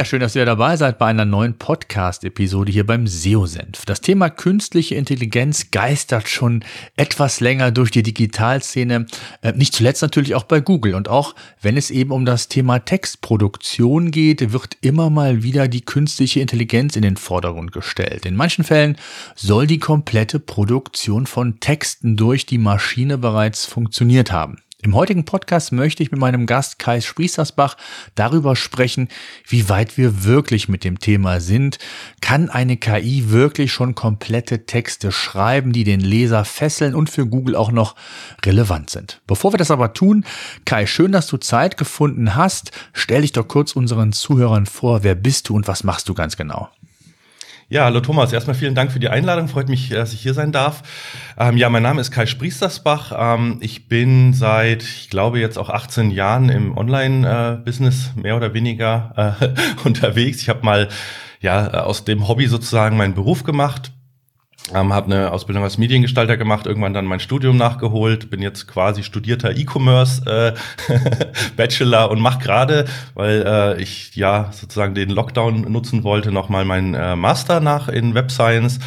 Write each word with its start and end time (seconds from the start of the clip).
Ja, 0.00 0.06
schön, 0.06 0.20
dass 0.20 0.34
ihr 0.34 0.46
dabei 0.46 0.78
seid 0.78 0.96
bei 0.96 1.04
einer 1.04 1.26
neuen 1.26 1.58
Podcast-Episode 1.58 2.72
hier 2.72 2.86
beim 2.86 3.06
SEO-Senf. 3.06 3.84
Das 3.84 4.00
Thema 4.00 4.30
künstliche 4.30 4.94
Intelligenz 4.94 5.72
geistert 5.72 6.26
schon 6.26 6.64
etwas 6.96 7.40
länger 7.40 7.70
durch 7.70 7.90
die 7.90 8.02
Digitalszene, 8.02 9.04
äh, 9.42 9.52
nicht 9.52 9.74
zuletzt 9.74 10.00
natürlich 10.00 10.34
auch 10.34 10.44
bei 10.44 10.60
Google. 10.60 10.94
Und 10.94 11.10
auch 11.10 11.34
wenn 11.60 11.76
es 11.76 11.90
eben 11.90 12.12
um 12.12 12.24
das 12.24 12.48
Thema 12.48 12.78
Textproduktion 12.78 14.10
geht, 14.10 14.54
wird 14.54 14.78
immer 14.80 15.10
mal 15.10 15.42
wieder 15.42 15.68
die 15.68 15.82
künstliche 15.82 16.40
Intelligenz 16.40 16.96
in 16.96 17.02
den 17.02 17.18
Vordergrund 17.18 17.70
gestellt. 17.70 18.24
In 18.24 18.36
manchen 18.36 18.64
Fällen 18.64 18.96
soll 19.36 19.66
die 19.66 19.80
komplette 19.80 20.40
Produktion 20.40 21.26
von 21.26 21.60
Texten 21.60 22.16
durch 22.16 22.46
die 22.46 22.56
Maschine 22.56 23.18
bereits 23.18 23.66
funktioniert 23.66 24.32
haben. 24.32 24.62
Im 24.82 24.94
heutigen 24.94 25.26
Podcast 25.26 25.72
möchte 25.72 26.02
ich 26.02 26.10
mit 26.10 26.18
meinem 26.18 26.46
Gast 26.46 26.78
Kai 26.78 27.02
Sprießersbach 27.02 27.76
darüber 28.14 28.56
sprechen, 28.56 29.08
wie 29.46 29.68
weit 29.68 29.98
wir 29.98 30.24
wirklich 30.24 30.70
mit 30.70 30.84
dem 30.84 30.98
Thema 30.98 31.40
sind. 31.40 31.78
Kann 32.22 32.48
eine 32.48 32.78
KI 32.78 33.28
wirklich 33.28 33.72
schon 33.72 33.94
komplette 33.94 34.64
Texte 34.64 35.12
schreiben, 35.12 35.74
die 35.74 35.84
den 35.84 36.00
Leser 36.00 36.46
fesseln 36.46 36.94
und 36.94 37.10
für 37.10 37.26
Google 37.26 37.56
auch 37.56 37.72
noch 37.72 37.94
relevant 38.42 38.88
sind? 38.88 39.20
Bevor 39.26 39.52
wir 39.52 39.58
das 39.58 39.70
aber 39.70 39.92
tun, 39.92 40.24
Kai, 40.64 40.86
schön, 40.86 41.12
dass 41.12 41.26
du 41.26 41.36
Zeit 41.36 41.76
gefunden 41.76 42.34
hast. 42.34 42.70
Stell 42.94 43.20
dich 43.20 43.32
doch 43.32 43.48
kurz 43.48 43.72
unseren 43.72 44.12
Zuhörern 44.12 44.64
vor. 44.64 45.02
Wer 45.02 45.14
bist 45.14 45.50
du 45.50 45.56
und 45.56 45.68
was 45.68 45.84
machst 45.84 46.08
du 46.08 46.14
ganz 46.14 46.38
genau? 46.38 46.70
Ja, 47.72 47.84
hallo 47.84 48.00
Thomas. 48.00 48.32
Erstmal 48.32 48.56
vielen 48.56 48.74
Dank 48.74 48.90
für 48.90 48.98
die 48.98 49.10
Einladung. 49.10 49.46
Freut 49.46 49.68
mich, 49.68 49.90
dass 49.90 50.12
ich 50.12 50.20
hier 50.20 50.34
sein 50.34 50.50
darf. 50.50 50.82
Ähm, 51.38 51.56
ja, 51.56 51.70
mein 51.70 51.84
Name 51.84 52.00
ist 52.00 52.10
Kai 52.10 52.26
Spriestersbach. 52.26 53.12
Ähm, 53.16 53.58
ich 53.60 53.86
bin 53.86 54.32
seit, 54.32 54.82
ich 54.82 55.08
glaube, 55.08 55.38
jetzt 55.38 55.56
auch 55.56 55.70
18 55.70 56.10
Jahren 56.10 56.48
im 56.48 56.76
Online-Business 56.76 58.10
mehr 58.16 58.36
oder 58.36 58.54
weniger 58.54 59.36
äh, 59.40 59.54
unterwegs. 59.84 60.42
Ich 60.42 60.48
habe 60.48 60.64
mal 60.64 60.88
ja 61.40 61.84
aus 61.84 62.04
dem 62.04 62.26
Hobby 62.26 62.48
sozusagen 62.48 62.96
meinen 62.96 63.14
Beruf 63.14 63.44
gemacht 63.44 63.92
ähm, 64.74 64.92
habe 64.92 65.06
eine 65.06 65.32
Ausbildung 65.32 65.64
als 65.64 65.78
Mediengestalter 65.78 66.36
gemacht, 66.36 66.66
irgendwann 66.66 66.94
dann 66.94 67.06
mein 67.06 67.20
Studium 67.20 67.56
nachgeholt, 67.56 68.30
bin 68.30 68.40
jetzt 68.40 68.68
quasi 68.68 69.02
studierter 69.02 69.56
E-Commerce 69.56 70.22
äh, 70.26 70.54
Bachelor 71.56 72.10
und 72.10 72.20
mache 72.20 72.38
gerade, 72.38 72.84
weil 73.14 73.42
äh, 73.44 73.82
ich 73.82 74.14
ja 74.14 74.50
sozusagen 74.52 74.94
den 74.94 75.10
Lockdown 75.10 75.62
nutzen 75.72 76.04
wollte, 76.04 76.30
nochmal 76.30 76.64
meinen 76.64 76.94
äh, 76.94 77.16
Master 77.16 77.60
nach 77.60 77.88
in 77.88 78.14
Web 78.14 78.30
Science. 78.30 78.78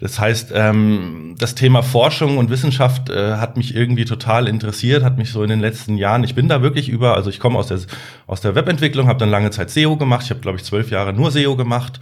Das 0.00 0.18
heißt, 0.18 0.52
ähm, 0.54 1.36
das 1.38 1.54
Thema 1.54 1.82
Forschung 1.82 2.38
und 2.38 2.50
Wissenschaft 2.50 3.08
äh, 3.08 3.36
hat 3.36 3.56
mich 3.56 3.74
irgendwie 3.74 4.04
total 4.04 4.48
interessiert, 4.48 5.02
hat 5.04 5.16
mich 5.16 5.30
so 5.30 5.42
in 5.42 5.48
den 5.48 5.60
letzten 5.60 5.96
Jahren, 5.96 6.24
ich 6.24 6.34
bin 6.34 6.48
da 6.48 6.62
wirklich 6.62 6.88
über, 6.88 7.14
also 7.14 7.30
ich 7.30 7.40
komme 7.40 7.58
aus 7.58 7.68
der 7.68 7.80
aus 8.26 8.40
der 8.40 8.54
Webentwicklung, 8.54 9.08
habe 9.08 9.18
dann 9.18 9.30
lange 9.30 9.50
Zeit 9.50 9.70
SEO 9.70 9.96
gemacht, 9.96 10.24
ich 10.24 10.30
habe 10.30 10.40
glaube 10.40 10.58
ich 10.58 10.64
zwölf 10.64 10.90
Jahre 10.90 11.12
nur 11.12 11.30
SEO 11.30 11.56
gemacht 11.56 12.00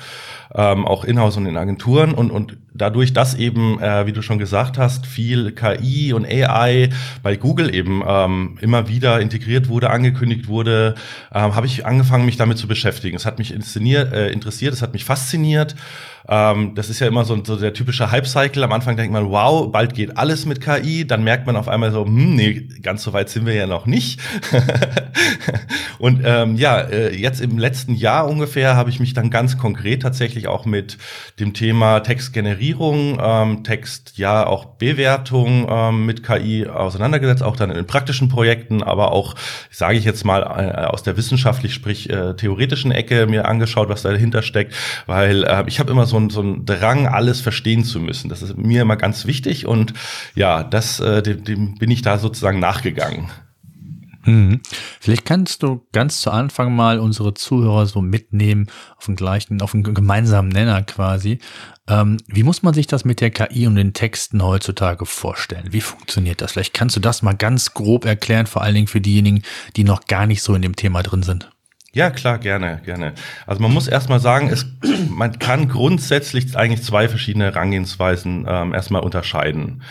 ähm, 0.55 0.87
auch 0.87 1.05
in-house 1.05 1.37
und 1.37 1.47
in 1.47 1.57
Agenturen 1.57 2.13
und, 2.15 2.31
und 2.31 2.57
dadurch, 2.73 3.13
dass 3.19 3.35
eben, 3.35 3.81
äh, 3.81 4.07
wie 4.07 4.13
du 4.13 4.23
schon 4.23 4.39
gesagt 4.39 4.79
hast, 4.79 5.05
viel 5.05 5.51
KI 5.51 6.13
und 6.13 6.25
AI 6.25 6.91
bei 7.21 7.35
Google 7.35 7.75
eben 7.75 8.01
ähm, 8.07 8.59
immer 8.61 8.87
wieder 8.87 9.21
integriert 9.21 9.69
wurde, 9.69 9.91
angekündigt 9.91 10.47
wurde, 10.47 10.95
ähm, 11.35 11.57
habe 11.57 11.67
ich 11.67 11.85
angefangen, 11.85 12.27
mich 12.27 12.37
damit 12.37 12.59
zu 12.59 12.69
beschäftigen. 12.69 13.17
Es 13.17 13.27
hat 13.27 13.41
mich 13.41 13.53
äh, 13.53 14.31
interessiert, 14.31 14.73
es 14.73 14.83
hat 14.83 14.93
mich 14.93 15.05
fasziniert 15.05 15.75
ähm, 16.29 16.75
das 16.75 16.91
ist 16.91 17.01
ja 17.01 17.07
immer 17.07 17.25
so, 17.25 17.43
so 17.45 17.57
der 17.57 17.73
typische 17.73 18.11
Hype-Cycle. 18.11 18.63
Am 18.65 18.73
Anfang 18.73 18.97
denkt 18.97 19.13
man, 19.13 19.31
wow, 19.31 19.71
bald 19.71 19.95
geht 19.95 20.17
alles 20.17 20.47
mit 20.47 20.61
KI. 20.61 21.07
Dann 21.07 21.23
merkt 21.23 21.47
man 21.47 21.57
auf 21.57 21.69
einmal 21.69 21.93
so, 21.93 22.05
hm, 22.05 22.35
nee, 22.35 22.69
ganz 22.83 23.03
so 23.03 23.13
weit 23.13 23.29
sind 23.29 23.47
wir 23.47 23.55
ja 23.55 23.67
noch 23.67 23.87
nicht. 23.87 24.21
und 25.99 26.23
ähm, 26.25 26.57
ja, 26.57 26.81
äh, 26.81 27.15
jetzt 27.15 27.41
im 27.41 27.59
letzten 27.59 27.95
Jahr 27.95 28.29
ungefähr 28.29 28.77
habe 28.77 28.91
ich 28.91 29.01
mich 29.01 29.15
dann 29.15 29.31
ganz 29.31 29.59
konkret 29.59 30.03
tatsächlich 30.03 30.49
auch 30.49 30.65
mit 30.65 30.99
dem 31.39 31.55
Thema 31.55 32.01
Textgenerierung, 32.01 33.19
ähm, 33.21 33.65
Text, 33.65 34.13
ja, 34.17 34.47
auch 34.47 34.65
Bewertung 34.65 35.67
ähm, 35.71 36.07
mit 36.07 36.23
KI 36.23 36.67
auseinandergesetzt, 36.67 37.43
auch 37.43 37.57
dann 37.57 37.71
in 37.71 37.87
praktischen 37.87 38.29
Projekten, 38.29 38.83
aber 38.83 39.13
auch, 39.13 39.35
sage 39.71 39.99
ich 39.99 40.05
jetzt 40.05 40.25
mal, 40.25 40.43
äh, 40.43 40.87
aus 40.87 41.03
der 41.03 41.17
wissenschaftlich, 41.17 41.75
sprich 41.75 42.11
äh, 42.11 42.35
theoretischen 42.35 42.91
Ecke 42.91 43.27
mir 43.27 43.47
angeschaut, 43.47 43.89
was 43.89 44.03
dahinter 44.03 44.43
steckt, 44.43 44.75
weil 45.07 45.45
äh, 45.45 45.65
ich 45.67 45.81
habe 45.81 45.91
immer 45.91 46.07
so 46.09 46.17
ein, 46.17 46.31
so 46.31 46.43
ein 46.43 46.65
Drang, 46.65 47.07
alles 47.07 47.41
verstehen 47.41 47.85
zu 47.85 48.01
müssen. 48.01 48.29
Das 48.29 48.43
ist 48.43 48.57
mir 48.57 48.83
immer 48.83 48.97
ganz 48.97 49.27
wichtig 49.27 49.67
und 49.67 49.95
ja, 50.35 50.65
das, 50.65 51.01
äh, 51.01 51.23
dem, 51.23 51.45
dem 51.45 51.75
bin 51.77 51.91
ich 51.91 52.03
da 52.03 52.19
sozusagen 52.19 52.59
nachgegangen. 52.59 53.29
Mhm. 54.29 54.61
Vielleicht 55.01 55.25
kannst 55.25 55.63
du 55.63 55.87
ganz 55.93 56.21
zu 56.21 56.31
Anfang 56.31 56.77
mal 56.77 56.99
unsere 56.99 57.33
Zuhörer 57.35 57.87
so 57.87 58.03
mitnehmen 58.03 58.67
auf 58.97 59.07
den 59.07 59.17
gleichen, 59.17 59.63
auf 59.63 59.73
einen 59.73 59.83
gemeinsamen 59.83 60.51
Nenner 60.51 60.83
quasi. 60.83 61.39
Ähm, 61.89 62.19
wie 62.27 62.43
muss 62.43 62.63
man 62.63 62.75
sich 62.75 62.87
das 62.87 63.07
mit 63.07 63.21
der 63.21 63.31
KI 63.31 63.67
und 63.67 63.77
den 63.77 63.95
Texten 63.95 64.43
heutzutage 64.43 65.07
vorstellen? 65.07 65.73
Wie 65.73 65.81
funktioniert 65.81 66.43
das? 66.43 66.53
Vielleicht 66.53 66.75
kannst 66.75 66.97
du 66.97 67.01
das 67.01 67.23
mal 67.23 67.37
ganz 67.37 67.73
grob 67.73 68.05
erklären, 68.05 68.47
vor 68.47 68.63
allen 68.63 68.75
Dingen 68.75 68.87
für 68.87 69.01
diejenigen, 69.01 69.43
die 69.77 69.85
noch 69.85 70.05
gar 70.07 70.27
nicht 70.27 70.43
so 70.43 70.55
in 70.55 70.63
dem 70.63 70.77
Thema 70.77 71.03
drin 71.03 71.23
sind. 71.23 71.51
Ja, 71.99 72.11
klar, 72.11 72.39
gerne, 72.39 72.81
gerne. 72.85 73.13
Also 73.45 73.61
man 73.61 73.75
muss 73.75 73.89
erstmal 73.89 74.21
sagen, 74.21 74.51
es, 74.53 74.67
man 75.11 75.41
kann 75.41 75.67
grundsätzlich 75.67 76.57
eigentlich 76.57 76.85
zwei 76.85 77.09
verschiedene 77.09 77.47
Herangehensweisen 77.47 78.47
ähm, 78.49 78.73
erstmal 78.73 79.03
unterscheiden. 79.03 79.83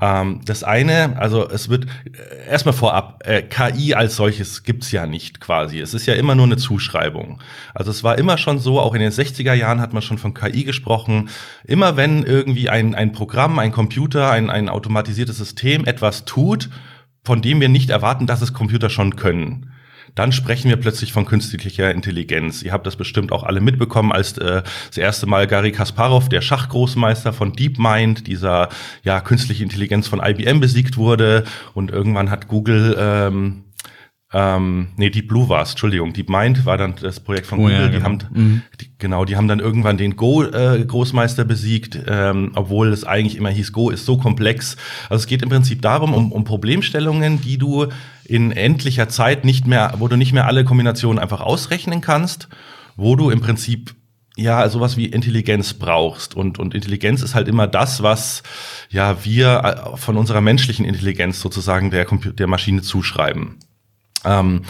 Ähm, 0.00 0.40
das 0.44 0.62
eine, 0.62 1.18
also 1.18 1.50
es 1.50 1.68
wird 1.68 1.86
äh, 1.86 2.48
erstmal 2.48 2.74
vorab, 2.74 3.24
äh, 3.26 3.42
KI 3.42 3.94
als 3.94 4.14
solches 4.14 4.62
gibt's 4.62 4.92
ja 4.92 5.06
nicht 5.06 5.40
quasi. 5.40 5.80
Es 5.80 5.94
ist 5.94 6.06
ja 6.06 6.14
immer 6.14 6.36
nur 6.36 6.46
eine 6.46 6.58
Zuschreibung. 6.58 7.40
Also 7.74 7.90
es 7.90 8.04
war 8.04 8.18
immer 8.18 8.38
schon 8.38 8.60
so, 8.60 8.78
auch 8.78 8.94
in 8.94 9.00
den 9.00 9.10
60er 9.10 9.54
Jahren 9.54 9.80
hat 9.80 9.92
man 9.92 10.02
schon 10.02 10.18
von 10.18 10.34
KI 10.34 10.62
gesprochen. 10.62 11.28
Immer 11.64 11.96
wenn 11.96 12.22
irgendwie 12.22 12.70
ein, 12.70 12.94
ein 12.94 13.10
Programm, 13.10 13.58
ein 13.58 13.72
Computer, 13.72 14.30
ein, 14.30 14.48
ein 14.48 14.68
automatisiertes 14.68 15.38
System 15.38 15.86
etwas 15.86 16.24
tut, 16.24 16.70
von 17.24 17.42
dem 17.42 17.60
wir 17.60 17.68
nicht 17.68 17.90
erwarten, 17.90 18.28
dass 18.28 18.42
es 18.42 18.52
Computer 18.52 18.90
schon 18.90 19.16
können 19.16 19.72
dann 20.14 20.32
sprechen 20.32 20.68
wir 20.68 20.76
plötzlich 20.76 21.12
von 21.12 21.24
künstlicher 21.24 21.90
Intelligenz. 21.90 22.62
Ihr 22.62 22.72
habt 22.72 22.86
das 22.86 22.96
bestimmt 22.96 23.32
auch 23.32 23.44
alle 23.44 23.60
mitbekommen, 23.60 24.12
als 24.12 24.36
äh, 24.38 24.62
das 24.88 24.98
erste 24.98 25.26
Mal 25.26 25.46
Gary 25.46 25.72
Kasparov, 25.72 26.28
der 26.28 26.40
Schachgroßmeister 26.40 27.32
von 27.32 27.52
DeepMind, 27.52 28.26
dieser 28.26 28.68
ja 29.02 29.20
künstliche 29.20 29.62
Intelligenz 29.62 30.08
von 30.08 30.20
IBM 30.24 30.60
besiegt 30.60 30.96
wurde 30.96 31.44
und 31.74 31.90
irgendwann 31.90 32.30
hat 32.30 32.48
Google 32.48 32.96
ähm, 32.98 33.64
ähm, 34.30 34.88
nee, 34.96 35.08
Deep 35.08 35.26
Blue 35.28 35.48
war 35.48 35.62
es, 35.62 35.70
Entschuldigung. 35.70 36.12
Deep 36.12 36.28
Mind 36.28 36.66
war 36.66 36.76
dann 36.76 36.94
das 37.00 37.18
Projekt 37.20 37.46
von 37.46 37.60
oh, 37.60 37.62
Google. 37.62 37.78
Ja, 37.78 37.86
genau. 37.86 37.98
Die 37.98 38.04
haben, 38.04 38.18
mhm. 38.30 38.62
die, 38.78 38.90
genau, 38.98 39.24
die 39.24 39.36
haben 39.36 39.48
dann 39.48 39.58
irgendwann 39.58 39.96
den 39.96 40.16
Go-Großmeister 40.16 41.42
äh, 41.42 41.46
besiegt, 41.46 41.98
ähm, 42.06 42.52
obwohl 42.54 42.92
es 42.92 43.04
eigentlich 43.04 43.36
immer 43.36 43.48
hieß, 43.48 43.72
Go 43.72 43.88
ist 43.88 44.04
so 44.04 44.18
komplex. 44.18 44.76
Also 45.08 45.22
es 45.22 45.26
geht 45.26 45.42
im 45.42 45.48
Prinzip 45.48 45.80
darum, 45.80 46.12
um, 46.12 46.30
um 46.30 46.44
Problemstellungen, 46.44 47.40
die 47.40 47.56
du 47.56 47.86
in 48.24 48.52
endlicher 48.52 49.08
Zeit 49.08 49.46
nicht 49.46 49.66
mehr, 49.66 49.94
wo 49.98 50.08
du 50.08 50.16
nicht 50.16 50.34
mehr 50.34 50.46
alle 50.46 50.64
Kombinationen 50.64 51.18
einfach 51.18 51.40
ausrechnen 51.40 52.02
kannst, 52.02 52.48
wo 52.96 53.16
du 53.16 53.30
im 53.30 53.40
Prinzip 53.40 53.94
ja, 54.36 54.68
sowas 54.68 54.96
wie 54.96 55.06
Intelligenz 55.06 55.74
brauchst. 55.74 56.36
Und, 56.36 56.58
und 56.58 56.74
Intelligenz 56.74 57.22
ist 57.22 57.34
halt 57.34 57.48
immer 57.48 57.66
das, 57.66 58.02
was 58.02 58.42
ja 58.90 59.24
wir 59.24 59.92
äh, 59.94 59.96
von 59.96 60.16
unserer 60.16 60.42
menschlichen 60.42 60.84
Intelligenz 60.84 61.40
sozusagen 61.40 61.90
der, 61.90 62.04
der 62.04 62.46
Maschine 62.46 62.82
zuschreiben. 62.82 63.56
Ähm, 64.24 64.62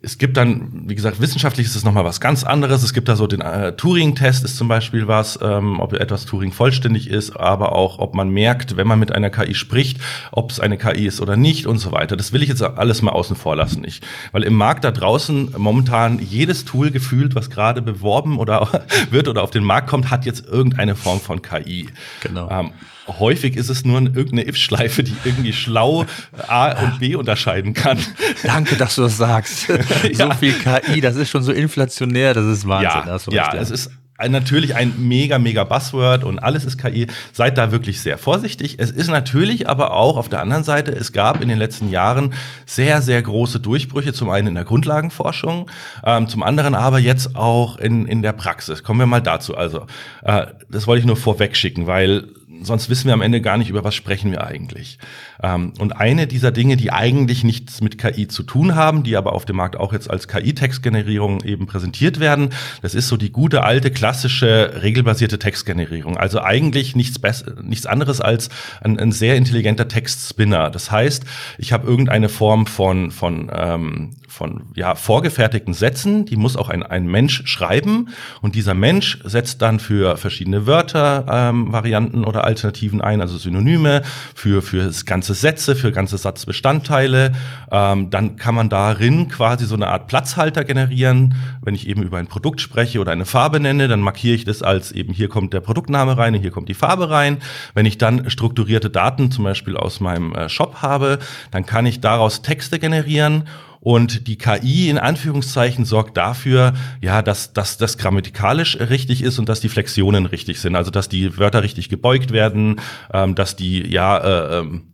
es 0.00 0.16
gibt 0.16 0.36
dann, 0.36 0.84
wie 0.88 0.94
gesagt, 0.94 1.20
wissenschaftlich 1.20 1.66
ist 1.66 1.74
es 1.74 1.82
nochmal 1.82 2.04
was 2.04 2.20
ganz 2.20 2.44
anderes. 2.44 2.84
Es 2.84 2.94
gibt 2.94 3.08
da 3.08 3.16
so 3.16 3.26
den 3.26 3.40
äh, 3.40 3.74
Turing-Test 3.74 4.44
ist 4.44 4.56
zum 4.56 4.68
Beispiel 4.68 5.08
was, 5.08 5.38
ähm, 5.42 5.80
ob 5.80 5.92
etwas 5.92 6.24
Turing 6.24 6.52
vollständig 6.52 7.10
ist, 7.10 7.36
aber 7.36 7.72
auch, 7.72 7.98
ob 7.98 8.14
man 8.14 8.28
merkt, 8.28 8.76
wenn 8.76 8.86
man 8.86 9.00
mit 9.00 9.10
einer 9.10 9.30
KI 9.30 9.54
spricht, 9.54 9.98
ob 10.30 10.52
es 10.52 10.60
eine 10.60 10.78
KI 10.78 11.06
ist 11.06 11.20
oder 11.20 11.36
nicht 11.36 11.66
und 11.66 11.78
so 11.78 11.90
weiter. 11.90 12.16
Das 12.16 12.32
will 12.32 12.42
ich 12.42 12.48
jetzt 12.48 12.62
alles 12.62 13.02
mal 13.02 13.10
außen 13.10 13.34
vor 13.34 13.56
lassen. 13.56 13.82
Ich, 13.84 14.00
weil 14.30 14.44
im 14.44 14.54
Markt 14.54 14.84
da 14.84 14.92
draußen 14.92 15.54
momentan 15.58 16.20
jedes 16.20 16.64
Tool 16.64 16.92
gefühlt, 16.92 17.34
was 17.34 17.50
gerade 17.50 17.82
beworben 17.82 18.38
oder 18.38 18.84
wird 19.10 19.26
oder 19.26 19.42
auf 19.42 19.50
den 19.50 19.64
Markt 19.64 19.88
kommt, 19.88 20.10
hat 20.10 20.24
jetzt 20.24 20.46
irgendeine 20.46 20.94
Form 20.94 21.20
von 21.20 21.42
KI. 21.42 21.88
Genau. 22.22 22.48
Ähm, 22.50 22.70
häufig 23.08 23.56
ist 23.56 23.68
es 23.68 23.84
nur 23.84 24.00
irgendeine 24.00 24.46
if-Schleife, 24.46 25.02
die 25.02 25.16
irgendwie 25.24 25.52
schlau 25.52 26.06
A 26.46 26.72
und 26.82 26.98
B 27.00 27.14
unterscheiden 27.16 27.74
kann. 27.74 27.98
Danke, 28.42 28.76
dass 28.76 28.96
du 28.96 29.02
das 29.02 29.16
sagst. 29.16 29.68
ja. 30.12 30.14
So 30.14 30.30
viel 30.34 30.52
KI, 30.52 31.00
das 31.00 31.16
ist 31.16 31.30
schon 31.30 31.42
so 31.42 31.52
inflationär, 31.52 32.34
das 32.34 32.44
ist 32.44 32.68
Wahnsinn. 32.68 33.34
Ja, 33.34 33.54
ja 33.54 33.60
es 33.60 33.70
ist 33.70 33.90
natürlich 34.28 34.74
ein 34.74 34.94
mega, 34.98 35.38
mega 35.38 35.62
Buzzword 35.62 36.24
und 36.24 36.40
alles 36.40 36.64
ist 36.64 36.76
KI. 36.76 37.06
Seid 37.32 37.56
da 37.56 37.70
wirklich 37.70 38.00
sehr 38.00 38.18
vorsichtig. 38.18 38.76
Es 38.78 38.90
ist 38.90 39.08
natürlich 39.08 39.68
aber 39.68 39.92
auch 39.92 40.16
auf 40.16 40.28
der 40.28 40.40
anderen 40.40 40.64
Seite, 40.64 40.90
es 40.90 41.12
gab 41.12 41.40
in 41.40 41.48
den 41.48 41.58
letzten 41.58 41.88
Jahren 41.88 42.34
sehr, 42.66 43.00
sehr 43.00 43.22
große 43.22 43.60
Durchbrüche, 43.60 44.12
zum 44.12 44.30
einen 44.30 44.48
in 44.48 44.54
der 44.56 44.64
Grundlagenforschung, 44.64 45.70
ähm, 46.04 46.28
zum 46.28 46.42
anderen 46.42 46.74
aber 46.74 46.98
jetzt 46.98 47.36
auch 47.36 47.78
in, 47.78 48.06
in 48.06 48.22
der 48.22 48.32
Praxis. 48.32 48.82
Kommen 48.82 48.98
wir 48.98 49.06
mal 49.06 49.22
dazu. 49.22 49.56
Also, 49.56 49.86
äh, 50.22 50.46
das 50.68 50.88
wollte 50.88 51.00
ich 51.00 51.06
nur 51.06 51.16
vorweg 51.16 51.56
schicken, 51.56 51.86
weil 51.86 52.28
sonst 52.62 52.90
wissen 52.90 53.06
wir 53.06 53.14
am 53.14 53.22
Ende 53.22 53.40
gar 53.40 53.58
nicht, 53.58 53.70
über 53.70 53.84
was 53.84 53.94
sprechen 53.94 54.30
wir 54.30 54.44
eigentlich. 54.44 54.98
Ähm, 55.42 55.72
und 55.78 55.92
eine 55.92 56.26
dieser 56.26 56.50
Dinge, 56.50 56.76
die 56.76 56.92
eigentlich 56.92 57.44
nichts 57.44 57.80
mit 57.80 57.98
KI 57.98 58.28
zu 58.28 58.42
tun 58.42 58.74
haben, 58.74 59.02
die 59.02 59.16
aber 59.16 59.32
auf 59.32 59.44
dem 59.44 59.56
Markt 59.56 59.76
auch 59.76 59.92
jetzt 59.92 60.10
als 60.10 60.28
KI-Textgenerierung 60.28 61.42
eben 61.42 61.66
präsentiert 61.66 62.20
werden, 62.20 62.50
das 62.82 62.94
ist 62.94 63.08
so 63.08 63.16
die 63.16 63.32
gute 63.32 63.64
alte 63.64 63.90
klassische 63.90 64.80
regelbasierte 64.82 65.38
Textgenerierung. 65.38 66.16
Also 66.16 66.40
eigentlich 66.40 66.96
nichts, 66.96 67.20
nichts 67.62 67.86
anderes 67.86 68.20
als 68.20 68.48
ein, 68.80 68.98
ein 68.98 69.12
sehr 69.12 69.36
intelligenter 69.36 69.88
Textspinner. 69.88 70.70
Das 70.70 70.90
heißt, 70.90 71.24
ich 71.58 71.72
habe 71.72 71.86
irgendeine 71.86 72.28
Form 72.28 72.66
von, 72.66 73.10
von, 73.10 73.50
ähm, 73.54 74.10
von 74.28 74.62
ja, 74.74 74.94
vorgefertigten 74.94 75.74
Sätzen, 75.74 76.26
die 76.26 76.36
muss 76.36 76.56
auch 76.56 76.68
ein, 76.68 76.82
ein 76.82 77.06
Mensch 77.06 77.42
schreiben 77.46 78.10
und 78.42 78.54
dieser 78.54 78.74
Mensch 78.74 79.18
setzt 79.24 79.62
dann 79.62 79.80
für 79.80 80.16
verschiedene 80.16 80.66
Wörter 80.66 81.24
ähm, 81.30 81.72
Varianten 81.72 82.24
oder 82.24 82.44
Alternativen 82.44 83.00
ein, 83.00 83.20
also 83.20 83.38
Synonyme, 83.38 84.02
für, 84.34 84.62
für 84.62 84.92
ganze 85.06 85.34
Sätze, 85.34 85.74
für 85.74 85.92
ganze 85.92 86.18
Satzbestandteile. 86.18 87.32
Ähm, 87.72 88.10
dann 88.10 88.36
kann 88.36 88.54
man 88.54 88.68
darin 88.68 89.28
quasi 89.28 89.64
so 89.64 89.74
eine 89.74 89.88
Art 89.88 90.08
Platzhalter 90.08 90.64
generieren. 90.64 91.34
Wenn 91.62 91.74
ich 91.74 91.88
eben 91.88 92.02
über 92.02 92.18
ein 92.18 92.26
Produkt 92.26 92.60
spreche 92.60 93.00
oder 93.00 93.12
eine 93.12 93.24
Farbe 93.24 93.60
nenne, 93.60 93.88
dann 93.88 94.00
markiere 94.00 94.34
ich 94.34 94.44
das 94.44 94.62
als 94.62 94.92
eben 94.92 95.12
hier 95.12 95.28
kommt 95.28 95.54
der 95.54 95.60
Produktname 95.60 96.18
rein 96.18 96.34
und 96.34 96.40
hier 96.40 96.50
kommt 96.50 96.68
die 96.68 96.74
Farbe 96.74 97.10
rein. 97.10 97.38
Wenn 97.74 97.86
ich 97.86 97.96
dann 97.96 98.28
strukturierte 98.28 98.90
Daten 98.90 99.30
zum 99.30 99.44
Beispiel 99.44 99.76
aus 99.76 100.00
meinem 100.00 100.34
äh, 100.34 100.48
Shop 100.48 100.82
habe, 100.82 101.18
dann 101.50 101.64
kann 101.64 101.86
ich 101.86 102.00
daraus 102.00 102.42
Texte 102.42 102.78
generieren 102.78 103.44
und 103.88 104.26
die 104.26 104.36
KI 104.36 104.90
in 104.90 104.98
Anführungszeichen 104.98 105.86
sorgt 105.86 106.18
dafür, 106.18 106.74
ja, 107.00 107.22
dass, 107.22 107.54
dass 107.54 107.78
das 107.78 107.96
grammatikalisch 107.96 108.78
richtig 108.80 109.22
ist 109.22 109.38
und 109.38 109.48
dass 109.48 109.60
die 109.60 109.70
Flexionen 109.70 110.26
richtig 110.26 110.60
sind. 110.60 110.76
Also 110.76 110.90
dass 110.90 111.08
die 111.08 111.38
Wörter 111.38 111.62
richtig 111.62 111.88
gebeugt 111.88 112.30
werden, 112.30 112.82
ähm, 113.14 113.34
dass 113.34 113.56
die 113.56 113.90
ja 113.90 114.18
äh, 114.18 114.58
ähm, 114.58 114.87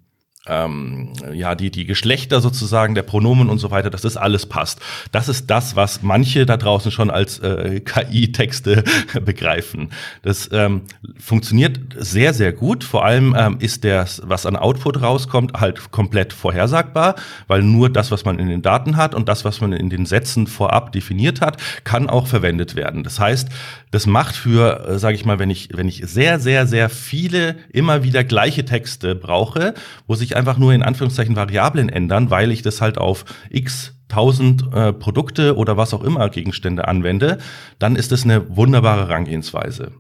ähm, 0.46 1.12
ja, 1.32 1.54
die, 1.54 1.70
die 1.70 1.86
Geschlechter 1.86 2.40
sozusagen, 2.40 2.94
der 2.94 3.02
Pronomen 3.02 3.48
und 3.48 3.58
so 3.58 3.70
weiter, 3.70 3.88
dass 3.88 4.02
das 4.02 4.16
alles 4.16 4.46
passt. 4.46 4.80
Das 5.10 5.28
ist 5.28 5.48
das, 5.48 5.74
was 5.74 6.02
manche 6.02 6.44
da 6.44 6.56
draußen 6.56 6.90
schon 6.90 7.10
als 7.10 7.38
äh, 7.38 7.80
KI-Texte 7.84 8.84
begreifen. 9.24 9.90
Das 10.22 10.50
ähm, 10.52 10.82
funktioniert 11.18 11.78
sehr, 11.96 12.34
sehr 12.34 12.52
gut. 12.52 12.84
Vor 12.84 13.04
allem 13.04 13.34
ähm, 13.38 13.56
ist 13.60 13.84
der, 13.84 14.06
was 14.22 14.44
an 14.44 14.56
Output 14.56 15.00
rauskommt, 15.00 15.54
halt 15.54 15.90
komplett 15.90 16.32
vorhersagbar, 16.34 17.14
weil 17.46 17.62
nur 17.62 17.88
das, 17.88 18.10
was 18.10 18.24
man 18.24 18.38
in 18.38 18.48
den 18.48 18.60
Daten 18.60 18.96
hat 18.96 19.14
und 19.14 19.28
das, 19.28 19.44
was 19.44 19.62
man 19.62 19.72
in 19.72 19.88
den 19.88 20.04
Sätzen 20.04 20.46
vorab 20.46 20.92
definiert 20.92 21.40
hat, 21.40 21.56
kann 21.84 22.10
auch 22.10 22.26
verwendet 22.26 22.76
werden. 22.76 23.02
Das 23.02 23.18
heißt, 23.18 23.48
das 23.90 24.06
macht 24.06 24.36
für, 24.36 24.88
äh, 24.88 24.98
sage 24.98 25.14
ich 25.14 25.24
mal, 25.24 25.38
wenn 25.38 25.50
ich, 25.50 25.70
wenn 25.72 25.88
ich 25.88 26.02
sehr, 26.04 26.38
sehr, 26.38 26.66
sehr 26.66 26.90
viele 26.90 27.56
immer 27.72 28.02
wieder 28.02 28.24
gleiche 28.24 28.64
Texte 28.64 29.14
brauche, 29.14 29.72
wo 30.06 30.14
sich 30.14 30.33
einfach 30.34 30.58
nur 30.58 30.72
in 30.72 30.82
Anführungszeichen 30.82 31.36
Variablen 31.36 31.88
ändern, 31.88 32.30
weil 32.30 32.50
ich 32.50 32.62
das 32.62 32.80
halt 32.80 32.98
auf 32.98 33.24
x 33.50 33.94
tausend 34.08 34.64
äh, 34.72 34.92
Produkte 34.92 35.56
oder 35.56 35.76
was 35.76 35.94
auch 35.94 36.04
immer 36.04 36.28
Gegenstände 36.28 36.86
anwende, 36.86 37.38
dann 37.78 37.96
ist 37.96 38.12
das 38.12 38.24
eine 38.24 38.56
wunderbare 38.56 39.08
Herangehensweise. 39.08 39.92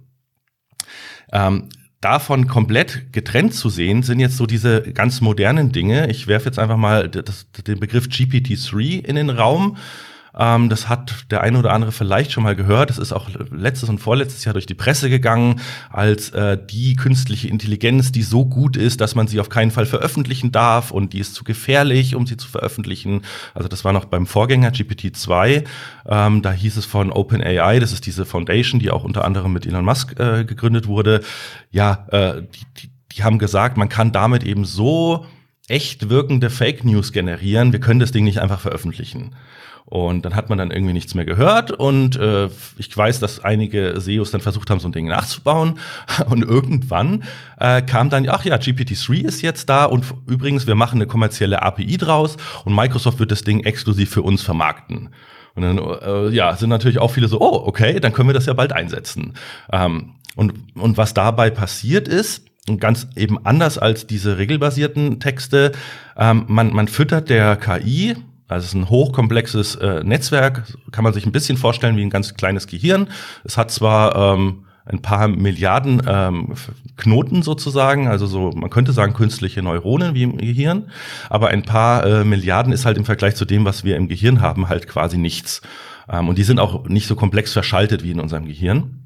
Ähm, 1.32 1.68
davon 2.00 2.46
komplett 2.46 3.12
getrennt 3.12 3.54
zu 3.54 3.70
sehen, 3.70 4.02
sind 4.02 4.20
jetzt 4.20 4.36
so 4.36 4.46
diese 4.46 4.82
ganz 4.82 5.20
modernen 5.20 5.72
Dinge. 5.72 6.10
Ich 6.10 6.26
werfe 6.26 6.46
jetzt 6.46 6.58
einfach 6.58 6.76
mal 6.76 7.08
das, 7.08 7.46
den 7.66 7.80
Begriff 7.80 8.06
GPT-3 8.06 9.04
in 9.04 9.16
den 9.16 9.30
Raum. 9.30 9.78
Ähm, 10.38 10.68
das 10.68 10.88
hat 10.88 11.30
der 11.30 11.42
eine 11.42 11.58
oder 11.58 11.72
andere 11.72 11.92
vielleicht 11.92 12.32
schon 12.32 12.42
mal 12.42 12.56
gehört. 12.56 12.90
Das 12.90 12.98
ist 12.98 13.12
auch 13.12 13.28
letztes 13.50 13.88
und 13.88 13.98
vorletztes 13.98 14.44
Jahr 14.44 14.52
durch 14.52 14.66
die 14.66 14.74
Presse 14.74 15.08
gegangen 15.08 15.60
als 15.90 16.30
äh, 16.30 16.58
die 16.58 16.96
künstliche 16.96 17.48
Intelligenz, 17.48 18.12
die 18.12 18.22
so 18.22 18.44
gut 18.44 18.76
ist, 18.76 19.00
dass 19.00 19.14
man 19.14 19.26
sie 19.26 19.40
auf 19.40 19.48
keinen 19.48 19.70
Fall 19.70 19.86
veröffentlichen 19.86 20.52
darf 20.52 20.90
und 20.90 21.12
die 21.12 21.20
ist 21.20 21.34
zu 21.34 21.44
gefährlich, 21.44 22.14
um 22.14 22.26
sie 22.26 22.36
zu 22.36 22.48
veröffentlichen. 22.48 23.22
Also 23.54 23.68
das 23.68 23.84
war 23.84 23.92
noch 23.92 24.06
beim 24.06 24.26
Vorgänger 24.26 24.70
GPT-2. 24.70 25.64
Ähm, 26.06 26.42
da 26.42 26.52
hieß 26.52 26.76
es 26.76 26.86
von 26.86 27.12
OpenAI, 27.12 27.78
das 27.78 27.92
ist 27.92 28.06
diese 28.06 28.26
Foundation, 28.26 28.80
die 28.80 28.90
auch 28.90 29.04
unter 29.04 29.24
anderem 29.24 29.52
mit 29.52 29.66
Elon 29.66 29.84
Musk 29.84 30.18
äh, 30.18 30.44
gegründet 30.44 30.86
wurde. 30.86 31.20
Ja, 31.70 32.06
äh, 32.10 32.42
die, 32.42 32.82
die, 32.82 32.90
die 33.12 33.24
haben 33.24 33.38
gesagt, 33.38 33.76
man 33.76 33.88
kann 33.88 34.12
damit 34.12 34.42
eben 34.42 34.64
so 34.64 35.26
echt 35.68 36.10
wirkende 36.10 36.50
Fake 36.50 36.84
News 36.84 37.12
generieren. 37.12 37.72
Wir 37.72 37.80
können 37.80 38.00
das 38.00 38.12
Ding 38.12 38.24
nicht 38.24 38.40
einfach 38.40 38.60
veröffentlichen. 38.60 39.34
Und 39.94 40.24
dann 40.24 40.34
hat 40.34 40.48
man 40.48 40.58
dann 40.58 40.72
irgendwie 40.72 40.92
nichts 40.92 41.14
mehr 41.14 41.24
gehört 41.24 41.70
und 41.70 42.16
äh, 42.16 42.48
ich 42.78 42.96
weiß, 42.96 43.20
dass 43.20 43.44
einige 43.44 43.94
SEOs 44.00 44.32
dann 44.32 44.40
versucht 44.40 44.68
haben, 44.68 44.80
so 44.80 44.88
ein 44.88 44.92
Ding 44.92 45.06
nachzubauen 45.06 45.78
und 46.28 46.42
irgendwann 46.42 47.22
äh, 47.60 47.80
kam 47.80 48.10
dann, 48.10 48.28
ach 48.28 48.44
ja, 48.44 48.56
GPT-3 48.56 49.24
ist 49.24 49.40
jetzt 49.40 49.68
da 49.68 49.84
und 49.84 50.04
übrigens, 50.26 50.66
wir 50.66 50.74
machen 50.74 50.96
eine 50.96 51.06
kommerzielle 51.06 51.62
API 51.62 51.96
draus 51.96 52.36
und 52.64 52.74
Microsoft 52.74 53.20
wird 53.20 53.30
das 53.30 53.44
Ding 53.44 53.60
exklusiv 53.60 54.10
für 54.10 54.22
uns 54.22 54.42
vermarkten. 54.42 55.10
Und 55.54 55.62
dann 55.62 55.78
äh, 55.78 56.28
ja, 56.30 56.56
sind 56.56 56.70
natürlich 56.70 56.98
auch 56.98 57.12
viele 57.12 57.28
so, 57.28 57.40
oh, 57.40 57.62
okay, 57.64 58.00
dann 58.00 58.12
können 58.12 58.28
wir 58.28 58.34
das 58.34 58.46
ja 58.46 58.52
bald 58.52 58.72
einsetzen. 58.72 59.34
Ähm, 59.70 60.16
und, 60.34 60.54
und 60.74 60.96
was 60.96 61.14
dabei 61.14 61.50
passiert 61.50 62.08
ist, 62.08 62.46
ganz 62.80 63.06
eben 63.14 63.46
anders 63.46 63.78
als 63.78 64.08
diese 64.08 64.38
regelbasierten 64.38 65.20
Texte, 65.20 65.70
ähm, 66.16 66.46
man, 66.48 66.72
man 66.72 66.88
füttert 66.88 67.28
der 67.28 67.54
KI 67.54 68.16
also 68.48 68.64
es 68.64 68.68
ist 68.70 68.74
ein 68.74 68.90
hochkomplexes 68.90 69.76
äh, 69.76 70.04
Netzwerk, 70.04 70.64
kann 70.92 71.04
man 71.04 71.12
sich 71.12 71.26
ein 71.26 71.32
bisschen 71.32 71.56
vorstellen 71.56 71.96
wie 71.96 72.02
ein 72.02 72.10
ganz 72.10 72.34
kleines 72.34 72.66
Gehirn. 72.66 73.08
Es 73.42 73.56
hat 73.56 73.70
zwar 73.70 74.34
ähm, 74.34 74.64
ein 74.86 75.00
paar 75.00 75.28
Milliarden 75.28 76.02
ähm, 76.06 76.54
Knoten 76.96 77.42
sozusagen, 77.42 78.06
also 78.06 78.26
so, 78.26 78.50
man 78.54 78.68
könnte 78.68 78.92
sagen 78.92 79.14
künstliche 79.14 79.62
Neuronen 79.62 80.14
wie 80.14 80.24
im 80.24 80.36
Gehirn, 80.36 80.90
aber 81.30 81.48
ein 81.48 81.62
paar 81.62 82.04
äh, 82.04 82.24
Milliarden 82.24 82.72
ist 82.72 82.84
halt 82.84 82.98
im 82.98 83.06
Vergleich 83.06 83.34
zu 83.34 83.46
dem, 83.46 83.64
was 83.64 83.84
wir 83.84 83.96
im 83.96 84.08
Gehirn 84.08 84.42
haben, 84.42 84.68
halt 84.68 84.86
quasi 84.86 85.16
nichts. 85.16 85.62
Ähm, 86.08 86.28
und 86.28 86.36
die 86.36 86.44
sind 86.44 86.58
auch 86.58 86.86
nicht 86.86 87.06
so 87.06 87.16
komplex 87.16 87.52
verschaltet 87.52 88.02
wie 88.02 88.10
in 88.10 88.20
unserem 88.20 88.44
Gehirn. 88.44 89.00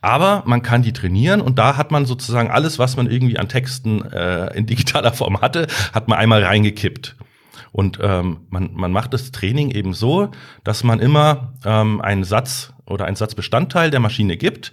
Aber 0.00 0.42
man 0.46 0.62
kann 0.62 0.82
die 0.82 0.92
trainieren 0.92 1.40
und 1.40 1.60
da 1.60 1.76
hat 1.76 1.92
man 1.92 2.04
sozusagen 2.04 2.50
alles, 2.50 2.80
was 2.80 2.96
man 2.96 3.08
irgendwie 3.08 3.38
an 3.38 3.48
Texten 3.48 4.02
äh, 4.10 4.56
in 4.56 4.66
digitaler 4.66 5.12
Form 5.14 5.40
hatte, 5.40 5.68
hat 5.92 6.08
man 6.08 6.18
einmal 6.18 6.42
reingekippt. 6.42 7.16
Und 7.72 7.98
ähm, 8.02 8.40
man, 8.50 8.70
man 8.74 8.92
macht 8.92 9.14
das 9.14 9.30
Training 9.30 9.70
eben 9.70 9.94
so, 9.94 10.30
dass 10.64 10.82
man 10.84 11.00
immer 11.00 11.54
ähm, 11.64 12.00
einen 12.00 12.24
Satz 12.24 12.72
oder 12.86 13.04
einen 13.04 13.16
Satzbestandteil 13.16 13.90
der 13.90 14.00
Maschine 14.00 14.36
gibt 14.36 14.72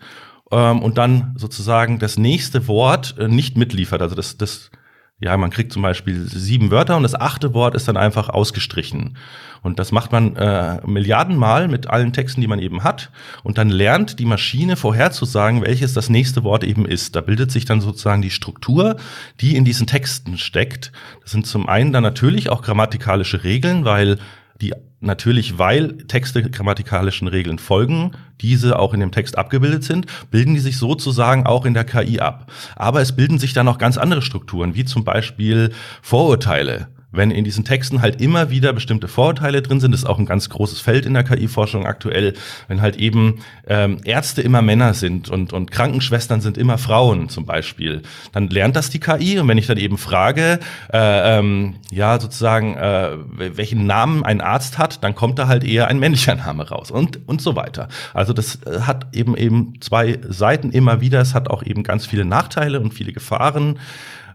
ähm, 0.51 0.81
und 0.81 0.97
dann 0.97 1.33
sozusagen 1.37 1.99
das 1.99 2.17
nächste 2.17 2.67
Wort 2.67 3.15
äh, 3.19 3.27
nicht 3.27 3.57
mitliefert. 3.57 4.01
Also 4.01 4.15
das, 4.15 4.37
das 4.37 4.71
ja, 5.19 5.35
man 5.35 5.49
kriegt 5.49 5.73
zum 5.73 5.81
Beispiel 5.81 6.27
sieben 6.27 6.69
Wörter 6.69 6.95
und 6.95 7.01
das 7.01 7.15
achte 7.15 7.55
Wort 7.55 7.73
ist 7.73 7.87
dann 7.87 7.97
einfach 7.97 8.29
ausgestrichen. 8.29 9.17
Und 9.63 9.79
das 9.79 9.91
macht 9.91 10.11
man 10.11 10.35
äh, 10.35 10.79
Milliardenmal 10.85 11.67
mit 11.67 11.89
allen 11.89 12.13
Texten, 12.13 12.39
die 12.39 12.47
man 12.47 12.59
eben 12.59 12.83
hat. 12.83 13.09
Und 13.43 13.57
dann 13.57 13.69
lernt 13.69 14.19
die 14.19 14.25
Maschine 14.25 14.75
vorherzusagen, 14.75 15.63
welches 15.63 15.93
das 15.93 16.09
nächste 16.09 16.43
Wort 16.43 16.63
eben 16.63 16.85
ist. 16.85 17.15
Da 17.15 17.21
bildet 17.21 17.51
sich 17.51 17.65
dann 17.65 17.81
sozusagen 17.81 18.21
die 18.21 18.29
Struktur, 18.29 18.97
die 19.41 19.55
in 19.55 19.65
diesen 19.65 19.87
Texten 19.87 20.37
steckt. 20.37 20.91
Das 21.23 21.31
sind 21.31 21.47
zum 21.47 21.67
einen 21.67 21.91
dann 21.91 22.03
natürlich 22.03 22.49
auch 22.49 22.61
grammatikalische 22.61 23.43
Regeln, 23.43 23.85
weil 23.85 24.19
die 24.61 24.73
natürlich, 24.99 25.57
weil 25.57 25.97
Texte 26.07 26.49
grammatikalischen 26.49 27.27
Regeln 27.27 27.59
folgen, 27.59 28.11
diese 28.41 28.79
auch 28.79 28.93
in 28.93 28.99
dem 28.99 29.11
Text 29.11 29.37
abgebildet 29.37 29.83
sind, 29.83 30.07
bilden 30.31 30.53
die 30.53 30.59
sich 30.59 30.77
sozusagen 30.77 31.45
auch 31.45 31.65
in 31.65 31.73
der 31.73 31.83
KI 31.83 32.19
ab. 32.19 32.51
Aber 32.75 33.01
es 33.01 33.15
bilden 33.15 33.39
sich 33.39 33.53
dann 33.53 33.65
noch 33.65 33.77
ganz 33.77 33.97
andere 33.97 34.21
Strukturen, 34.21 34.75
wie 34.75 34.85
zum 34.85 35.03
Beispiel 35.03 35.71
Vorurteile 36.01 36.87
wenn 37.11 37.31
in 37.31 37.45
diesen 37.45 37.63
Texten 37.63 38.01
halt 38.01 38.21
immer 38.21 38.49
wieder 38.49 38.73
bestimmte 38.73 39.07
Vorurteile 39.07 39.61
drin 39.61 39.79
sind, 39.79 39.93
ist 39.93 40.05
auch 40.05 40.19
ein 40.19 40.25
ganz 40.25 40.49
großes 40.49 40.81
Feld 40.81 41.05
in 41.05 41.13
der 41.13 41.23
KI-Forschung 41.23 41.85
aktuell, 41.85 42.33
wenn 42.67 42.81
halt 42.81 42.97
eben 42.97 43.39
ähm, 43.67 43.99
Ärzte 44.03 44.41
immer 44.41 44.61
Männer 44.61 44.93
sind 44.93 45.29
und, 45.29 45.53
und 45.53 45.71
Krankenschwestern 45.71 46.41
sind 46.41 46.57
immer 46.57 46.77
Frauen 46.77 47.29
zum 47.29 47.45
Beispiel, 47.45 48.01
dann 48.33 48.49
lernt 48.49 48.75
das 48.75 48.89
die 48.89 48.99
KI 48.99 49.39
und 49.39 49.47
wenn 49.47 49.57
ich 49.57 49.67
dann 49.67 49.77
eben 49.77 49.97
frage, 49.97 50.59
äh, 50.91 51.39
ähm, 51.39 51.75
ja 51.91 52.19
sozusagen, 52.19 52.75
äh, 52.75 53.11
welchen 53.37 53.85
Namen 53.85 54.23
ein 54.23 54.41
Arzt 54.41 54.77
hat, 54.77 55.03
dann 55.03 55.15
kommt 55.15 55.39
da 55.39 55.47
halt 55.47 55.63
eher 55.63 55.87
ein 55.87 55.99
männlicher 55.99 56.35
Name 56.35 56.67
raus 56.67 56.91
und, 56.91 57.27
und 57.27 57.41
so 57.41 57.55
weiter. 57.55 57.87
Also 58.13 58.33
das 58.33 58.59
äh, 58.65 58.81
hat 58.81 59.07
eben 59.15 59.37
eben 59.37 59.79
zwei 59.79 60.19
Seiten 60.27 60.71
immer 60.71 60.99
wieder, 60.99 61.21
es 61.21 61.33
hat 61.33 61.49
auch 61.49 61.63
eben 61.63 61.83
ganz 61.83 62.05
viele 62.05 62.25
Nachteile 62.25 62.79
und 62.81 62.93
viele 62.93 63.13
Gefahren. 63.13 63.79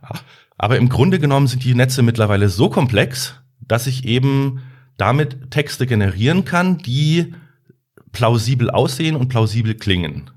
Ach, 0.02 0.23
aber 0.62 0.76
im 0.76 0.88
Grunde 0.88 1.19
genommen 1.19 1.49
sind 1.49 1.64
die 1.64 1.75
Netze 1.75 2.02
mittlerweile 2.02 2.49
so 2.49 2.71
komplex, 2.71 3.35
dass 3.59 3.88
ich 3.88 4.04
eben 4.04 4.61
damit 4.97 5.50
Texte 5.50 5.88
generieren 5.88 6.45
kann, 6.45 6.78
die 6.78 7.35
plausibel 8.12 8.71
aussehen 8.71 9.16
und 9.16 9.26
plausibel 9.28 9.75
klingen. 9.75 10.31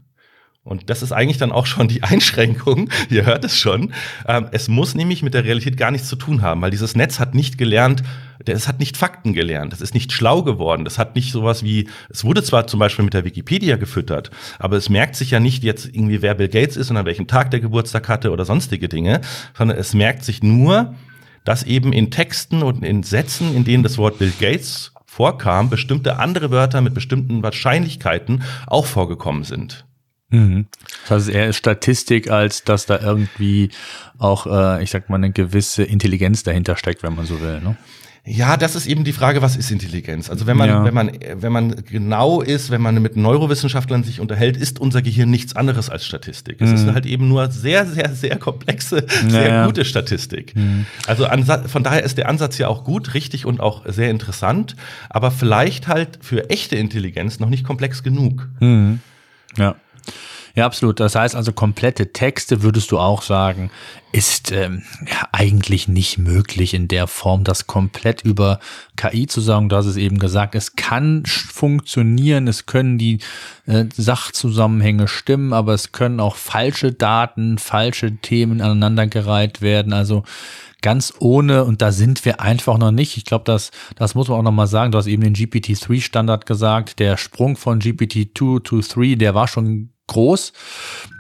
Und 0.65 0.89
das 0.89 1.03
ist 1.03 1.11
eigentlich 1.11 1.37
dann 1.37 1.51
auch 1.51 1.67
schon 1.67 1.87
die 1.87 2.03
Einschränkung. 2.03 2.89
Ihr 3.09 3.25
hört 3.25 3.45
es 3.45 3.55
schon. 3.55 3.93
Ähm, 4.27 4.47
es 4.51 4.67
muss 4.67 4.95
nämlich 4.95 5.21
mit 5.21 5.35
der 5.35 5.45
Realität 5.45 5.77
gar 5.77 5.91
nichts 5.91 6.09
zu 6.09 6.15
tun 6.15 6.41
haben, 6.41 6.61
weil 6.61 6.71
dieses 6.71 6.95
Netz 6.95 7.19
hat 7.19 7.35
nicht 7.35 7.57
gelernt, 7.57 8.03
es 8.43 8.67
hat 8.67 8.79
nicht 8.79 8.97
Fakten 8.97 9.33
gelernt, 9.33 9.73
es 9.73 9.79
ist 9.79 9.93
nicht 9.93 10.11
schlau 10.11 10.43
geworden, 10.43 10.85
es 10.85 10.97
hat 10.97 11.15
nicht 11.15 11.31
sowas 11.31 11.63
wie, 11.63 11.87
es 12.09 12.23
wurde 12.23 12.43
zwar 12.43 12.67
zum 12.67 12.79
Beispiel 12.79 13.05
mit 13.05 13.13
der 13.13 13.23
Wikipedia 13.23 13.77
gefüttert, 13.77 14.31
aber 14.59 14.75
es 14.75 14.89
merkt 14.89 15.15
sich 15.15 15.31
ja 15.31 15.39
nicht 15.39 15.63
jetzt 15.63 15.85
irgendwie, 15.85 16.21
wer 16.21 16.33
Bill 16.33 16.49
Gates 16.49 16.77
ist 16.77 16.89
und 16.89 16.97
an 16.97 17.05
welchem 17.05 17.27
Tag 17.27 17.51
der 17.51 17.59
Geburtstag 17.59 18.09
hatte 18.09 18.31
oder 18.31 18.43
sonstige 18.43 18.89
Dinge, 18.89 19.21
sondern 19.57 19.77
es 19.77 19.93
merkt 19.93 20.23
sich 20.25 20.43
nur, 20.43 20.95
dass 21.43 21.63
eben 21.63 21.93
in 21.93 22.11
Texten 22.11 22.63
und 22.63 22.83
in 22.83 23.03
Sätzen, 23.03 23.55
in 23.55 23.63
denen 23.63 23.83
das 23.83 23.97
Wort 23.97 24.17
Bill 24.17 24.33
Gates 24.39 24.91
vorkam, 25.05 25.69
bestimmte 25.69 26.17
andere 26.17 26.49
Wörter 26.49 26.81
mit 26.81 26.93
bestimmten 26.93 27.43
Wahrscheinlichkeiten 27.43 28.43
auch 28.67 28.87
vorgekommen 28.87 29.43
sind. 29.43 29.85
Mhm. 30.35 30.65
Das 31.01 31.11
heißt, 31.11 31.29
eher 31.29 31.53
Statistik, 31.53 32.29
als 32.29 32.63
dass 32.63 32.85
da 32.85 32.99
irgendwie 32.99 33.69
auch, 34.17 34.47
äh, 34.47 34.83
ich 34.83 34.91
sag 34.91 35.09
mal, 35.09 35.17
eine 35.17 35.31
gewisse 35.31 35.83
Intelligenz 35.83 36.43
dahinter 36.43 36.77
steckt, 36.77 37.03
wenn 37.03 37.15
man 37.15 37.25
so 37.25 37.41
will. 37.41 37.61
Ne? 37.61 37.75
Ja, 38.27 38.57
das 38.57 38.75
ist 38.75 38.87
eben 38.87 39.03
die 39.03 39.13
Frage, 39.13 39.43
was 39.43 39.55
ist 39.55 39.69
Intelligenz? 39.69 40.31
Also 40.31 40.47
wenn 40.47 40.57
man, 40.57 40.67
ja. 40.67 40.83
wenn 40.83 40.95
man, 40.95 41.11
wenn 41.35 41.51
man 41.51 41.83
genau 41.85 42.41
ist, 42.41 42.71
wenn 42.71 42.81
man 42.81 42.99
mit 42.99 43.15
Neurowissenschaftlern 43.15 44.03
sich 44.03 44.19
unterhält, 44.19 44.57
ist 44.57 44.79
unser 44.79 45.03
Gehirn 45.03 45.29
nichts 45.29 45.55
anderes 45.55 45.91
als 45.91 46.07
Statistik. 46.07 46.59
Es 46.59 46.71
ist 46.71 46.87
mhm. 46.87 46.95
halt 46.95 47.05
eben 47.05 47.27
nur 47.27 47.51
sehr, 47.51 47.85
sehr, 47.85 48.15
sehr 48.15 48.37
komplexe, 48.39 49.05
sehr 49.27 49.47
ja, 49.47 49.65
gute 49.67 49.85
Statistik. 49.85 50.55
Mhm. 50.55 50.87
Also 51.05 51.27
von 51.67 51.83
daher 51.83 52.01
ist 52.01 52.17
der 52.17 52.27
Ansatz 52.27 52.57
ja 52.57 52.67
auch 52.67 52.83
gut, 52.83 53.13
richtig 53.13 53.45
und 53.45 53.59
auch 53.59 53.83
sehr 53.85 54.09
interessant, 54.09 54.75
aber 55.07 55.29
vielleicht 55.29 55.87
halt 55.87 56.17
für 56.21 56.49
echte 56.49 56.77
Intelligenz 56.77 57.39
noch 57.39 57.49
nicht 57.49 57.63
komplex 57.63 58.01
genug. 58.01 58.49
Mhm. 58.59 59.01
Ja. 59.55 59.75
Ja, 60.55 60.65
absolut. 60.65 61.01
Das 61.01 61.15
heißt 61.15 61.35
also, 61.35 61.51
komplette 61.51 62.13
Texte, 62.13 62.63
würdest 62.63 62.91
du 62.91 62.97
auch 62.97 63.21
sagen, 63.21 63.71
ist 64.13 64.53
ähm, 64.53 64.83
ja, 65.05 65.27
eigentlich 65.33 65.89
nicht 65.89 66.17
möglich 66.17 66.73
in 66.73 66.87
der 66.87 67.07
Form, 67.07 67.43
das 67.43 67.67
komplett 67.67 68.21
über 68.21 68.61
KI 68.95 69.27
zu 69.27 69.41
sagen. 69.41 69.67
Du 69.67 69.75
hast 69.75 69.85
es 69.85 69.97
eben 69.97 70.17
gesagt, 70.17 70.55
es 70.55 70.77
kann 70.77 71.23
funktionieren, 71.25 72.47
es 72.47 72.65
können 72.65 72.97
die 72.97 73.19
äh, 73.65 73.83
Sachzusammenhänge 73.93 75.09
stimmen, 75.09 75.51
aber 75.51 75.73
es 75.73 75.91
können 75.91 76.21
auch 76.21 76.37
falsche 76.37 76.93
Daten, 76.93 77.57
falsche 77.57 78.15
Themen 78.15 78.61
aneinandergereiht 78.61 79.61
werden. 79.61 79.91
Also 79.91 80.23
ganz 80.81 81.15
ohne, 81.19 81.65
und 81.65 81.81
da 81.81 81.91
sind 81.91 82.23
wir 82.23 82.39
einfach 82.39 82.77
noch 82.77 82.91
nicht. 82.91 83.17
Ich 83.17 83.25
glaube, 83.25 83.43
das, 83.43 83.71
das 83.97 84.15
muss 84.15 84.29
man 84.29 84.37
auch 84.37 84.43
nochmal 84.43 84.67
sagen. 84.67 84.93
Du 84.93 84.97
hast 84.97 85.07
eben 85.07 85.23
den 85.23 85.33
GPT-3-Standard 85.33 86.45
gesagt. 86.45 86.99
Der 86.99 87.17
Sprung 87.17 87.57
von 87.57 87.81
GPT-2 87.81 88.63
to 88.63 88.79
3, 88.79 89.15
der 89.15 89.35
war 89.35 89.49
schon 89.49 89.89
groß. 90.07 90.53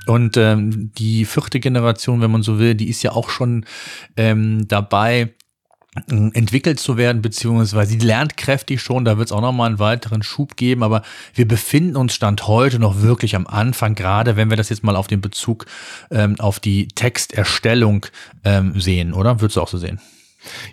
Und 0.07 0.37
ähm, 0.37 0.91
die 0.97 1.25
vierte 1.25 1.59
Generation, 1.59 2.21
wenn 2.21 2.31
man 2.31 2.43
so 2.43 2.59
will, 2.59 2.75
die 2.75 2.89
ist 2.89 3.03
ja 3.03 3.11
auch 3.11 3.29
schon 3.29 3.65
ähm, 4.17 4.67
dabei, 4.67 5.33
äh, 6.07 6.29
entwickelt 6.33 6.79
zu 6.79 6.97
werden, 6.97 7.21
beziehungsweise 7.21 7.91
sie 7.91 7.99
lernt 7.99 8.37
kräftig 8.37 8.81
schon, 8.81 9.05
da 9.05 9.17
wird 9.17 9.29
es 9.29 9.31
auch 9.31 9.41
nochmal 9.41 9.67
einen 9.67 9.79
weiteren 9.79 10.23
Schub 10.23 10.57
geben, 10.57 10.83
aber 10.83 11.01
wir 11.33 11.47
befinden 11.47 11.95
uns 11.95 12.13
Stand 12.13 12.47
heute 12.47 12.79
noch 12.79 13.01
wirklich 13.01 13.35
am 13.35 13.47
Anfang, 13.47 13.95
gerade 13.95 14.35
wenn 14.35 14.49
wir 14.49 14.57
das 14.57 14.69
jetzt 14.69 14.83
mal 14.83 14.95
auf 14.95 15.07
den 15.07 15.21
Bezug 15.21 15.65
ähm, 16.11 16.39
auf 16.39 16.59
die 16.59 16.89
Texterstellung 16.89 18.05
ähm, 18.43 18.79
sehen, 18.79 19.13
oder? 19.13 19.41
Würdest 19.41 19.57
du 19.57 19.61
auch 19.61 19.69
so 19.69 19.77
sehen? 19.77 19.99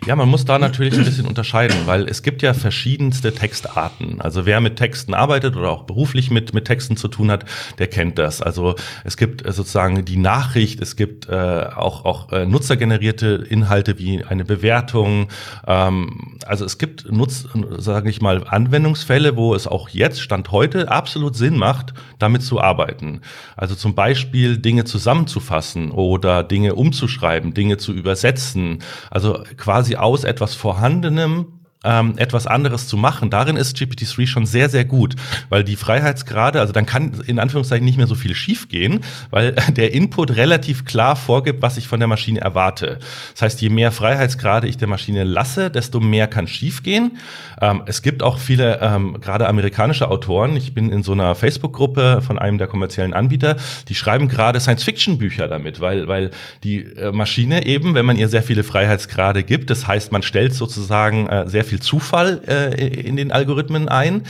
Ja, 0.05 0.15
man 0.15 0.29
muss 0.29 0.45
da 0.45 0.59
natürlich 0.59 0.97
ein 0.97 1.05
bisschen 1.05 1.25
unterscheiden, 1.27 1.77
weil 1.85 2.07
es 2.07 2.23
gibt 2.23 2.41
ja 2.41 2.53
verschiedenste 2.53 3.33
Textarten. 3.33 4.21
Also 4.21 4.45
wer 4.45 4.61
mit 4.61 4.75
Texten 4.75 5.13
arbeitet 5.13 5.55
oder 5.55 5.69
auch 5.69 5.83
beruflich 5.83 6.31
mit, 6.31 6.53
mit 6.53 6.65
Texten 6.65 6.97
zu 6.97 7.07
tun 7.07 7.31
hat, 7.31 7.45
der 7.77 7.87
kennt 7.87 8.17
das. 8.17 8.41
Also 8.41 8.75
es 9.03 9.17
gibt 9.17 9.45
äh, 9.45 9.51
sozusagen 9.51 10.05
die 10.05 10.17
Nachricht, 10.17 10.81
es 10.81 10.95
gibt 10.95 11.29
äh, 11.29 11.33
auch, 11.75 12.05
auch 12.05 12.31
äh, 12.31 12.45
nutzergenerierte 12.45 13.45
Inhalte 13.49 13.97
wie 13.99 14.23
eine 14.23 14.45
Bewertung. 14.45 15.27
Ähm, 15.67 16.37
also 16.45 16.65
es 16.65 16.77
gibt, 16.77 17.11
nutz, 17.11 17.47
sage 17.77 18.09
ich 18.09 18.21
mal, 18.21 18.43
Anwendungsfälle, 18.47 19.35
wo 19.35 19.55
es 19.55 19.67
auch 19.67 19.89
jetzt, 19.89 20.21
Stand 20.21 20.51
heute, 20.51 20.91
absolut 20.91 21.35
Sinn 21.35 21.57
macht, 21.57 21.93
damit 22.19 22.43
zu 22.43 22.59
arbeiten. 22.59 23.21
Also 23.55 23.75
zum 23.75 23.95
Beispiel 23.95 24.57
Dinge 24.57 24.85
zusammenzufassen 24.85 25.91
oder 25.91 26.43
Dinge 26.43 26.75
umzuschreiben, 26.75 27.53
Dinge 27.53 27.77
zu 27.77 27.93
übersetzen. 27.93 28.79
Also 29.09 29.43
quasi 29.63 29.95
aus 29.95 30.25
etwas 30.25 30.55
Vorhandenem 30.55 31.61
ähm, 31.83 32.13
etwas 32.17 32.47
anderes 32.47 32.87
zu 32.87 32.97
machen. 32.97 33.29
Darin 33.29 33.57
ist 33.57 33.77
GPT-3 33.77 34.27
schon 34.27 34.45
sehr, 34.45 34.69
sehr 34.69 34.85
gut, 34.85 35.15
weil 35.49 35.63
die 35.63 35.75
Freiheitsgrade, 35.75 36.59
also 36.59 36.73
dann 36.73 36.85
kann 36.85 37.21
in 37.27 37.39
Anführungszeichen 37.39 37.85
nicht 37.85 37.97
mehr 37.97 38.07
so 38.07 38.15
viel 38.15 38.35
schiefgehen, 38.35 39.01
weil 39.29 39.51
der 39.75 39.93
Input 39.93 40.35
relativ 40.35 40.85
klar 40.85 41.15
vorgibt, 41.15 41.61
was 41.61 41.77
ich 41.77 41.87
von 41.87 41.99
der 41.99 42.07
Maschine 42.07 42.41
erwarte. 42.41 42.99
Das 43.33 43.41
heißt, 43.41 43.61
je 43.61 43.69
mehr 43.69 43.91
Freiheitsgrade 43.91 44.67
ich 44.67 44.77
der 44.77 44.87
Maschine 44.87 45.23
lasse, 45.23 45.69
desto 45.69 45.99
mehr 45.99 46.27
kann 46.27 46.47
schiefgehen. 46.47 47.17
Ähm, 47.61 47.83
es 47.85 48.01
gibt 48.01 48.23
auch 48.23 48.39
viele, 48.39 48.79
ähm, 48.81 49.19
gerade 49.21 49.47
amerikanische 49.47 50.09
Autoren, 50.09 50.55
ich 50.55 50.73
bin 50.73 50.91
in 50.91 51.03
so 51.03 51.11
einer 51.11 51.35
Facebook-Gruppe 51.35 52.21
von 52.21 52.39
einem 52.39 52.57
der 52.57 52.67
kommerziellen 52.67 53.13
Anbieter, 53.13 53.57
die 53.87 53.95
schreiben 53.95 54.27
gerade 54.27 54.59
Science-Fiction-Bücher 54.59 55.47
damit, 55.47 55.79
weil, 55.79 56.07
weil 56.07 56.31
die 56.63 56.79
äh, 56.79 57.11
Maschine 57.11 57.65
eben, 57.65 57.95
wenn 57.95 58.05
man 58.05 58.17
ihr 58.17 58.29
sehr 58.29 58.43
viele 58.43 58.63
Freiheitsgrade 58.63 59.43
gibt, 59.43 59.69
das 59.69 59.87
heißt, 59.87 60.11
man 60.11 60.23
stellt 60.23 60.53
sozusagen 60.53 61.27
äh, 61.27 61.49
sehr 61.49 61.63
viel 61.63 61.72
viel 61.73 61.81
Zufall 61.81 62.41
äh, 62.47 62.85
in 62.85 63.15
den 63.15 63.31
Algorithmen 63.31 63.89
ein, 63.89 64.23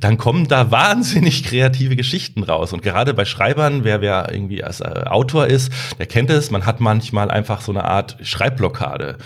dann 0.00 0.18
kommen 0.18 0.48
da 0.48 0.70
wahnsinnig 0.72 1.44
kreative 1.44 1.94
Geschichten 1.94 2.42
raus. 2.42 2.72
Und 2.72 2.82
gerade 2.82 3.14
bei 3.14 3.24
Schreibern, 3.24 3.84
wer 3.84 4.00
wer 4.00 4.32
irgendwie 4.32 4.64
als 4.64 4.80
äh, 4.80 5.04
Autor 5.06 5.46
ist, 5.46 5.72
der 5.98 6.06
kennt 6.06 6.30
es, 6.30 6.50
man 6.50 6.66
hat 6.66 6.80
manchmal 6.80 7.30
einfach 7.30 7.60
so 7.60 7.70
eine 7.70 7.84
Art 7.84 8.16
Schreibblockade. 8.22 9.16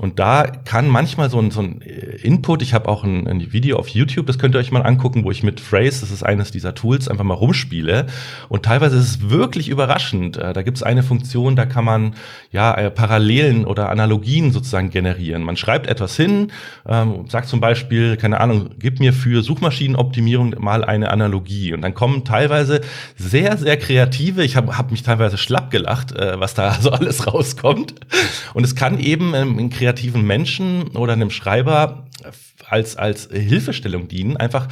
Und 0.00 0.18
da 0.18 0.42
kann 0.42 0.88
manchmal 0.88 1.30
so 1.30 1.38
ein, 1.38 1.52
so 1.52 1.60
ein 1.60 1.80
äh, 1.82 2.16
Input, 2.22 2.62
ich 2.62 2.74
habe 2.74 2.88
auch 2.88 3.04
ein, 3.04 3.28
ein, 3.28 3.52
Video 3.52 3.78
auf 3.78 3.86
YouTube, 3.88 4.26
das 4.26 4.40
könnt 4.40 4.56
ihr 4.56 4.58
euch 4.58 4.72
mal 4.72 4.82
angucken, 4.82 5.22
wo 5.22 5.30
ich 5.30 5.44
mit 5.44 5.60
Phrase, 5.60 6.00
das 6.00 6.10
ist 6.10 6.24
eines 6.24 6.50
dieser 6.50 6.74
Tools, 6.74 7.06
einfach 7.06 7.22
mal 7.22 7.34
rumspiele. 7.34 8.06
Und 8.48 8.64
teilweise 8.64 8.96
ist 8.96 9.04
es 9.04 9.30
wirklich 9.30 9.68
überraschend. 9.68 10.36
Äh, 10.36 10.52
da 10.52 10.62
gibt 10.62 10.78
es 10.78 10.82
eine 10.82 11.04
Funktion, 11.04 11.54
da 11.54 11.64
kann 11.64 11.84
man 11.84 12.14
ja 12.50 12.74
äh, 12.74 12.90
Parallelen 12.90 13.64
oder 13.64 13.88
Analogien 13.88 14.50
sozusagen 14.50 14.90
generieren. 14.90 15.44
Man 15.44 15.56
schreibt 15.56 15.86
etwas 15.86 16.16
hin, 16.16 16.50
ähm, 16.88 17.26
sagt 17.28 17.48
zum 17.48 17.60
Beispiel, 17.60 18.16
keine 18.16 18.40
Ahnung, 18.40 18.70
gib 18.80 18.98
mir 18.98 19.12
für 19.12 19.42
Suchmaschinenoptimierung 19.42 20.56
mal 20.58 20.82
eine 20.82 21.10
Analogie. 21.10 21.72
Und 21.72 21.82
dann 21.82 21.94
kommen 21.94 22.24
teilweise 22.24 22.80
sehr, 23.16 23.56
sehr 23.58 23.76
kreative, 23.76 24.42
ich 24.42 24.56
habe 24.56 24.76
hab 24.76 24.90
mich 24.90 25.04
teilweise 25.04 25.38
schlapp 25.38 25.70
gelacht, 25.70 26.10
äh, 26.10 26.40
was 26.40 26.54
da 26.54 26.74
so 26.80 26.90
alles 26.90 27.32
rauskommt. 27.32 27.94
Und 28.54 28.64
es 28.64 28.74
kann 28.74 28.98
eben 28.98 29.34
ähm, 29.34 29.60
in 29.60 29.70
kreativen 29.84 30.26
Menschen 30.26 30.88
oder 30.96 31.12
einem 31.12 31.30
Schreiber 31.30 32.06
als, 32.66 32.96
als 32.96 33.28
Hilfestellung 33.30 34.08
dienen, 34.08 34.38
einfach 34.38 34.68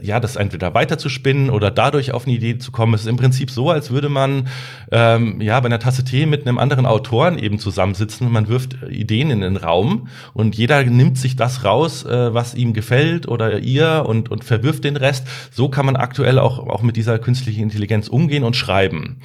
ja, 0.00 0.18
das 0.18 0.36
entweder 0.36 0.72
weiterzuspinnen 0.72 1.50
oder 1.50 1.70
dadurch 1.70 2.12
auf 2.12 2.26
eine 2.26 2.34
Idee 2.34 2.56
zu 2.56 2.72
kommen. 2.72 2.94
Es 2.94 3.02
ist 3.02 3.06
im 3.06 3.18
Prinzip 3.18 3.50
so, 3.50 3.70
als 3.70 3.90
würde 3.90 4.08
man 4.08 4.48
ähm, 4.90 5.40
ja 5.42 5.60
bei 5.60 5.66
einer 5.66 5.78
Tasse 5.78 6.04
Tee 6.04 6.24
mit 6.24 6.46
einem 6.46 6.56
anderen 6.56 6.86
Autoren 6.86 7.38
eben 7.38 7.58
zusammensitzen 7.58 8.26
und 8.26 8.32
man 8.32 8.48
wirft 8.48 8.82
Ideen 8.88 9.30
in 9.30 9.42
den 9.42 9.58
Raum 9.58 10.08
und 10.32 10.56
jeder 10.56 10.82
nimmt 10.84 11.18
sich 11.18 11.36
das 11.36 11.62
raus, 11.62 12.04
äh, 12.06 12.32
was 12.32 12.54
ihm 12.54 12.72
gefällt 12.72 13.28
oder 13.28 13.58
ihr 13.58 14.04
und, 14.06 14.30
und 14.30 14.42
verwirft 14.42 14.84
den 14.84 14.96
Rest. 14.96 15.26
So 15.52 15.68
kann 15.68 15.84
man 15.84 15.96
aktuell 15.96 16.38
auch, 16.38 16.58
auch 16.58 16.82
mit 16.82 16.96
dieser 16.96 17.18
künstlichen 17.18 17.62
Intelligenz 17.62 18.08
umgehen 18.08 18.42
und 18.42 18.56
schreiben. 18.56 19.20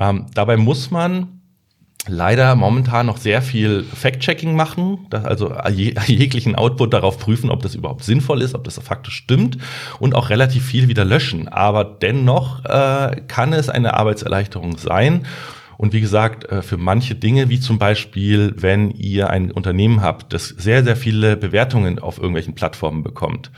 Ähm, 0.00 0.26
dabei 0.34 0.56
muss 0.56 0.90
man 0.90 1.41
leider 2.08 2.54
momentan 2.56 3.06
noch 3.06 3.16
sehr 3.16 3.42
viel 3.42 3.84
Fact-Checking 3.84 4.54
machen, 4.54 5.06
also 5.10 5.54
jeglichen 5.68 6.54
Output 6.56 6.92
darauf 6.92 7.18
prüfen, 7.18 7.50
ob 7.50 7.62
das 7.62 7.74
überhaupt 7.74 8.04
sinnvoll 8.04 8.42
ist, 8.42 8.54
ob 8.54 8.64
das 8.64 8.78
faktisch 8.78 9.14
stimmt 9.14 9.58
und 9.98 10.14
auch 10.14 10.30
relativ 10.30 10.64
viel 10.64 10.88
wieder 10.88 11.04
löschen. 11.04 11.48
Aber 11.48 11.84
dennoch 11.84 12.64
äh, 12.64 13.22
kann 13.28 13.52
es 13.52 13.68
eine 13.68 13.94
Arbeitserleichterung 13.94 14.76
sein. 14.78 15.26
Und 15.78 15.92
wie 15.92 16.00
gesagt, 16.00 16.44
äh, 16.50 16.62
für 16.62 16.76
manche 16.76 17.14
Dinge, 17.14 17.48
wie 17.48 17.60
zum 17.60 17.78
Beispiel, 17.78 18.54
wenn 18.56 18.90
ihr 18.90 19.30
ein 19.30 19.50
Unternehmen 19.50 20.02
habt, 20.02 20.32
das 20.32 20.48
sehr, 20.48 20.84
sehr 20.84 20.96
viele 20.96 21.36
Bewertungen 21.36 21.98
auf 21.98 22.18
irgendwelchen 22.18 22.54
Plattformen 22.54 23.02
bekommt, 23.02 23.50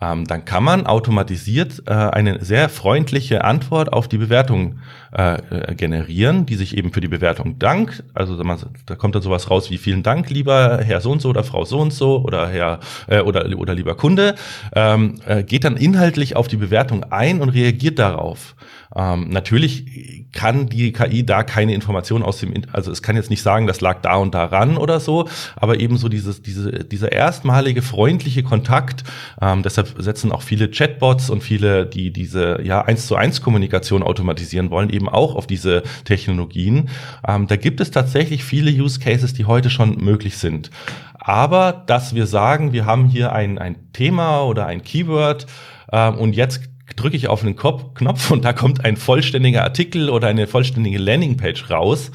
ähm, 0.00 0.26
dann 0.26 0.44
kann 0.44 0.62
man 0.62 0.86
automatisiert 0.86 1.82
äh, 1.86 1.92
eine 1.92 2.44
sehr 2.44 2.68
freundliche 2.68 3.44
Antwort 3.44 3.92
auf 3.92 4.06
die 4.06 4.18
Bewertung 4.18 4.78
äh, 5.12 5.34
äh 5.34 5.74
generieren, 5.74 6.46
die 6.46 6.54
sich 6.54 6.76
eben 6.76 6.92
für 6.92 7.00
die 7.00 7.08
Bewertung 7.08 7.58
dankt. 7.58 8.04
Also 8.14 8.40
da 8.86 8.94
kommt 8.94 9.14
dann 9.14 9.22
sowas 9.22 9.50
raus 9.50 9.70
wie 9.70 9.78
vielen 9.78 10.02
Dank, 10.02 10.30
lieber 10.30 10.78
Herr 10.82 11.00
so 11.00 11.10
und 11.10 11.20
so 11.20 11.30
oder 11.30 11.42
Frau 11.42 11.64
so 11.64 11.80
und 11.80 11.92
so 11.92 12.22
oder 12.22 12.48
Herr 12.48 12.78
äh, 13.08 13.20
oder, 13.20 13.46
oder 13.58 13.74
lieber 13.74 13.96
Kunde, 13.96 14.36
ähm, 14.72 15.16
äh, 15.26 15.42
geht 15.42 15.64
dann 15.64 15.76
inhaltlich 15.76 16.36
auf 16.36 16.46
die 16.46 16.56
Bewertung 16.56 17.04
ein 17.10 17.40
und 17.40 17.48
reagiert 17.48 17.98
darauf. 17.98 18.54
Ähm, 18.98 19.28
natürlich 19.28 20.26
kann 20.32 20.68
die 20.68 20.92
KI 20.92 21.24
da 21.24 21.44
keine 21.44 21.72
Informationen 21.72 22.24
aus 22.24 22.38
dem, 22.38 22.52
also 22.72 22.90
es 22.90 23.00
kann 23.00 23.16
jetzt 23.16 23.30
nicht 23.30 23.42
sagen, 23.42 23.66
das 23.66 23.80
lag 23.80 24.02
da 24.02 24.16
und 24.16 24.34
daran 24.34 24.76
oder 24.76 24.98
so, 24.98 25.28
aber 25.56 25.78
eben 25.78 25.96
so 25.96 26.08
dieses, 26.08 26.42
diese, 26.42 26.84
dieser 26.84 27.12
erstmalige 27.12 27.80
freundliche 27.80 28.42
Kontakt. 28.42 29.04
Ähm, 29.40 29.62
deshalb 29.62 29.94
setzen 29.98 30.32
auch 30.32 30.42
viele 30.42 30.68
Chatbots 30.68 31.30
und 31.30 31.42
viele, 31.42 31.86
die 31.86 32.12
diese 32.12 32.60
ja 32.62 32.82
eins 32.82 33.06
zu 33.06 33.14
eins 33.14 33.40
Kommunikation 33.40 34.02
automatisieren 34.02 34.70
wollen, 34.70 34.90
eben 34.90 35.08
auch 35.08 35.36
auf 35.36 35.46
diese 35.46 35.84
Technologien. 36.04 36.88
Ähm, 37.26 37.46
da 37.46 37.56
gibt 37.56 37.80
es 37.80 37.92
tatsächlich 37.92 38.44
viele 38.44 38.70
Use 38.70 38.98
Cases, 38.98 39.32
die 39.32 39.44
heute 39.44 39.70
schon 39.70 39.96
möglich 39.98 40.38
sind. 40.38 40.70
Aber 41.14 41.84
dass 41.86 42.14
wir 42.14 42.26
sagen, 42.26 42.72
wir 42.72 42.84
haben 42.84 43.06
hier 43.06 43.32
ein, 43.32 43.58
ein 43.58 43.92
Thema 43.92 44.42
oder 44.42 44.66
ein 44.66 44.82
Keyword 44.82 45.46
ähm, 45.92 46.16
und 46.16 46.34
jetzt 46.34 46.68
drücke 46.96 47.16
ich 47.16 47.28
auf 47.28 47.42
einen 47.42 47.56
Knopf 47.56 48.30
und 48.30 48.44
da 48.44 48.52
kommt 48.52 48.84
ein 48.84 48.96
vollständiger 48.96 49.64
Artikel 49.64 50.10
oder 50.10 50.28
eine 50.28 50.46
vollständige 50.46 50.98
Landingpage 50.98 51.70
raus, 51.70 52.10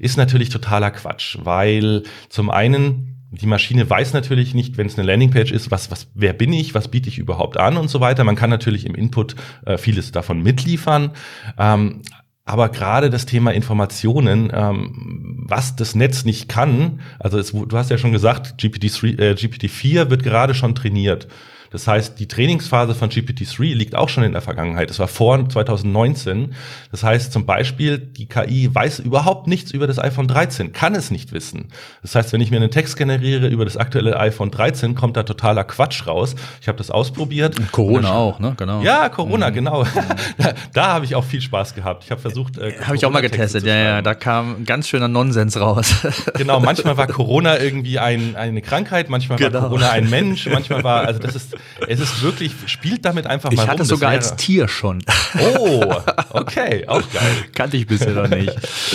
ist 0.00 0.16
natürlich 0.16 0.48
totaler 0.48 0.90
Quatsch, 0.90 1.38
weil 1.42 2.02
zum 2.28 2.50
einen 2.50 3.10
die 3.40 3.46
Maschine 3.46 3.88
weiß 3.88 4.12
natürlich 4.12 4.54
nicht, 4.54 4.76
wenn 4.76 4.86
es 4.86 4.96
eine 4.96 5.06
Landingpage 5.06 5.50
ist, 5.50 5.70
was, 5.70 5.90
was, 5.90 6.08
wer 6.14 6.32
bin 6.32 6.52
ich, 6.52 6.74
was 6.74 6.88
biete 6.88 7.08
ich 7.08 7.18
überhaupt 7.18 7.56
an 7.56 7.76
und 7.76 7.88
so 7.88 8.00
weiter. 8.00 8.22
Man 8.22 8.36
kann 8.36 8.50
natürlich 8.50 8.86
im 8.86 8.94
Input 8.94 9.34
äh, 9.66 9.76
vieles 9.76 10.12
davon 10.12 10.42
mitliefern. 10.42 11.10
Ähm, 11.58 12.02
aber 12.44 12.68
gerade 12.68 13.10
das 13.10 13.26
Thema 13.26 13.52
Informationen, 13.52 14.52
ähm, 14.54 15.44
was 15.48 15.76
das 15.76 15.94
Netz 15.94 16.24
nicht 16.24 16.48
kann, 16.48 17.00
also 17.18 17.38
es, 17.38 17.52
du 17.52 17.76
hast 17.76 17.90
ja 17.90 17.98
schon 17.98 18.12
gesagt, 18.12 18.60
GPT-3, 18.60 19.18
äh, 19.18 19.32
GPT-4 19.32 20.10
wird 20.10 20.22
gerade 20.22 20.54
schon 20.54 20.74
trainiert. 20.74 21.26
Das 21.74 21.88
heißt, 21.88 22.20
die 22.20 22.28
Trainingsphase 22.28 22.94
von 22.94 23.10
GPT-3 23.10 23.74
liegt 23.74 23.96
auch 23.96 24.08
schon 24.08 24.22
in 24.22 24.30
der 24.30 24.42
Vergangenheit. 24.42 24.90
Das 24.90 25.00
war 25.00 25.08
vor 25.08 25.48
2019. 25.48 26.54
Das 26.92 27.02
heißt 27.02 27.32
zum 27.32 27.46
Beispiel, 27.46 27.98
die 27.98 28.26
KI 28.26 28.72
weiß 28.72 29.00
überhaupt 29.00 29.48
nichts 29.48 29.72
über 29.72 29.88
das 29.88 29.98
iPhone 29.98 30.28
13, 30.28 30.72
kann 30.72 30.94
es 30.94 31.10
nicht 31.10 31.32
wissen. 31.32 31.72
Das 32.02 32.14
heißt, 32.14 32.32
wenn 32.32 32.40
ich 32.40 32.52
mir 32.52 32.58
einen 32.58 32.70
Text 32.70 32.96
generiere 32.96 33.48
über 33.48 33.64
das 33.64 33.76
aktuelle 33.76 34.20
iPhone 34.20 34.52
13, 34.52 34.94
kommt 34.94 35.16
da 35.16 35.24
totaler 35.24 35.64
Quatsch 35.64 36.06
raus. 36.06 36.36
Ich 36.60 36.68
habe 36.68 36.78
das 36.78 36.92
ausprobiert. 36.92 37.58
Und 37.58 37.72
Corona 37.72 38.12
auch, 38.12 38.38
ne? 38.38 38.54
Genau. 38.56 38.80
Ja, 38.80 39.08
Corona, 39.08 39.50
mhm. 39.50 39.54
genau. 39.54 39.84
da, 40.38 40.54
da 40.72 40.86
habe 40.86 41.06
ich 41.06 41.16
auch 41.16 41.24
viel 41.24 41.40
Spaß 41.40 41.74
gehabt. 41.74 42.04
Ich 42.04 42.12
habe 42.12 42.20
versucht. 42.20 42.56
Äh, 42.56 42.74
habe 42.82 42.94
ich 42.94 43.04
auch 43.04 43.10
mal 43.10 43.20
getestet. 43.20 43.66
Ja, 43.66 43.74
ja, 43.74 44.00
da 44.00 44.14
kam 44.14 44.64
ganz 44.64 44.86
schöner 44.86 45.08
Nonsens 45.08 45.58
raus. 45.58 45.92
genau, 46.36 46.60
manchmal 46.60 46.96
war 46.96 47.08
Corona 47.08 47.58
irgendwie 47.58 47.98
ein, 47.98 48.36
eine 48.36 48.62
Krankheit, 48.62 49.10
manchmal 49.10 49.38
genau. 49.38 49.54
war 49.54 49.60
Corona 49.62 49.90
ein 49.90 50.08
Mensch, 50.08 50.48
manchmal 50.48 50.84
war, 50.84 51.04
also 51.04 51.18
das 51.18 51.34
ist, 51.34 51.56
es 51.88 52.00
ist 52.00 52.22
wirklich, 52.22 52.52
spielt 52.66 53.04
damit 53.04 53.26
einfach 53.26 53.50
mal 53.50 53.54
ich 53.54 53.60
rum. 53.60 53.64
Ich 53.64 53.70
hatte 53.70 53.82
es 53.82 53.88
sogar 53.88 54.10
als 54.10 54.36
Tier 54.36 54.68
schon. 54.68 55.02
Oh, 55.58 55.94
okay, 56.30 56.86
auch 56.86 57.02
geil. 57.12 57.32
Kannte 57.54 57.76
ich 57.76 57.86
bisher 57.86 58.12
noch 58.12 58.28
nicht. 58.28 58.52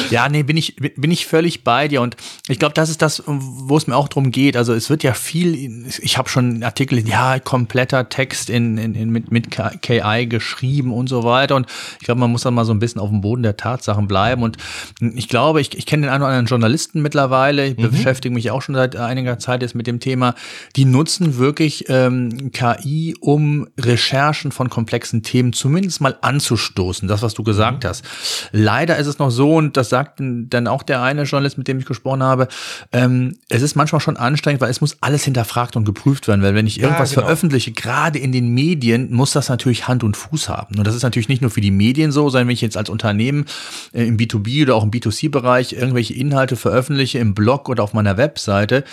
Ja, 0.10 0.30
nee, 0.30 0.44
bin 0.44 0.58
ich, 0.58 0.76
bin 0.76 1.12
ich 1.12 1.26
völlig 1.26 1.64
bei 1.64 1.88
dir 1.88 2.02
und 2.02 2.16
ich 2.48 2.60
glaube, 2.60 2.74
das 2.74 2.90
ist 2.90 3.02
das, 3.02 3.24
wo 3.26 3.76
es 3.78 3.88
mir 3.88 3.96
auch 3.96 4.08
drum 4.08 4.32
geht. 4.32 4.56
Also 4.56 4.74
es 4.74 4.90
wird 4.90 5.04
ja 5.04 5.14
viel, 5.14 5.88
ich 6.02 6.18
habe 6.18 6.30
schon 6.30 6.64
Artikel, 6.64 7.08
ja, 7.08 7.40
kompletter 7.40 8.10
Text 8.10 8.50
in, 8.50 8.78
in, 8.78 8.96
in 8.96 9.10
mit, 9.10 9.32
mit 9.32 9.48
KI 9.82 10.28
geschrieben 10.28 10.94
und 10.94 11.08
so 11.08 11.24
weiter 11.24 11.56
und 11.56 11.68
ich 12.00 12.06
glaube, 12.06 12.20
man 12.20 12.32
muss 12.32 12.44
dann 12.44 12.54
mal 12.54 12.66
so 12.66 12.74
ein 12.74 12.80
bisschen 12.80 13.02
auf 13.02 13.10
dem 13.10 13.22
Boden 13.22 13.44
der 13.44 13.58
Tatsachen 13.58 14.08
bleiben 14.08 14.44
und 14.44 14.58
ich 15.02 15.28
glaube, 15.28 15.62
ich, 15.62 15.78
ich 15.78 15.86
kenne 15.86 16.06
den 16.06 16.10
einen 16.10 16.22
oder 16.22 16.30
anderen 16.30 16.48
Journalisten 16.48 17.02
mittlerweile, 17.02 17.68
ich 17.68 17.78
mhm. 17.78 17.92
beschäftige 17.92 18.34
mich 18.34 18.52
auch 18.52 18.62
schon 18.62 18.76
seit 18.76 18.96
einiger 18.96 19.40
Zeit 19.40 19.62
jetzt 19.62 19.76
mit 19.76 19.88
dem 19.88 20.00
Thema, 20.00 20.36
die 20.76 20.86
nutzen 20.86 21.38
wirklich 21.38 21.86
ähm, 21.90 22.52
KI, 22.60 23.16
um 23.22 23.70
Recherchen 23.80 24.52
von 24.52 24.70
komplexen 24.70 25.24
Themen 25.24 25.54
zumindest 25.54 26.02
mal 26.02 26.18
anzustoßen, 26.20 27.08
das, 27.08 27.22
was 27.22 27.34
du 27.34 27.44
gesagt 27.44 27.84
mhm. 27.84 27.88
hast. 27.88 28.04
Leider 28.52 28.98
ist 28.98 29.08
es 29.08 29.18
noch 29.18 29.30
so, 29.30 29.56
und 29.56 29.78
das 29.78 29.88
sagt 29.88 30.20
dann 30.20 30.68
auch 30.68 30.84
der 30.84 31.02
eine 31.02 31.24
Journalist, 31.24 31.58
mit 31.58 31.70
dem 31.70 31.80
ich 31.80 31.86
gesprochen 31.86 32.22
habe, 32.22 32.50
ähm, 32.92 33.38
es 33.48 33.62
ist 33.62 33.76
manchmal 33.76 34.02
schon 34.02 34.18
anstrengend, 34.18 34.60
weil 34.60 34.70
es 34.70 34.82
muss 34.82 34.98
alles 35.00 35.24
hinterfragt 35.24 35.78
und 35.78 35.86
geprüft 35.86 36.28
werden, 36.28 36.42
weil 36.42 36.54
wenn 36.54 36.68
ich 36.68 36.82
irgendwas 36.82 37.12
ja, 37.12 37.16
genau. 37.16 37.28
veröffentliche, 37.28 37.72
gerade 37.72 38.20
in 38.20 38.34
den 38.34 38.50
Medien, 38.50 39.14
muss 39.14 39.32
das 39.32 39.48
natürlich 39.48 39.88
Hand 39.88 40.04
und 40.04 40.18
Fuß 40.18 40.50
haben. 40.50 40.78
Und 40.78 40.86
das 40.86 40.96
ist 40.96 41.04
natürlich 41.04 41.30
nicht 41.30 41.42
nur 41.42 41.52
für 41.52 41.62
die 41.62 41.72
Medien 41.72 42.12
so, 42.12 42.30
sondern 42.30 42.50
wenn 42.50 42.56
ich 42.56 42.62
jetzt 42.62 42.76
als 42.76 42.90
Unternehmen 42.90 43.46
äh, 43.94 44.04
im 44.04 44.18
B2B 44.18 44.64
oder 44.64 44.76
auch 44.76 44.84
im 44.84 44.92
B2C-Bereich 44.92 45.72
irgendwelche 45.72 46.14
Inhalte 46.14 46.58
veröffentliche 46.58 47.20
im 47.20 47.34
Blog 47.34 47.70
oder 47.70 47.84
auf 47.84 47.94
meiner 47.94 48.18
Webseite, 48.18 48.84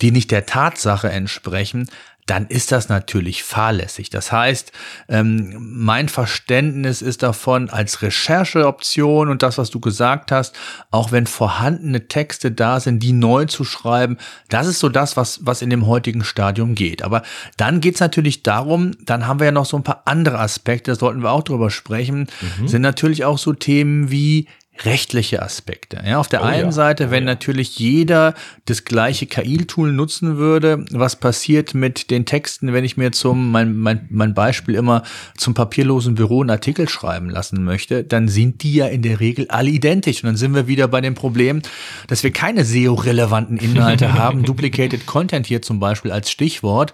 die 0.00 0.12
nicht 0.12 0.30
der 0.30 0.46
Tatsache 0.46 1.08
entsprechen, 1.10 1.88
dann 2.26 2.46
ist 2.46 2.72
das 2.72 2.88
natürlich 2.88 3.44
fahrlässig. 3.44 4.10
Das 4.10 4.32
heißt, 4.32 4.72
ähm, 5.08 5.56
mein 5.60 6.08
Verständnis 6.08 7.00
ist 7.00 7.22
davon 7.22 7.70
als 7.70 8.02
Rechercheoption 8.02 9.28
und 9.28 9.42
das, 9.42 9.58
was 9.58 9.70
du 9.70 9.78
gesagt 9.78 10.32
hast, 10.32 10.54
auch 10.90 11.12
wenn 11.12 11.26
vorhandene 11.26 12.08
Texte 12.08 12.50
da 12.50 12.80
sind, 12.80 13.00
die 13.00 13.12
neu 13.12 13.44
zu 13.44 13.64
schreiben, 13.64 14.18
das 14.48 14.66
ist 14.66 14.80
so 14.80 14.88
das, 14.88 15.16
was, 15.16 15.46
was 15.46 15.62
in 15.62 15.70
dem 15.70 15.86
heutigen 15.86 16.24
Stadium 16.24 16.74
geht. 16.74 17.02
Aber 17.02 17.22
dann 17.56 17.80
geht's 17.80 18.00
natürlich 18.00 18.42
darum, 18.42 18.92
dann 19.04 19.26
haben 19.28 19.38
wir 19.38 19.46
ja 19.46 19.52
noch 19.52 19.66
so 19.66 19.76
ein 19.76 19.84
paar 19.84 20.02
andere 20.06 20.40
Aspekte, 20.40 20.90
da 20.90 20.96
sollten 20.96 21.22
wir 21.22 21.30
auch 21.30 21.44
drüber 21.44 21.70
sprechen, 21.70 22.26
mhm. 22.58 22.68
sind 22.68 22.82
natürlich 22.82 23.24
auch 23.24 23.38
so 23.38 23.52
Themen 23.52 24.10
wie 24.10 24.48
rechtliche 24.84 25.42
Aspekte. 25.42 26.02
Ja, 26.06 26.18
auf 26.18 26.28
der 26.28 26.42
oh, 26.42 26.44
einen 26.44 26.66
ja. 26.66 26.72
Seite, 26.72 27.10
wenn 27.10 27.24
oh, 27.24 27.26
ja. 27.26 27.32
natürlich 27.32 27.78
jeder 27.78 28.34
das 28.66 28.84
gleiche 28.84 29.26
KI-Tool 29.26 29.92
nutzen 29.92 30.36
würde, 30.36 30.84
was 30.90 31.16
passiert 31.16 31.74
mit 31.74 32.10
den 32.10 32.26
Texten, 32.26 32.72
wenn 32.72 32.84
ich 32.84 32.96
mir 32.96 33.12
zum, 33.12 33.50
mein, 33.50 33.76
mein, 33.76 34.06
mein 34.10 34.34
Beispiel 34.34 34.74
immer 34.74 35.02
zum 35.36 35.54
papierlosen 35.54 36.14
Büro 36.14 36.40
einen 36.40 36.50
Artikel 36.50 36.88
schreiben 36.88 37.30
lassen 37.30 37.64
möchte, 37.64 38.04
dann 38.04 38.28
sind 38.28 38.62
die 38.62 38.74
ja 38.74 38.86
in 38.86 39.02
der 39.02 39.20
Regel 39.20 39.46
alle 39.48 39.70
identisch. 39.70 40.22
Und 40.22 40.28
dann 40.28 40.36
sind 40.36 40.54
wir 40.54 40.66
wieder 40.66 40.88
bei 40.88 41.00
dem 41.00 41.14
Problem, 41.14 41.62
dass 42.08 42.22
wir 42.22 42.32
keine 42.32 42.64
SEO-relevanten 42.64 43.56
Inhalte 43.56 44.12
haben. 44.18 44.42
Duplicated 44.42 45.06
Content 45.06 45.46
hier 45.46 45.62
zum 45.62 45.80
Beispiel 45.80 46.12
als 46.12 46.30
Stichwort. 46.30 46.92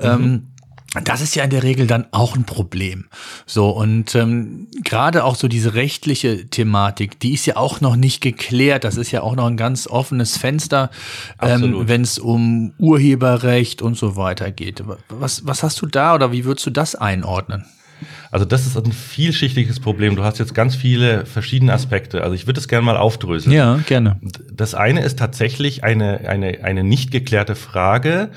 Mhm. 0.00 0.06
Ähm, 0.06 0.46
das 1.04 1.20
ist 1.20 1.36
ja 1.36 1.44
in 1.44 1.50
der 1.50 1.62
Regel 1.62 1.86
dann 1.86 2.06
auch 2.10 2.34
ein 2.34 2.44
Problem. 2.44 3.06
So, 3.46 3.70
und 3.70 4.14
ähm, 4.16 4.66
gerade 4.82 5.24
auch 5.24 5.36
so 5.36 5.46
diese 5.46 5.74
rechtliche 5.74 6.46
Thematik, 6.48 7.20
die 7.20 7.34
ist 7.34 7.46
ja 7.46 7.56
auch 7.56 7.80
noch 7.80 7.94
nicht 7.94 8.20
geklärt. 8.20 8.82
Das 8.82 8.96
ist 8.96 9.12
ja 9.12 9.22
auch 9.22 9.36
noch 9.36 9.46
ein 9.46 9.56
ganz 9.56 9.86
offenes 9.86 10.36
Fenster, 10.36 10.90
ähm, 11.40 11.86
wenn 11.86 12.02
es 12.02 12.18
um 12.18 12.72
Urheberrecht 12.78 13.82
und 13.82 13.96
so 13.96 14.16
weiter 14.16 14.50
geht. 14.50 14.82
Was, 15.08 15.46
was 15.46 15.62
hast 15.62 15.80
du 15.80 15.86
da 15.86 16.14
oder 16.14 16.32
wie 16.32 16.44
würdest 16.44 16.66
du 16.66 16.70
das 16.70 16.96
einordnen? 16.96 17.66
Also 18.30 18.44
das 18.44 18.66
ist 18.66 18.76
ein 18.76 18.92
vielschichtiges 18.92 19.80
Problem. 19.80 20.16
Du 20.16 20.24
hast 20.24 20.38
jetzt 20.38 20.54
ganz 20.54 20.74
viele 20.74 21.26
verschiedene 21.26 21.72
Aspekte. 21.72 22.22
Also 22.22 22.34
ich 22.34 22.46
würde 22.46 22.60
es 22.60 22.68
gerne 22.68 22.84
mal 22.84 22.96
aufdröseln. 22.96 23.54
Ja, 23.54 23.80
gerne. 23.86 24.18
Das 24.52 24.74
eine 24.74 25.02
ist 25.02 25.18
tatsächlich 25.18 25.84
eine, 25.84 26.28
eine, 26.28 26.64
eine 26.64 26.82
nicht 26.82 27.10
geklärte 27.10 27.54
Frage, 27.54 28.30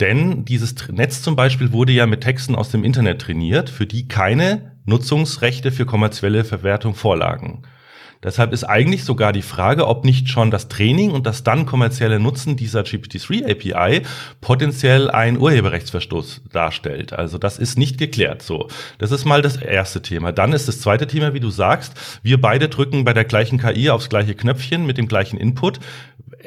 denn 0.00 0.44
dieses 0.44 0.74
Netz 0.88 1.22
zum 1.22 1.36
Beispiel 1.36 1.72
wurde 1.72 1.92
ja 1.92 2.06
mit 2.06 2.22
Texten 2.22 2.54
aus 2.54 2.70
dem 2.70 2.84
Internet 2.84 3.20
trainiert, 3.20 3.70
für 3.70 3.86
die 3.86 4.08
keine 4.08 4.72
Nutzungsrechte 4.84 5.72
für 5.72 5.86
kommerzielle 5.86 6.44
Verwertung 6.44 6.94
vorlagen. 6.94 7.62
Deshalb 8.22 8.52
ist 8.52 8.64
eigentlich 8.64 9.04
sogar 9.04 9.32
die 9.32 9.42
Frage, 9.42 9.86
ob 9.86 10.04
nicht 10.04 10.28
schon 10.28 10.50
das 10.50 10.66
Training 10.66 11.12
und 11.12 11.24
das 11.24 11.44
dann 11.44 11.66
kommerzielle 11.66 12.18
Nutzen 12.18 12.56
dieser 12.56 12.80
GPT-3 12.80 13.48
API 13.48 14.02
potenziell 14.40 15.08
einen 15.08 15.38
Urheberrechtsverstoß 15.38 16.42
darstellt. 16.52 17.12
Also 17.12 17.38
das 17.38 17.58
ist 17.58 17.78
nicht 17.78 17.96
geklärt 17.96 18.42
so. 18.42 18.68
Das 18.98 19.12
ist 19.12 19.24
mal 19.24 19.40
das 19.40 19.56
erste 19.56 20.02
Thema. 20.02 20.32
Dann 20.32 20.52
ist 20.52 20.66
das 20.66 20.80
zweite 20.80 21.06
Thema, 21.06 21.32
wie 21.32 21.40
du 21.40 21.50
sagst, 21.50 21.92
wir 22.24 22.40
beide 22.40 22.68
drücken 22.68 23.04
bei 23.04 23.12
der 23.12 23.24
gleichen 23.24 23.58
KI 23.58 23.90
aufs 23.90 24.08
gleiche 24.08 24.34
Knöpfchen 24.34 24.84
mit 24.84 24.98
dem 24.98 25.06
gleichen 25.06 25.38
Input 25.38 25.78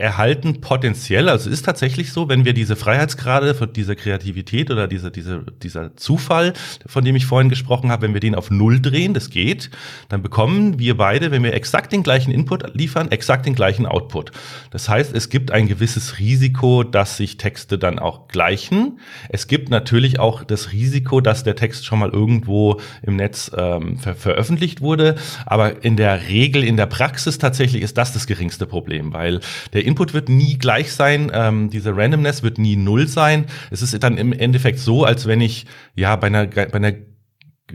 erhalten 0.01 0.61
potenziell, 0.61 1.29
also 1.29 1.49
ist 1.49 1.63
tatsächlich 1.63 2.11
so, 2.11 2.27
wenn 2.27 2.43
wir 2.43 2.53
diese 2.53 2.75
Freiheitsgrade 2.75 3.55
von 3.55 3.71
dieser 3.71 3.95
Kreativität 3.95 4.71
oder 4.71 4.87
diese, 4.87 5.11
diese, 5.11 5.45
dieser 5.61 5.95
Zufall, 5.95 6.53
von 6.85 7.05
dem 7.05 7.15
ich 7.15 7.25
vorhin 7.25 7.49
gesprochen 7.49 7.91
habe, 7.91 8.03
wenn 8.03 8.13
wir 8.13 8.19
den 8.19 8.35
auf 8.35 8.51
Null 8.51 8.81
drehen, 8.81 9.13
das 9.13 9.29
geht, 9.29 9.69
dann 10.09 10.21
bekommen 10.21 10.79
wir 10.79 10.97
beide, 10.97 11.31
wenn 11.31 11.43
wir 11.43 11.53
exakt 11.53 11.93
den 11.93 12.03
gleichen 12.03 12.31
Input 12.31 12.75
liefern, 12.75 13.11
exakt 13.11 13.45
den 13.45 13.55
gleichen 13.55 13.85
Output. 13.85 14.31
Das 14.71 14.89
heißt, 14.89 15.15
es 15.15 15.29
gibt 15.29 15.51
ein 15.51 15.67
gewisses 15.67 16.19
Risiko, 16.19 16.83
dass 16.83 17.17
sich 17.17 17.37
Texte 17.37 17.77
dann 17.77 17.99
auch 17.99 18.27
gleichen. 18.27 18.99
Es 19.29 19.47
gibt 19.47 19.69
natürlich 19.69 20.19
auch 20.19 20.43
das 20.43 20.71
Risiko, 20.71 21.21
dass 21.21 21.43
der 21.43 21.55
Text 21.55 21.85
schon 21.85 21.99
mal 21.99 22.09
irgendwo 22.09 22.79
im 23.03 23.15
Netz 23.15 23.51
ähm, 23.55 23.97
ver 23.97 24.15
veröffentlicht 24.15 24.81
wurde. 24.81 25.15
Aber 25.45 25.83
in 25.83 25.97
der 25.97 26.27
Regel, 26.27 26.63
in 26.63 26.77
der 26.77 26.85
Praxis 26.85 27.37
tatsächlich 27.37 27.81
ist 27.81 27.97
das 27.97 28.13
das 28.13 28.27
geringste 28.27 28.65
Problem, 28.65 29.13
weil 29.13 29.39
der 29.73 29.85
Input 29.91 30.13
wird 30.13 30.29
nie 30.29 30.57
gleich 30.57 30.93
sein, 30.93 31.29
ähm, 31.33 31.69
diese 31.69 31.95
Randomness 31.95 32.43
wird 32.43 32.57
nie 32.57 32.77
null 32.77 33.07
sein. 33.07 33.45
Es 33.71 33.81
ist 33.81 34.01
dann 34.01 34.17
im 34.17 34.31
Endeffekt 34.31 34.79
so, 34.79 35.03
als 35.03 35.27
wenn 35.27 35.41
ich 35.41 35.65
ja 35.95 36.15
bei 36.15 36.27
einer, 36.27 36.47
bei 36.47 36.73
einer 36.73 36.93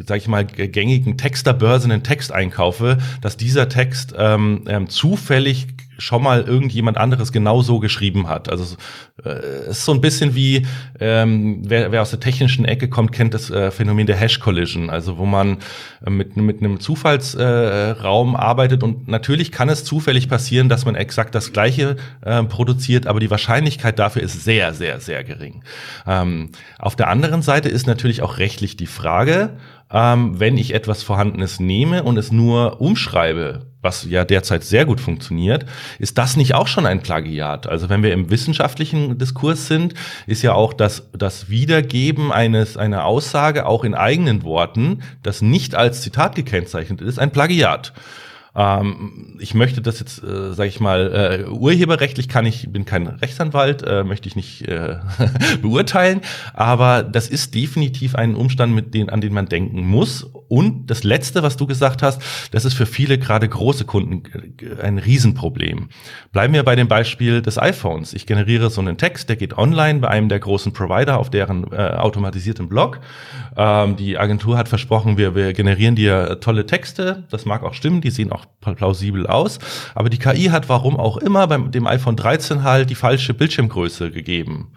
sag 0.04 0.16
ich 0.18 0.28
mal, 0.28 0.44
gängigen 0.46 1.18
Texterbörse 1.18 1.84
einen 1.84 2.02
Text 2.02 2.32
einkaufe, 2.32 2.98
dass 3.20 3.36
dieser 3.36 3.68
Text 3.68 4.14
ähm, 4.16 4.64
ähm, 4.66 4.88
zufällig 4.88 5.66
schon 5.98 6.22
mal 6.22 6.42
irgendjemand 6.42 6.98
anderes 6.98 7.32
genau 7.32 7.62
so 7.62 7.78
geschrieben 7.78 8.28
hat. 8.28 8.48
Also 8.48 8.76
äh, 9.24 9.28
es 9.28 9.78
ist 9.78 9.84
so 9.84 9.92
ein 9.92 10.00
bisschen 10.00 10.34
wie, 10.34 10.66
ähm, 11.00 11.62
wer, 11.64 11.92
wer 11.92 12.02
aus 12.02 12.10
der 12.10 12.20
technischen 12.20 12.64
Ecke 12.64 12.88
kommt, 12.88 13.12
kennt 13.12 13.34
das 13.34 13.50
äh, 13.50 13.70
Phänomen 13.70 14.06
der 14.06 14.16
Hash 14.16 14.40
Collision, 14.40 14.90
also 14.90 15.18
wo 15.18 15.26
man 15.26 15.58
äh, 16.04 16.10
mit, 16.10 16.36
mit 16.36 16.60
einem 16.60 16.80
Zufallsraum 16.80 18.34
äh, 18.34 18.38
arbeitet 18.38 18.82
und 18.82 19.08
natürlich 19.08 19.52
kann 19.52 19.68
es 19.68 19.84
zufällig 19.84 20.28
passieren, 20.28 20.68
dass 20.68 20.84
man 20.84 20.94
exakt 20.94 21.34
das 21.34 21.52
gleiche 21.52 21.96
äh, 22.22 22.42
produziert, 22.44 23.06
aber 23.06 23.20
die 23.20 23.30
Wahrscheinlichkeit 23.30 23.98
dafür 23.98 24.22
ist 24.22 24.44
sehr, 24.44 24.74
sehr, 24.74 25.00
sehr 25.00 25.24
gering. 25.24 25.62
Ähm, 26.06 26.50
auf 26.78 26.96
der 26.96 27.08
anderen 27.08 27.42
Seite 27.42 27.68
ist 27.68 27.86
natürlich 27.86 28.22
auch 28.22 28.38
rechtlich 28.38 28.76
die 28.76 28.86
Frage, 28.86 29.56
ähm, 29.90 30.40
wenn 30.40 30.58
ich 30.58 30.74
etwas 30.74 31.02
Vorhandenes 31.02 31.60
nehme 31.60 32.02
und 32.02 32.16
es 32.16 32.32
nur 32.32 32.80
umschreibe, 32.80 33.66
was 33.86 34.04
ja 34.04 34.24
derzeit 34.24 34.64
sehr 34.64 34.84
gut 34.84 35.00
funktioniert, 35.00 35.64
ist 36.00 36.18
das 36.18 36.36
nicht 36.36 36.54
auch 36.54 36.66
schon 36.66 36.86
ein 36.86 37.00
Plagiat? 37.00 37.68
Also 37.68 37.88
wenn 37.88 38.02
wir 38.02 38.12
im 38.12 38.30
wissenschaftlichen 38.30 39.16
Diskurs 39.16 39.68
sind, 39.68 39.94
ist 40.26 40.42
ja 40.42 40.52
auch 40.54 40.72
das, 40.72 41.08
das 41.12 41.48
Wiedergeben 41.48 42.32
eines, 42.32 42.76
einer 42.76 43.04
Aussage 43.04 43.64
auch 43.64 43.84
in 43.84 43.94
eigenen 43.94 44.42
Worten, 44.42 45.02
das 45.22 45.40
nicht 45.40 45.76
als 45.76 46.02
Zitat 46.02 46.34
gekennzeichnet 46.34 47.00
ist, 47.00 47.18
ein 47.18 47.30
Plagiat. 47.30 47.92
Ähm, 48.56 49.36
ich 49.38 49.54
möchte 49.54 49.82
das 49.82 50.00
jetzt, 50.00 50.22
äh, 50.22 50.54
sage 50.54 50.68
ich 50.68 50.80
mal, 50.80 51.44
äh, 51.46 51.48
urheberrechtlich 51.48 52.28
kann 52.28 52.46
ich, 52.46 52.72
bin 52.72 52.86
kein 52.86 53.06
Rechtsanwalt, 53.06 53.82
äh, 53.82 54.02
möchte 54.02 54.28
ich 54.28 54.36
nicht 54.36 54.66
äh, 54.66 54.96
beurteilen, 55.62 56.22
aber 56.54 57.02
das 57.02 57.28
ist 57.28 57.54
definitiv 57.54 58.14
ein 58.14 58.34
Umstand, 58.34 58.74
mit 58.74 58.94
den, 58.94 59.10
an 59.10 59.20
den 59.20 59.34
man 59.34 59.46
denken 59.46 59.86
muss. 59.86 60.24
Und 60.48 60.86
das 60.86 61.04
Letzte, 61.04 61.42
was 61.42 61.56
du 61.56 61.66
gesagt 61.66 62.02
hast, 62.02 62.22
das 62.52 62.64
ist 62.64 62.74
für 62.74 62.86
viele 62.86 63.18
gerade 63.18 63.46
große 63.46 63.84
Kunden 63.84 64.22
äh, 64.58 64.80
ein 64.82 64.98
Riesenproblem. 64.98 65.88
Bleiben 66.32 66.54
wir 66.54 66.62
bei 66.62 66.76
dem 66.76 66.88
Beispiel 66.88 67.42
des 67.42 67.58
iPhones. 67.58 68.14
Ich 68.14 68.26
generiere 68.26 68.70
so 68.70 68.80
einen 68.80 68.96
Text, 68.96 69.28
der 69.28 69.36
geht 69.36 69.58
online 69.58 69.98
bei 69.98 70.08
einem 70.08 70.30
der 70.30 70.38
großen 70.38 70.72
Provider 70.72 71.18
auf 71.18 71.28
deren 71.28 71.70
äh, 71.72 71.76
automatisierten 71.76 72.68
Blog. 72.68 73.00
Ähm, 73.56 73.96
die 73.96 74.16
Agentur 74.16 74.56
hat 74.56 74.68
versprochen, 74.68 75.18
wir, 75.18 75.34
wir 75.34 75.52
generieren 75.52 75.94
dir 75.94 76.40
tolle 76.40 76.64
Texte. 76.64 77.24
Das 77.30 77.44
mag 77.44 77.62
auch 77.62 77.74
stimmen, 77.74 78.00
die 78.00 78.10
sehen 78.10 78.32
auch 78.32 78.45
plausibel 78.60 79.26
aus. 79.26 79.58
Aber 79.94 80.10
die 80.10 80.18
KI 80.18 80.44
hat 80.44 80.68
warum 80.68 80.96
auch 80.96 81.16
immer 81.16 81.46
beim 81.46 81.70
dem 81.70 81.86
iPhone 81.86 82.16
13 82.16 82.62
halt 82.62 82.90
die 82.90 82.94
falsche 82.94 83.34
Bildschirmgröße 83.34 84.10
gegeben. 84.10 84.72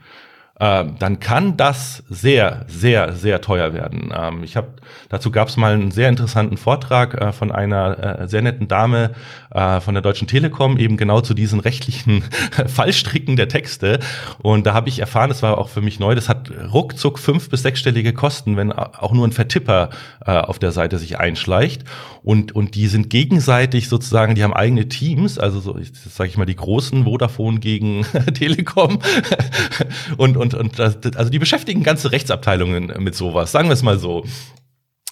Ähm, 0.60 0.96
dann 1.00 1.20
kann 1.20 1.56
das 1.56 2.04
sehr, 2.10 2.66
sehr, 2.68 3.14
sehr 3.14 3.40
teuer 3.40 3.74
werden. 3.74 4.14
Ähm, 4.14 4.44
ich 4.44 4.58
habe 4.58 4.68
dazu 5.08 5.32
gab 5.32 5.48
es 5.48 5.58
mal 5.58 5.74
einen 5.74 5.92
sehr 5.92 6.10
interessanten 6.10 6.58
Vortrag 6.58 7.14
äh, 7.14 7.32
von 7.32 7.52
einer 7.52 8.22
äh, 8.22 8.28
sehr 8.28 8.42
netten 8.42 8.68
Dame 8.68 9.12
äh, 9.52 9.80
von 9.80 9.94
der 9.96 10.02
Deutschen 10.02 10.28
Telekom 10.28 10.78
eben 10.78 10.98
genau 10.98 11.22
zu 11.22 11.34
diesen 11.34 11.60
rechtlichen 11.60 12.24
Fallstricken 12.68 13.36
der 13.36 13.48
Texte. 13.48 14.00
Und 14.40 14.66
da 14.66 14.74
habe 14.74 14.90
ich 14.90 15.00
erfahren, 15.00 15.30
das 15.30 15.42
war 15.44 15.58
auch 15.58 15.70
für 15.70 15.82
mich 15.82 16.00
neu, 16.00 16.14
das 16.14 16.30
hat 16.30 16.52
ruckzuck 16.74 17.20
fünf 17.20 17.50
bis 17.50 17.62
sechsstellige 17.62 18.14
Kosten, 18.14 18.58
wenn 18.58 18.72
auch 18.72 19.14
nur 19.14 19.28
ein 19.28 19.32
Vertipper 19.32 19.90
äh, 20.26 20.32
auf 20.32 20.60
der 20.60 20.72
Seite 20.72 20.98
sich 20.98 21.18
einschleicht. 21.18 21.84
Und, 22.22 22.54
und 22.54 22.76
die 22.76 22.88
sind 22.88 23.10
gegenseitig 23.10 23.88
sozusagen, 23.88 24.36
die 24.36 24.44
haben 24.44 24.54
eigene 24.54 24.90
Teams, 24.90 25.40
also 25.40 25.60
so, 25.60 25.80
sage 26.10 26.30
ich 26.30 26.38
mal, 26.38 26.46
die 26.46 26.56
großen 26.56 27.06
Vodafone 27.06 27.60
gegen 27.60 28.06
Telekom. 28.34 29.00
und, 30.18 30.38
und, 30.38 30.49
und 30.54 30.80
also 30.80 31.30
die 31.30 31.40
beschäftigen 31.40 31.84
ganze 31.84 32.12
Rechtsabteilungen 32.12 32.94
mit 33.00 33.16
sowas, 33.16 33.52
sagen 33.52 33.70
wir 33.70 33.74
es 33.74 33.84
mal 33.84 34.00
so. 34.00 34.26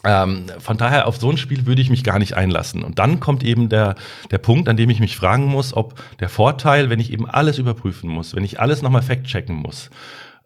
Ähm, 0.03 0.45
von 0.59 0.77
daher 0.77 1.07
auf 1.07 1.17
so 1.17 1.29
ein 1.29 1.37
Spiel 1.37 1.65
würde 1.65 1.81
ich 1.81 1.89
mich 1.89 2.03
gar 2.03 2.19
nicht 2.19 2.33
einlassen. 2.33 2.83
Und 2.83 2.99
dann 2.99 3.19
kommt 3.19 3.43
eben 3.43 3.67
der, 3.67 3.95
der 4.29 4.37
Punkt, 4.37 4.69
an 4.69 4.77
dem 4.77 4.89
ich 4.89 4.99
mich 4.99 5.17
fragen 5.17 5.45
muss, 5.45 5.73
ob 5.75 5.95
der 6.19 6.29
Vorteil, 6.29 6.89
wenn 6.89 6.99
ich 6.99 7.11
eben 7.11 7.27
alles 7.27 7.57
überprüfen 7.57 8.09
muss, 8.09 8.35
wenn 8.35 8.43
ich 8.43 8.59
alles 8.59 8.81
nochmal 8.81 9.01
fact-checken 9.01 9.55
muss, 9.55 9.89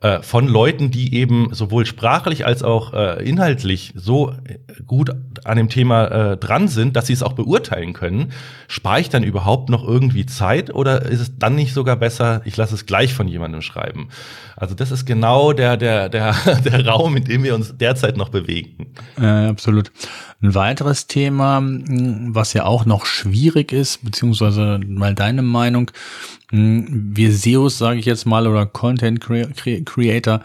äh, 0.01 0.21
von 0.23 0.47
Leuten, 0.47 0.89
die 0.89 1.13
eben 1.15 1.53
sowohl 1.53 1.85
sprachlich 1.85 2.45
als 2.45 2.63
auch 2.63 2.93
äh, 2.93 3.23
inhaltlich 3.23 3.93
so 3.95 4.31
äh, 4.31 4.57
gut 4.85 5.11
an 5.45 5.57
dem 5.57 5.69
Thema 5.69 6.05
äh, 6.07 6.37
dran 6.37 6.67
sind, 6.67 6.95
dass 6.95 7.05
sie 7.05 7.13
es 7.13 7.21
auch 7.21 7.33
beurteilen 7.33 7.93
können, 7.93 8.31
spare 8.67 8.99
ich 8.99 9.09
dann 9.09 9.23
überhaupt 9.23 9.69
noch 9.69 9.87
irgendwie 9.87 10.25
Zeit 10.25 10.73
oder 10.73 11.03
ist 11.03 11.19
es 11.19 11.37
dann 11.37 11.53
nicht 11.53 11.73
sogar 11.73 11.95
besser, 11.97 12.41
ich 12.45 12.57
lasse 12.57 12.73
es 12.73 12.87
gleich 12.87 13.13
von 13.13 13.27
jemandem 13.27 13.61
schreiben? 13.61 14.09
Also 14.55 14.73
das 14.73 14.89
ist 14.89 15.05
genau 15.05 15.53
der, 15.53 15.77
der, 15.77 16.09
der, 16.09 16.35
der 16.65 16.87
Raum, 16.87 17.15
in 17.17 17.23
dem 17.23 17.43
wir 17.43 17.53
uns 17.53 17.77
derzeit 17.77 18.17
noch 18.17 18.29
bewegen. 18.29 18.87
Äh, 19.19 19.25
absolut. 19.25 19.91
Ein 20.41 20.55
weiteres 20.55 21.05
Thema, 21.05 21.61
was 21.63 22.53
ja 22.53 22.65
auch 22.65 22.85
noch 22.85 23.05
schwierig 23.05 23.71
ist, 23.71 24.03
beziehungsweise 24.03 24.79
mal 24.83 25.13
deine 25.13 25.43
Meinung, 25.43 25.91
wir 26.51 27.31
SEOs, 27.31 27.77
sage 27.77 27.99
ich 27.99 28.05
jetzt 28.05 28.25
mal, 28.25 28.45
oder 28.45 28.65
Content 28.65 29.19
Creator, 29.21 30.41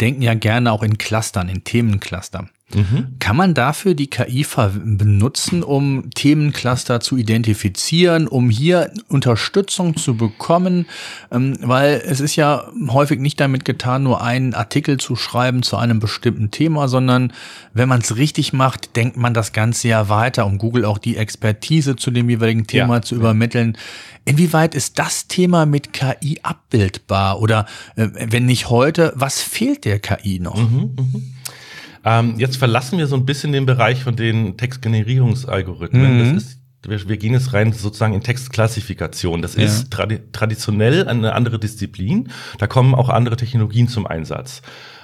denken 0.00 0.22
ja 0.22 0.34
gerne 0.34 0.72
auch 0.72 0.82
in 0.82 0.98
Clustern, 0.98 1.48
in 1.48 1.64
Themencluster. 1.64 2.48
Mhm. 2.72 3.16
Kann 3.18 3.36
man 3.36 3.54
dafür 3.54 3.94
die 3.94 4.08
KI 4.08 4.44
benutzen, 4.84 5.62
um 5.62 6.10
Themencluster 6.10 6.98
zu 7.00 7.16
identifizieren, 7.16 8.26
um 8.26 8.48
hier 8.48 8.90
Unterstützung 9.08 9.96
zu 9.96 10.16
bekommen? 10.16 10.86
Ähm, 11.30 11.58
weil 11.60 12.02
es 12.04 12.20
ist 12.20 12.36
ja 12.36 12.66
häufig 12.88 13.20
nicht 13.20 13.38
damit 13.38 13.64
getan, 13.64 14.02
nur 14.02 14.22
einen 14.22 14.54
Artikel 14.54 14.96
zu 14.96 15.14
schreiben 15.14 15.62
zu 15.62 15.76
einem 15.76 16.00
bestimmten 16.00 16.50
Thema, 16.50 16.88
sondern 16.88 17.32
wenn 17.74 17.88
man 17.88 18.00
es 18.00 18.16
richtig 18.16 18.52
macht, 18.52 18.96
denkt 18.96 19.16
man 19.16 19.34
das 19.34 19.52
Ganze 19.52 19.88
ja 19.88 20.08
weiter, 20.08 20.46
um 20.46 20.58
Google 20.58 20.86
auch 20.86 20.98
die 20.98 21.16
Expertise 21.16 21.96
zu 21.96 22.10
dem 22.10 22.30
jeweiligen 22.30 22.66
Thema 22.66 22.96
ja. 22.96 23.02
zu 23.02 23.14
übermitteln. 23.14 23.76
Inwieweit 24.24 24.74
ist 24.74 24.98
das 24.98 25.28
Thema 25.28 25.66
mit 25.66 25.92
KI 25.92 26.40
abbildbar? 26.42 27.40
Oder 27.40 27.66
äh, 27.96 28.08
wenn 28.14 28.46
nicht 28.46 28.70
heute, 28.70 29.12
was 29.14 29.42
fehlt 29.42 29.84
der 29.84 29.98
KI 29.98 30.40
noch? 30.40 30.56
Mhm, 30.56 30.96
mh. 30.96 31.33
Ähm, 32.04 32.34
jetzt 32.38 32.56
verlassen 32.56 32.98
wir 32.98 33.06
so 33.06 33.16
ein 33.16 33.24
bisschen 33.24 33.52
den 33.52 33.66
Bereich 33.66 34.02
von 34.02 34.16
den 34.16 34.56
Textgenerierungsalgorithmen. 34.56 36.18
Mhm. 36.18 36.34
Das 36.34 36.44
ist 36.44 36.58
wir, 36.86 37.16
gehen 37.16 37.32
jetzt 37.32 37.52
rein 37.52 37.72
sozusagen 37.72 38.14
in 38.14 38.20
Textklassifikation. 38.20 39.42
Das 39.42 39.56
ja. 39.56 39.64
ist 39.64 39.90
tradi 39.90 40.20
traditionell 40.32 41.08
eine 41.08 41.32
andere 41.32 41.58
Disziplin. 41.58 42.28
Da 42.58 42.66
kommen 42.66 42.94
auch 42.94 43.08
andere 43.08 43.36
Technologien 43.36 43.88
zum 43.88 44.06
Einsatz. 44.06 44.62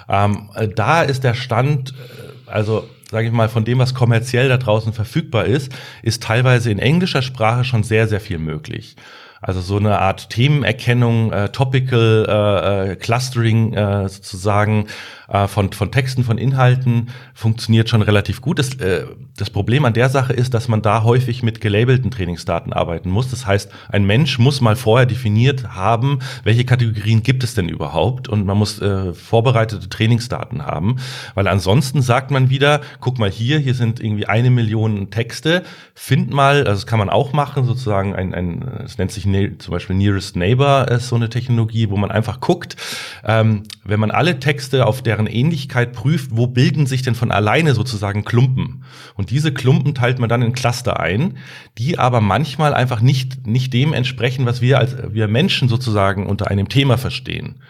Ähm, 0.08 0.50
äh, 0.54 0.68
da 0.68 1.02
ist 1.02 1.24
der 1.24 1.34
Stand, 1.34 1.90
äh, 1.90 2.50
also 2.50 2.88
sage 3.10 3.26
ich 3.26 3.32
mal, 3.32 3.48
von 3.48 3.64
dem, 3.64 3.78
was 3.78 3.94
kommerziell 3.94 4.48
da 4.48 4.56
draußen 4.56 4.92
verfügbar 4.92 5.46
ist, 5.46 5.72
ist 6.02 6.22
teilweise 6.22 6.70
in 6.70 6.78
englischer 6.78 7.22
Sprache 7.22 7.64
schon 7.64 7.82
sehr, 7.82 8.08
sehr 8.08 8.20
viel 8.20 8.38
möglich. 8.38 8.96
Also 9.42 9.62
so 9.62 9.78
eine 9.78 9.98
Art 9.98 10.28
Themenerkennung, 10.30 11.32
äh, 11.32 11.48
Topical 11.48 12.26
äh, 12.28 12.92
äh, 12.92 12.96
Clustering 12.96 13.72
äh, 13.72 14.08
sozusagen 14.08 14.86
äh, 15.30 15.48
von, 15.48 15.72
von 15.72 15.90
Texten, 15.90 16.24
von 16.24 16.38
Inhalten 16.38 17.10
funktioniert 17.34 17.88
schon 17.88 18.02
relativ 18.02 18.40
gut. 18.40 18.58
Das, 18.58 18.74
äh, 18.74 19.06
das 19.36 19.50
Problem 19.50 19.84
an 19.84 19.94
der 19.94 20.08
Sache 20.08 20.32
ist, 20.32 20.54
dass 20.54 20.68
man 20.68 20.82
da 20.82 21.02
häufig 21.02 21.42
mit 21.42 21.60
gelabelten 21.60 22.10
Trainingsdaten 22.10 22.72
arbeiten 22.72 23.10
muss. 23.10 23.30
Das 23.30 23.46
heißt, 23.46 23.70
ein 23.88 24.04
Mensch 24.04 24.38
muss 24.38 24.60
mal 24.60 24.76
vorher 24.76 25.06
definiert 25.06 25.74
haben, 25.74 26.18
welche 26.44 26.64
Kategorien 26.64 27.22
gibt 27.22 27.44
es 27.44 27.54
denn 27.54 27.68
überhaupt 27.68 28.28
und 28.28 28.44
man 28.44 28.58
muss 28.58 28.80
äh, 28.80 29.14
vorbereitete 29.14 29.88
Trainingsdaten 29.88 30.66
haben, 30.66 30.96
weil 31.34 31.48
ansonsten 31.48 32.02
sagt 32.02 32.30
man 32.30 32.50
wieder, 32.50 32.80
guck 33.00 33.18
mal 33.18 33.30
hier, 33.30 33.58
hier 33.58 33.74
sind 33.74 34.00
irgendwie 34.00 34.26
eine 34.26 34.50
Million 34.50 35.10
Texte, 35.10 35.62
find 35.94 36.32
mal, 36.32 36.58
also 36.58 36.72
das 36.72 36.86
kann 36.86 36.98
man 36.98 37.08
auch 37.08 37.32
machen, 37.32 37.64
sozusagen 37.64 38.14
ein, 38.14 38.34
ein 38.34 38.62
es 38.84 38.98
nennt 38.98 39.12
sich 39.12 39.26
ne, 39.26 39.56
zum 39.58 39.72
Beispiel 39.72 39.96
Nearest 39.96 40.36
Neighbor 40.36 40.88
ist 40.88 41.08
so 41.08 41.16
eine 41.16 41.28
Technologie, 41.28 41.90
wo 41.90 41.96
man 41.96 42.10
einfach 42.10 42.40
guckt, 42.40 42.76
ähm, 43.24 43.62
wenn 43.84 44.00
man 44.00 44.10
alle 44.10 44.38
Texte 44.40 44.86
auf 44.86 45.02
deren 45.02 45.19
Ähnlichkeit 45.26 45.92
prüft, 45.92 46.30
wo 46.36 46.46
bilden 46.46 46.86
sich 46.86 47.02
denn 47.02 47.14
von 47.14 47.30
alleine 47.30 47.74
sozusagen 47.74 48.24
Klumpen. 48.24 48.84
Und 49.14 49.30
diese 49.30 49.52
Klumpen 49.52 49.94
teilt 49.94 50.18
man 50.18 50.28
dann 50.28 50.42
in 50.42 50.52
Cluster 50.52 51.00
ein, 51.00 51.38
die 51.78 51.98
aber 51.98 52.20
manchmal 52.20 52.74
einfach 52.74 53.00
nicht, 53.00 53.46
nicht 53.46 53.72
dem 53.72 53.92
entsprechen, 53.92 54.46
was 54.46 54.60
wir 54.60 54.78
als 54.78 54.96
wir 55.12 55.28
Menschen 55.28 55.68
sozusagen 55.68 56.26
unter 56.26 56.48
einem 56.48 56.68
Thema 56.68 56.98
verstehen. 56.98 57.62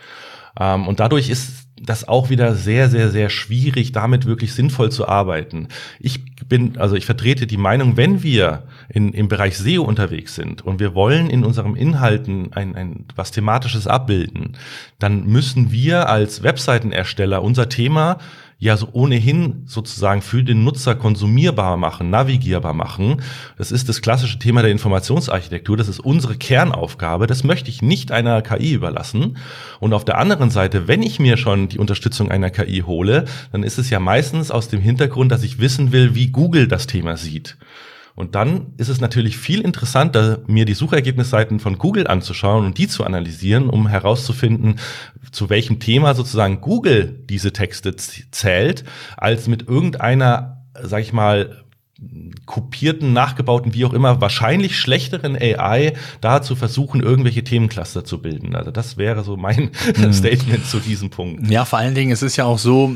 Ähm, 0.59 0.87
und 0.87 1.01
dadurch 1.01 1.31
ist 1.31 1.70
das 1.81 2.07
auch 2.07 2.29
wieder 2.29 2.55
sehr, 2.55 2.91
sehr, 2.91 3.11
sehr 3.11 3.31
schwierig, 3.31 3.93
damit 3.93 4.27
wirklich 4.27 4.53
sinnvoll 4.53 4.93
zu 4.93 5.09
arbeiten. 5.09 5.69
Ich 5.99 6.21
bin, 6.47 6.77
also 6.79 6.95
ich 6.95 7.07
vertrete 7.07 7.47
die 7.47 7.57
Meinung, 7.57 7.97
wenn 7.97 8.23
wir 8.23 8.65
in, 8.89 9.13
im 9.13 9.29
Bereich 9.29 9.57
SEO 9.57 9.83
unterwegs 9.83 10.35
sind 10.35 10.63
und 10.63 10.79
wir 10.79 10.95
wollen 10.95 11.31
in 11.31 11.45
unserem 11.45 11.77
Inhalten 11.77 12.53
ein, 12.53 12.77
ein 12.77 13.07
was 13.17 13.31
thematisches 13.31 13.87
abbilden, 13.87 14.57
dann 14.99 15.27
müssen 15.27 15.73
wir 15.73 16.09
als 16.09 16.43
Webseitenersteller 16.43 17.43
unser 17.43 17.69
Thema 17.69 18.19
ja 18.61 18.77
so 18.77 18.91
ohnehin 18.93 19.63
sozusagen 19.65 20.21
für 20.21 20.45
den 20.45 20.63
Nutzer 20.63 20.95
konsumierbar 20.95 21.79
machen, 21.79 22.11
navigierbar 22.11 22.75
machen. 22.75 23.23
Das 23.57 23.73
ist 23.73 23.89
das 23.89 24.03
klassische 24.03 24.39
Thema 24.39 24.61
der 24.61 24.71
Informationsarchitektur. 24.71 25.79
Das 25.79 25.89
ist 25.89 25.99
unsere 25.99 26.37
Kernaufgabe. 26.37 27.27
Das 27.27 27.43
möchte 27.43 27.71
ich 27.71 27.81
nicht 27.81 28.13
einer 28.13 28.43
KI 28.43 28.75
überlassen. 28.75 29.39
Und 29.81 29.95
auf 29.95 30.05
der 30.05 30.19
anderen 30.19 30.51
Seite, 30.51 30.87
wenn 30.87 31.03
ich 31.03 31.19
mir 31.19 31.39
schon 31.39 31.69
die 31.69 31.79
Unterstützung 31.79 32.31
einer 32.31 32.51
KI 32.51 32.83
hole, 32.87 33.25
dann 33.51 33.63
ist 33.63 33.79
es 33.79 33.89
ja 33.89 33.99
meistens 33.99 34.51
aus 34.51 34.69
dem 34.69 34.81
Hintergrund, 34.81 35.33
dass 35.33 35.43
ich 35.43 35.59
wissen 35.59 35.91
will, 35.91 36.15
wie 36.15 36.29
Google 36.29 36.69
das 36.69 36.87
Thema 36.87 37.17
sieht. 37.17 37.57
Und 38.21 38.35
dann 38.35 38.75
ist 38.77 38.91
es 38.91 39.01
natürlich 39.01 39.39
viel 39.39 39.63
interessanter, 39.63 40.41
mir 40.47 40.67
die 40.67 40.75
Suchergebnisseiten 40.75 41.59
von 41.59 41.79
Google 41.79 42.07
anzuschauen 42.07 42.67
und 42.67 42.77
die 42.77 42.87
zu 42.87 43.05
analysieren, 43.05 43.71
um 43.71 43.89
herauszufinden, 43.89 44.79
zu 45.33 45.49
welchem 45.49 45.81
Thema 45.81 46.15
sozusagen 46.15 46.61
Google 46.61 47.19
diese 47.31 47.55
Texte 47.55 47.97
zählt, 47.97 48.85
als 49.17 49.49
mit 49.49 49.67
irgendeiner, 49.67 50.67
sag 50.83 51.01
ich 51.01 51.15
mal, 51.15 51.65
kopierten, 52.47 53.13
nachgebauten, 53.13 53.75
wie 53.75 53.85
auch 53.85 53.93
immer, 53.93 54.21
wahrscheinlich 54.21 54.79
schlechteren 54.79 55.37
AI 55.37 55.93
da 56.21 56.41
zu 56.41 56.57
versuchen, 56.57 57.03
irgendwelche 57.03 57.45
Themencluster 57.45 58.05
zu 58.05 58.23
bilden. 58.23 58.57
Also 58.57 58.71
das 58.71 58.97
wäre 58.97 59.23
so 59.23 59.37
mein 59.37 59.71
hm. 59.95 60.13
Statement 60.13 60.67
zu 60.67 60.81
diesem 60.81 61.11
Punkt. 61.11 61.49
Ja, 61.51 61.65
vor 61.65 61.79
allen 61.79 61.95
Dingen, 61.95 62.11
es 62.11 62.23
ist 62.23 62.37
ja 62.37 62.47
auch 62.47 62.59
so, 62.59 62.91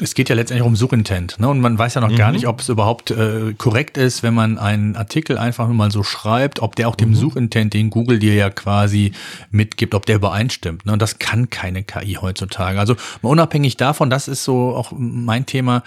es 0.00 0.14
geht 0.14 0.28
ja 0.28 0.36
letztendlich 0.36 0.66
um 0.66 0.76
Suchintent. 0.76 1.40
Ne? 1.40 1.48
Und 1.48 1.60
man 1.60 1.78
weiß 1.78 1.94
ja 1.94 2.00
noch 2.02 2.10
mhm. 2.10 2.16
gar 2.16 2.32
nicht, 2.32 2.46
ob 2.46 2.60
es 2.60 2.68
überhaupt 2.68 3.10
äh, 3.10 3.54
korrekt 3.56 3.96
ist, 3.96 4.22
wenn 4.22 4.34
man 4.34 4.58
einen 4.58 4.94
Artikel 4.94 5.38
einfach 5.38 5.66
nur 5.66 5.76
mal 5.76 5.90
so 5.90 6.02
schreibt, 6.02 6.60
ob 6.60 6.76
der 6.76 6.88
auch 6.88 6.96
dem 6.96 7.10
mhm. 7.10 7.16
Suchintent, 7.16 7.72
den 7.72 7.90
Google 7.90 8.18
dir 8.18 8.34
ja 8.34 8.50
quasi 8.50 9.12
mitgibt, 9.50 9.94
ob 9.94 10.06
der 10.06 10.16
übereinstimmt. 10.16 10.86
Ne? 10.86 10.92
Und 10.92 11.00
das 11.00 11.18
kann 11.18 11.50
keine 11.50 11.82
KI 11.82 12.18
heutzutage. 12.20 12.78
Also 12.78 12.94
unabhängig 13.22 13.76
davon, 13.76 14.10
das 14.10 14.28
ist 14.28 14.44
so 14.44 14.76
auch 14.76 14.92
mein 14.96 15.46
Thema, 15.46 15.82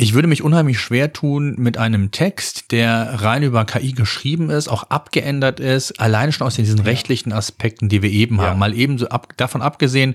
ich 0.00 0.14
würde 0.14 0.28
mich 0.28 0.44
unheimlich 0.44 0.78
schwer 0.78 1.12
tun 1.12 1.56
mit 1.58 1.76
einem 1.76 2.12
Text, 2.12 2.70
der 2.70 3.20
rein 3.20 3.42
über 3.42 3.64
KI 3.64 3.92
geschrieben 3.92 4.48
ist, 4.48 4.68
auch 4.68 4.84
abgeändert 4.84 5.58
ist, 5.58 5.98
alleine 5.98 6.30
schon 6.30 6.46
aus 6.46 6.54
diesen 6.54 6.78
rechtlichen 6.78 7.32
Aspekten, 7.32 7.88
die 7.88 8.00
wir 8.00 8.10
eben 8.10 8.36
ja. 8.36 8.44
haben. 8.44 8.60
Mal 8.60 8.74
eben 8.74 8.96
so 8.98 9.08
ab, 9.08 9.32
davon 9.36 9.60
abgesehen, 9.60 10.14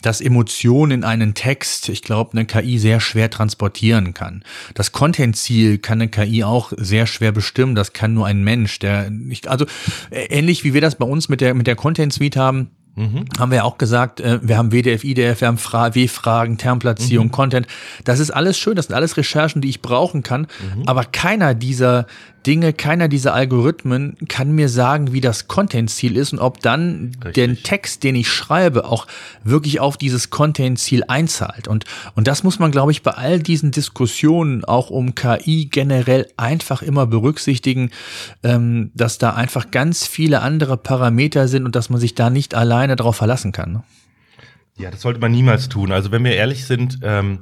dass 0.00 0.22
Emotionen 0.22 0.92
in 0.92 1.04
einen 1.04 1.34
Text, 1.34 1.90
ich 1.90 2.00
glaube, 2.00 2.32
eine 2.32 2.46
KI 2.46 2.78
sehr 2.78 2.98
schwer 2.98 3.28
transportieren 3.28 4.14
kann. 4.14 4.42
Das 4.72 4.92
Content-Ziel 4.92 5.76
kann 5.76 6.00
eine 6.00 6.08
KI 6.08 6.42
auch 6.42 6.72
sehr 6.78 7.06
schwer 7.06 7.32
bestimmen. 7.32 7.74
Das 7.74 7.92
kann 7.92 8.14
nur 8.14 8.26
ein 8.26 8.42
Mensch, 8.42 8.78
der 8.78 9.10
nicht, 9.10 9.48
also 9.48 9.66
ähnlich 10.10 10.64
wie 10.64 10.72
wir 10.72 10.80
das 10.80 10.96
bei 10.96 11.04
uns 11.04 11.28
mit 11.28 11.42
der, 11.42 11.52
mit 11.52 11.66
der 11.66 11.76
Content-Suite 11.76 12.38
haben 12.38 12.70
Mhm. 13.00 13.24
Haben 13.38 13.50
wir 13.50 13.56
ja 13.56 13.64
auch 13.64 13.78
gesagt, 13.78 14.20
äh, 14.20 14.38
wir 14.42 14.58
haben 14.58 14.72
WDF, 14.72 15.04
IDF, 15.04 15.40
wir 15.40 15.48
haben 15.48 15.56
Fra 15.56 15.94
W-Fragen, 15.94 16.58
Termplatzierung, 16.58 17.28
mhm. 17.28 17.32
Content. 17.32 17.66
Das 18.04 18.20
ist 18.20 18.30
alles 18.30 18.58
schön, 18.58 18.76
das 18.76 18.86
sind 18.86 18.94
alles 18.94 19.16
Recherchen, 19.16 19.62
die 19.62 19.70
ich 19.70 19.80
brauchen 19.80 20.22
kann. 20.22 20.42
Mhm. 20.42 20.82
Aber 20.86 21.04
keiner 21.04 21.54
dieser 21.54 22.06
Dinge, 22.46 22.72
keiner 22.72 23.08
dieser 23.08 23.34
Algorithmen 23.34 24.16
kann 24.28 24.52
mir 24.52 24.68
sagen, 24.68 25.12
wie 25.12 25.20
das 25.20 25.46
Content-Ziel 25.46 26.16
ist 26.16 26.32
und 26.32 26.38
ob 26.38 26.60
dann 26.60 27.12
Richtig. 27.24 27.34
der 27.34 27.62
Text, 27.62 28.02
den 28.02 28.14
ich 28.14 28.28
schreibe, 28.28 28.86
auch 28.86 29.06
wirklich 29.44 29.80
auf 29.80 29.96
dieses 29.96 30.30
Content-Ziel 30.30 31.04
einzahlt. 31.06 31.68
Und, 31.68 31.84
und 32.14 32.26
das 32.26 32.42
muss 32.42 32.58
man, 32.58 32.70
glaube 32.70 32.92
ich, 32.92 33.02
bei 33.02 33.12
all 33.12 33.40
diesen 33.40 33.70
Diskussionen 33.72 34.64
auch 34.64 34.90
um 34.90 35.14
KI 35.14 35.68
generell 35.70 36.28
einfach 36.36 36.82
immer 36.82 37.06
berücksichtigen, 37.06 37.90
ähm, 38.42 38.90
dass 38.94 39.18
da 39.18 39.34
einfach 39.34 39.70
ganz 39.70 40.06
viele 40.06 40.40
andere 40.40 40.76
Parameter 40.76 41.46
sind 41.46 41.66
und 41.66 41.76
dass 41.76 41.90
man 41.90 42.00
sich 42.00 42.14
da 42.14 42.30
nicht 42.30 42.54
alleine 42.54 42.96
darauf 42.96 43.16
verlassen 43.16 43.52
kann. 43.52 43.72
Ne? 43.72 43.82
Ja, 44.78 44.90
das 44.90 45.02
sollte 45.02 45.20
man 45.20 45.32
niemals 45.32 45.68
tun. 45.68 45.92
Also 45.92 46.10
wenn 46.10 46.24
wir 46.24 46.34
ehrlich 46.34 46.64
sind, 46.64 47.00
ähm, 47.02 47.40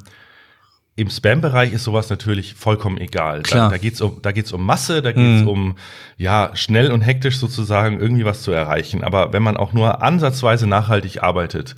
im 0.98 1.10
Spam-Bereich 1.10 1.72
ist 1.72 1.84
sowas 1.84 2.10
natürlich 2.10 2.54
vollkommen 2.54 2.98
egal. 2.98 3.42
Klar. 3.42 3.68
Da, 3.68 3.76
da 3.76 3.78
geht's 3.78 4.00
um, 4.00 4.20
da 4.20 4.32
geht's 4.32 4.52
um 4.52 4.66
Masse, 4.66 5.00
da 5.00 5.12
geht's 5.12 5.42
mhm. 5.42 5.48
um 5.48 5.76
ja 6.16 6.50
schnell 6.54 6.90
und 6.90 7.02
hektisch 7.02 7.38
sozusagen 7.38 8.00
irgendwie 8.00 8.24
was 8.24 8.42
zu 8.42 8.50
erreichen. 8.50 9.04
Aber 9.04 9.32
wenn 9.32 9.44
man 9.44 9.56
auch 9.56 9.72
nur 9.72 10.02
ansatzweise 10.02 10.66
nachhaltig 10.66 11.22
arbeitet, 11.22 11.76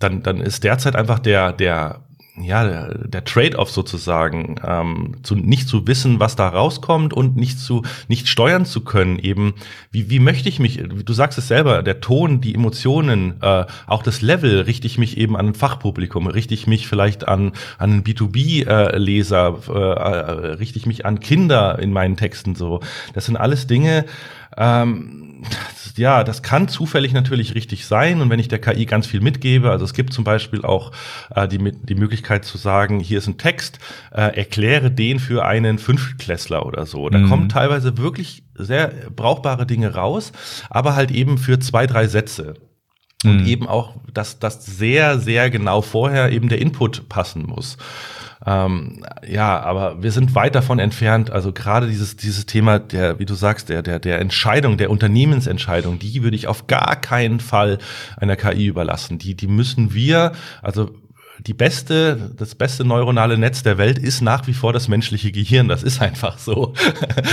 dann 0.00 0.24
dann 0.24 0.40
ist 0.40 0.64
derzeit 0.64 0.96
einfach 0.96 1.20
der 1.20 1.52
der 1.52 2.05
ja, 2.42 2.64
der, 2.64 3.08
der 3.08 3.24
Trade-off 3.24 3.70
sozusagen, 3.70 4.56
ähm, 4.66 5.16
zu, 5.22 5.34
nicht 5.34 5.68
zu 5.68 5.86
wissen, 5.86 6.20
was 6.20 6.36
da 6.36 6.48
rauskommt 6.48 7.14
und 7.14 7.36
nicht 7.36 7.58
zu, 7.58 7.82
nicht 8.08 8.28
steuern 8.28 8.66
zu 8.66 8.82
können, 8.82 9.18
eben, 9.18 9.54
wie, 9.90 10.10
wie 10.10 10.18
möchte 10.18 10.48
ich 10.48 10.58
mich, 10.58 10.82
du 10.86 11.12
sagst 11.12 11.38
es 11.38 11.48
selber, 11.48 11.82
der 11.82 12.00
Ton, 12.00 12.40
die 12.40 12.54
Emotionen, 12.54 13.40
äh, 13.40 13.64
auch 13.86 14.02
das 14.02 14.20
Level, 14.20 14.60
richte 14.60 14.86
ich 14.86 14.98
mich 14.98 15.16
eben 15.16 15.36
an 15.36 15.48
ein 15.48 15.54
Fachpublikum, 15.54 16.26
richte 16.26 16.54
ich 16.54 16.66
mich 16.66 16.86
vielleicht 16.86 17.26
an, 17.26 17.52
an 17.78 17.92
einen 17.92 18.04
B2B-Leser, 18.04 19.58
äh, 19.68 19.72
äh, 19.72 20.46
richte 20.54 20.78
ich 20.78 20.86
mich 20.86 21.06
an 21.06 21.20
Kinder 21.20 21.78
in 21.78 21.92
meinen 21.92 22.16
Texten 22.16 22.54
so. 22.54 22.80
Das 23.14 23.24
sind 23.24 23.36
alles 23.36 23.66
Dinge, 23.66 24.04
ähm, 24.56 25.42
ja, 25.98 26.24
das 26.24 26.42
kann 26.42 26.68
zufällig 26.68 27.12
natürlich 27.12 27.54
richtig 27.54 27.86
sein. 27.86 28.20
Und 28.20 28.30
wenn 28.30 28.38
ich 28.38 28.48
der 28.48 28.60
KI 28.60 28.86
ganz 28.86 29.06
viel 29.06 29.20
mitgebe, 29.20 29.70
also 29.70 29.84
es 29.84 29.94
gibt 29.94 30.12
zum 30.12 30.24
Beispiel 30.24 30.62
auch 30.62 30.92
äh, 31.34 31.48
die, 31.48 31.58
die 31.72 31.94
Möglichkeit 31.94 32.44
zu 32.44 32.58
sagen, 32.58 33.00
hier 33.00 33.18
ist 33.18 33.26
ein 33.26 33.38
Text, 33.38 33.78
äh, 34.12 34.36
erkläre 34.36 34.90
den 34.90 35.18
für 35.18 35.44
einen 35.44 35.78
Fünftklässler 35.78 36.66
oder 36.66 36.86
so. 36.86 37.08
Da 37.08 37.18
mhm. 37.18 37.28
kommen 37.28 37.48
teilweise 37.48 37.98
wirklich 37.98 38.42
sehr 38.54 38.92
brauchbare 39.14 39.66
Dinge 39.66 39.94
raus, 39.94 40.32
aber 40.70 40.96
halt 40.96 41.10
eben 41.10 41.38
für 41.38 41.58
zwei, 41.58 41.86
drei 41.86 42.06
Sätze. 42.06 42.54
Und 43.24 43.42
mhm. 43.42 43.46
eben 43.46 43.66
auch, 43.66 43.94
dass 44.12 44.38
das 44.38 44.64
sehr, 44.64 45.18
sehr 45.18 45.50
genau 45.50 45.80
vorher 45.80 46.32
eben 46.32 46.48
der 46.48 46.60
Input 46.60 47.08
passen 47.08 47.44
muss. 47.46 47.78
Ähm, 48.44 49.04
ja, 49.26 49.58
aber 49.60 50.02
wir 50.02 50.12
sind 50.12 50.34
weit 50.34 50.54
davon 50.54 50.78
entfernt. 50.78 51.30
Also 51.30 51.52
gerade 51.52 51.88
dieses, 51.88 52.16
dieses 52.16 52.46
Thema 52.46 52.78
der, 52.78 53.18
wie 53.18 53.24
du 53.24 53.34
sagst, 53.34 53.70
der, 53.70 53.82
der, 53.82 53.98
der 53.98 54.20
Entscheidung, 54.20 54.76
der 54.76 54.90
Unternehmensentscheidung, 54.90 55.98
die 55.98 56.22
würde 56.22 56.36
ich 56.36 56.46
auf 56.46 56.66
gar 56.66 56.96
keinen 56.96 57.40
Fall 57.40 57.78
einer 58.18 58.36
KI 58.36 58.66
überlassen. 58.66 59.18
Die, 59.18 59.34
die 59.34 59.48
müssen 59.48 59.94
wir, 59.94 60.32
also 60.62 60.90
die 61.40 61.54
beste, 61.54 62.32
das 62.36 62.54
beste 62.54 62.84
neuronale 62.84 63.36
Netz 63.36 63.62
der 63.62 63.78
Welt 63.78 63.98
ist 63.98 64.20
nach 64.20 64.46
wie 64.46 64.54
vor 64.54 64.72
das 64.72 64.88
menschliche 64.88 65.32
Gehirn. 65.32 65.68
Das 65.68 65.82
ist 65.82 66.00
einfach 66.00 66.38
so. 66.38 66.74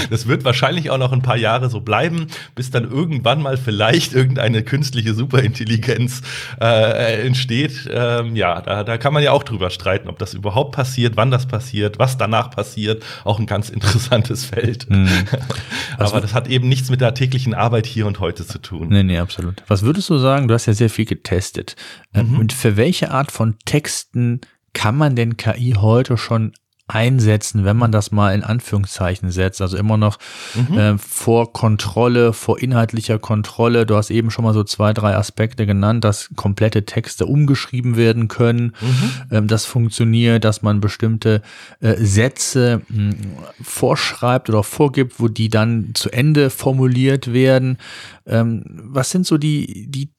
Das 0.10 0.28
wird 0.28 0.44
wahrscheinlich 0.44 0.89
auch 0.89 0.98
noch 0.98 1.12
ein 1.12 1.22
paar 1.22 1.38
Jahre 1.38 1.70
so 1.70 1.80
bleiben, 1.80 2.28
bis 2.56 2.72
dann 2.72 2.89
irgendwann 2.89 3.42
mal 3.42 3.58
vielleicht 3.58 4.13
irgendeine 4.13 4.63
künstliche 4.63 5.13
Superintelligenz 5.13 6.22
äh, 6.62 7.26
entsteht. 7.26 7.89
Ähm, 7.92 8.36
ja, 8.36 8.62
da, 8.62 8.84
da 8.84 8.98
kann 8.98 9.13
man 9.13 9.24
ja 9.24 9.32
auch 9.32 9.44
drüber 9.44 9.70
streiten, 9.70 10.10
ob 10.10 10.20
das 10.20 10.34
überhaupt 10.34 10.76
passiert, 10.76 11.16
wann 11.16 11.32
das 11.32 11.48
passiert, 11.48 12.00
was 12.00 12.18
danach 12.18 12.52
passiert. 12.52 13.04
Auch 13.24 13.39
ein 13.39 13.46
ganz 13.46 13.70
interessantes 13.70 14.46
Feld. 14.54 14.89
Mhm. 14.89 15.10
Aber 15.98 16.22
das 16.22 16.34
hat 16.34 16.48
eben 16.48 16.68
nichts 16.68 16.89
mit 16.89 17.02
der 17.02 17.13
täglichen 17.13 17.54
Arbeit 17.54 17.86
hier 17.86 18.06
und 18.06 18.20
heute 18.20 18.46
zu 18.46 18.60
tun. 18.60 18.89
Nee, 18.89 19.04
nee, 19.04 19.20
absolut. 19.20 19.63
Was 19.68 19.84
würdest 19.84 20.10
du 20.10 20.18
sagen? 20.18 20.48
Du 20.48 20.54
hast 20.54 20.66
ja 20.66 20.74
sehr 20.74 20.89
viel 20.89 21.06
getestet. 21.06 21.76
Mhm. 22.13 22.39
Und 22.39 22.54
für 22.54 22.78
welche 22.78 23.12
Art 23.12 23.32
von 23.32 23.56
Text 23.66 23.92
Texten 23.93 24.41
kann 24.73 24.97
man 24.97 25.15
denn 25.15 25.38
KI 25.38 25.75
heute 25.77 26.17
schon 26.17 26.53
einsetzen, 26.88 27.63
wenn 27.63 27.77
man 27.77 27.91
das 27.91 28.12
mal 28.12 28.36
in 28.36 28.43
Anführungszeichen 28.43 29.32
setzt. 29.32 29.62
Also 29.62 29.77
immer 29.77 29.97
noch 29.97 30.17
mhm. 30.53 30.77
äh, 30.77 30.97
vor 30.97 31.53
Kontrolle, 31.53 32.34
vor 32.34 32.60
inhaltlicher 32.60 33.19
Kontrolle. 33.19 33.86
Du 33.86 33.95
hast 33.95 34.10
eben 34.10 34.32
schon 34.32 34.43
mal 34.43 34.53
so 34.53 34.63
zwei, 34.63 34.93
drei 34.93 35.15
Aspekte 35.15 35.65
genannt, 35.65 36.03
dass 36.03 36.29
komplette 36.36 36.86
Texte 36.86 37.25
umgeschrieben 37.25 37.95
werden 37.95 38.27
können. 38.27 38.73
Mhm. 38.82 39.12
Ähm, 39.32 39.47
das 39.47 39.65
funktioniert, 39.65 40.43
dass 40.43 40.62
man 40.62 40.82
bestimmte 40.82 41.41
äh, 41.79 41.95
Sätze 41.95 42.82
mh, 42.89 42.97
hm, 42.97 43.15
vorschreibt 43.62 44.49
oder 44.49 44.63
vorgibt, 44.63 45.19
wo 45.19 45.29
die 45.29 45.49
dann 45.49 45.91
zu 45.93 46.10
Ende 46.10 46.49
formuliert 46.49 47.32
werden. 47.32 47.77
Ähm, 48.25 48.63
was 48.65 49.10
sind 49.10 49.25
so 49.25 49.38
die, 49.38 49.88
die 49.89 50.10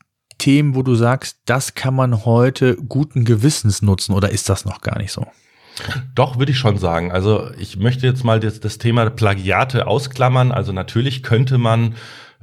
Themen, 0.45 0.75
wo 0.75 0.83
du 0.83 0.95
sagst, 0.95 1.39
das 1.47 1.75
kann 1.75 1.95
man 1.95 2.27
heute 2.27 2.77
guten 2.77 3.25
Gewissens 3.25 3.81
nutzen 3.81 4.13
oder 4.13 4.29
ist 4.29 4.51
das 4.51 4.67
noch 4.67 4.83
gar 4.83 4.99
nicht 4.99 5.11
so? 5.11 5.27
Doch, 6.15 6.39
würde 6.39 6.53
ich 6.53 6.59
schon 6.59 6.77
sagen. 6.77 7.11
Also 7.11 7.49
ich 7.59 7.79
möchte 7.79 8.07
jetzt 8.07 8.25
mal 8.25 8.41
das, 8.41 8.61
das 8.61 8.77
Thema 8.77 9.09
Plagiate 9.09 9.87
ausklammern. 9.87 10.53
Also 10.53 10.73
natürlich 10.73 11.23
könnte 11.23 11.57
man 11.57 11.95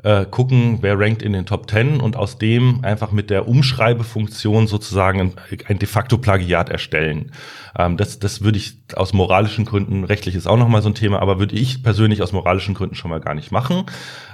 äh, 0.01 0.25
gucken, 0.25 0.79
wer 0.81 0.99
rankt 0.99 1.21
in 1.21 1.33
den 1.33 1.45
Top 1.45 1.67
Ten 1.67 1.99
und 1.99 2.15
aus 2.15 2.39
dem 2.39 2.83
einfach 2.83 3.11
mit 3.11 3.29
der 3.29 3.47
Umschreibefunktion 3.47 4.65
sozusagen 4.65 5.19
ein, 5.19 5.33
ein 5.67 5.77
de 5.77 5.87
facto 5.87 6.17
Plagiat 6.17 6.69
erstellen. 6.69 7.31
Ähm, 7.77 7.97
das, 7.97 8.17
das 8.17 8.41
würde 8.41 8.57
ich 8.57 8.79
aus 8.95 9.13
moralischen 9.13 9.63
Gründen, 9.63 10.05
rechtlich 10.05 10.33
ist 10.33 10.47
auch 10.47 10.57
nochmal 10.57 10.81
so 10.81 10.89
ein 10.89 10.95
Thema, 10.95 11.21
aber 11.21 11.37
würde 11.37 11.55
ich 11.55 11.83
persönlich 11.83 12.23
aus 12.23 12.31
moralischen 12.31 12.73
Gründen 12.73 12.95
schon 12.95 13.11
mal 13.11 13.21
gar 13.21 13.35
nicht 13.35 13.51
machen. 13.51 13.85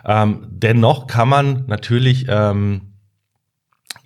Ähm, 0.05 0.47
dennoch 0.49 1.07
kann 1.07 1.27
man 1.27 1.65
natürlich 1.67 2.27
ähm, 2.29 2.86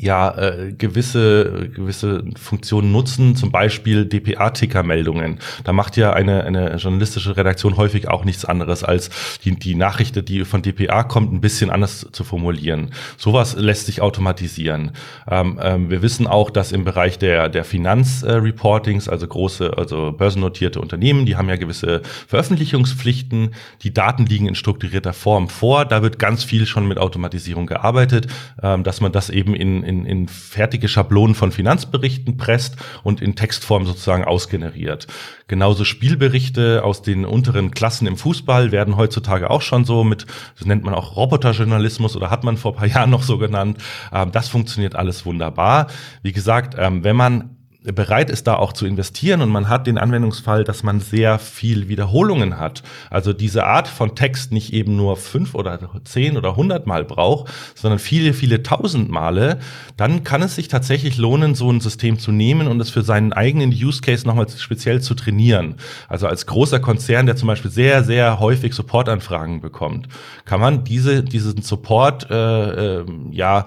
ja 0.02 0.36
äh, 0.38 0.74
gewisse 0.74 1.70
gewisse 1.74 2.24
Funktionen 2.36 2.92
nutzen, 2.92 3.36
zum 3.36 3.52
Beispiel 3.52 4.06
DPA-Ticker-Meldungen. 4.06 5.40
Da 5.64 5.74
macht 5.74 5.98
ja 5.98 6.14
eine 6.14 6.44
eine 6.44 6.76
journalistische 6.78 7.38
Redaktion 7.38 7.78
häufig 7.78 8.08
auch 8.08 8.26
nichts 8.26 8.46
anderes 8.46 8.84
als 8.84 9.10
die 9.44 9.56
die 9.58 9.76
Nachricht, 9.76 10.28
die 10.28 10.44
von 10.46 10.62
DPA 10.62 11.04
kommt, 11.04 11.32
ein 11.32 11.42
bisschen 11.42 11.70
anders 11.70 12.08
zu 12.12 12.24
formulieren. 12.24 12.92
Sowas 13.18 13.56
lässt 13.56 13.86
sich 13.86 14.02
automatisieren. 14.02 14.92
Ähm, 15.30 15.60
ähm, 15.62 15.90
wir 15.90 16.02
wissen 16.02 16.26
auch, 16.26 16.50
dass 16.50 16.72
im 16.72 16.84
Bereich 16.84 17.20
der 17.20 17.50
der 17.50 17.64
Finanzreportings, 17.64 19.08
also 19.08 19.28
große 19.28 19.78
also 19.78 20.12
börsennotierte 20.12 20.82
Unternehmen, 20.82 21.26
die 21.26 21.36
haben 21.36 21.50
ja 21.50 21.58
gewisse 21.58 22.02
Veröffentlichungspflichten. 22.28 23.54
Die 23.84 23.94
Daten 23.94 24.26
liegen 24.26 24.48
in 24.48 24.56
strukturierter 24.56 25.14
Form 25.14 25.48
vor. 25.48 25.86
Da 25.86 26.02
wird 26.02 26.18
ganz 26.18 26.44
viel 26.44 26.66
schon 26.66 26.88
mit 26.88 26.98
Automatisierung 26.98 27.68
gearbeitet, 27.68 28.28
ähm, 28.64 28.84
dass 28.84 29.02
man 29.02 29.12
das 29.12 29.30
eben 29.30 29.54
in 29.54 29.72
in, 29.72 29.84
in 30.06 30.28
fertige 30.28 30.88
Schablonen 30.88 31.36
von 31.36 31.52
Finanzberichten 31.52 32.38
presst 32.38 32.76
und 33.04 33.22
in 33.22 33.36
Textform 33.36 33.86
sozusagen 33.86 34.24
ausgeneriert. 34.24 35.08
Genauso 35.48 35.84
Spielberichte 35.84 36.84
aus 36.84 37.02
den 37.02 37.26
unteren 37.26 37.72
Klassen 37.72 38.08
im 38.08 38.18
Fußball 38.18 38.72
werden 38.72 38.96
heutzutage 38.96 39.50
auch 39.50 39.62
schon 39.62 39.86
so 39.86 40.04
mit, 40.04 40.26
das 40.58 40.66
nennt 40.66 40.84
man 40.84 40.94
auch 40.94 41.16
Roboterjournalismus 41.16 42.16
oder 42.16 42.30
hat 42.30 42.44
man 42.44 42.58
vor 42.58 42.76
paar 42.76 42.88
Jahren 42.92 43.10
noch 43.10 43.24
so 43.24 43.38
genannt. 43.38 43.78
Ähm, 44.14 44.32
das 44.32 44.48
funktioniert 44.48 44.96
alles 44.96 45.26
wunderbar. 45.26 45.88
Wie 46.24 46.32
gesagt, 46.32 46.76
ähm, 46.78 47.04
wenn 47.04 47.16
man 47.16 47.58
bereit 47.84 48.30
ist, 48.30 48.46
da 48.46 48.56
auch 48.56 48.74
zu 48.74 48.86
investieren 48.86 49.42
und 49.42 49.50
man 49.50 49.68
hat 49.68 49.88
den 49.88 49.98
Anwendungsfall, 49.98 50.64
dass 50.64 50.84
man 50.84 51.00
sehr 51.00 51.40
viel 51.40 51.88
Wiederholungen 51.88 52.60
hat. 52.60 52.84
Also 53.10 53.34
diese 53.34 53.66
Art 53.66 53.88
von 53.88 54.16
Text 54.16 54.52
nicht 54.52 54.72
eben 54.72 54.96
nur 54.96 55.18
fünf 55.18 55.56
oder 55.56 55.80
zehn 56.04 56.38
oder 56.38 56.56
hundert 56.56 56.86
Mal 56.86 57.04
braucht, 57.04 57.52
sondern 57.74 57.98
viele, 57.98 58.34
viele 58.34 58.62
tausend 58.62 59.10
Male, 59.10 59.60
dann 59.98 60.24
kann 60.24 60.44
es 60.44 60.56
sich 60.56 60.68
tatsächlich 60.68 61.18
lohnen, 61.18 61.56
so 61.56 61.72
ein 61.72 61.82
System 61.82 62.20
zu 62.20 62.32
nehmen 62.32 62.68
und 62.68 62.80
es 62.80 62.92
für 62.92 63.02
seinen 63.02 63.34
eigenen 63.34 63.72
Use 63.72 64.02
Case 64.02 64.28
nochmal 64.28 64.48
speziell 64.50 65.02
zu 65.02 65.16
trainieren. 65.16 65.76
Also 66.08 66.28
als 66.28 66.46
großer 66.46 66.80
Konzern, 66.80 67.26
der 67.26 67.36
zum 67.36 67.48
Beispiel 67.48 67.72
sehr, 67.72 68.04
sehr 68.04 68.40
häufig 68.40 68.74
Supportanfragen 68.74 69.60
bekommt, 69.60 70.08
kann 70.46 70.62
man 70.62 70.84
diese, 70.84 71.24
diesen 71.24 71.64
Support, 71.64 72.30
äh, 72.30 73.00
äh, 73.00 73.06
ja, 73.32 73.66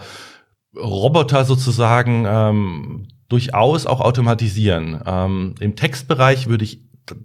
Roboter 0.76 1.44
sozusagen 1.44 2.24
ähm, 2.26 3.06
durchaus 3.34 3.84
auch 3.84 4.00
automatisieren. 4.00 5.00
Ähm, 5.04 5.56
Im 5.58 5.74
Textbereich 5.74 6.46
würde 6.46 6.62
ich 6.62 6.78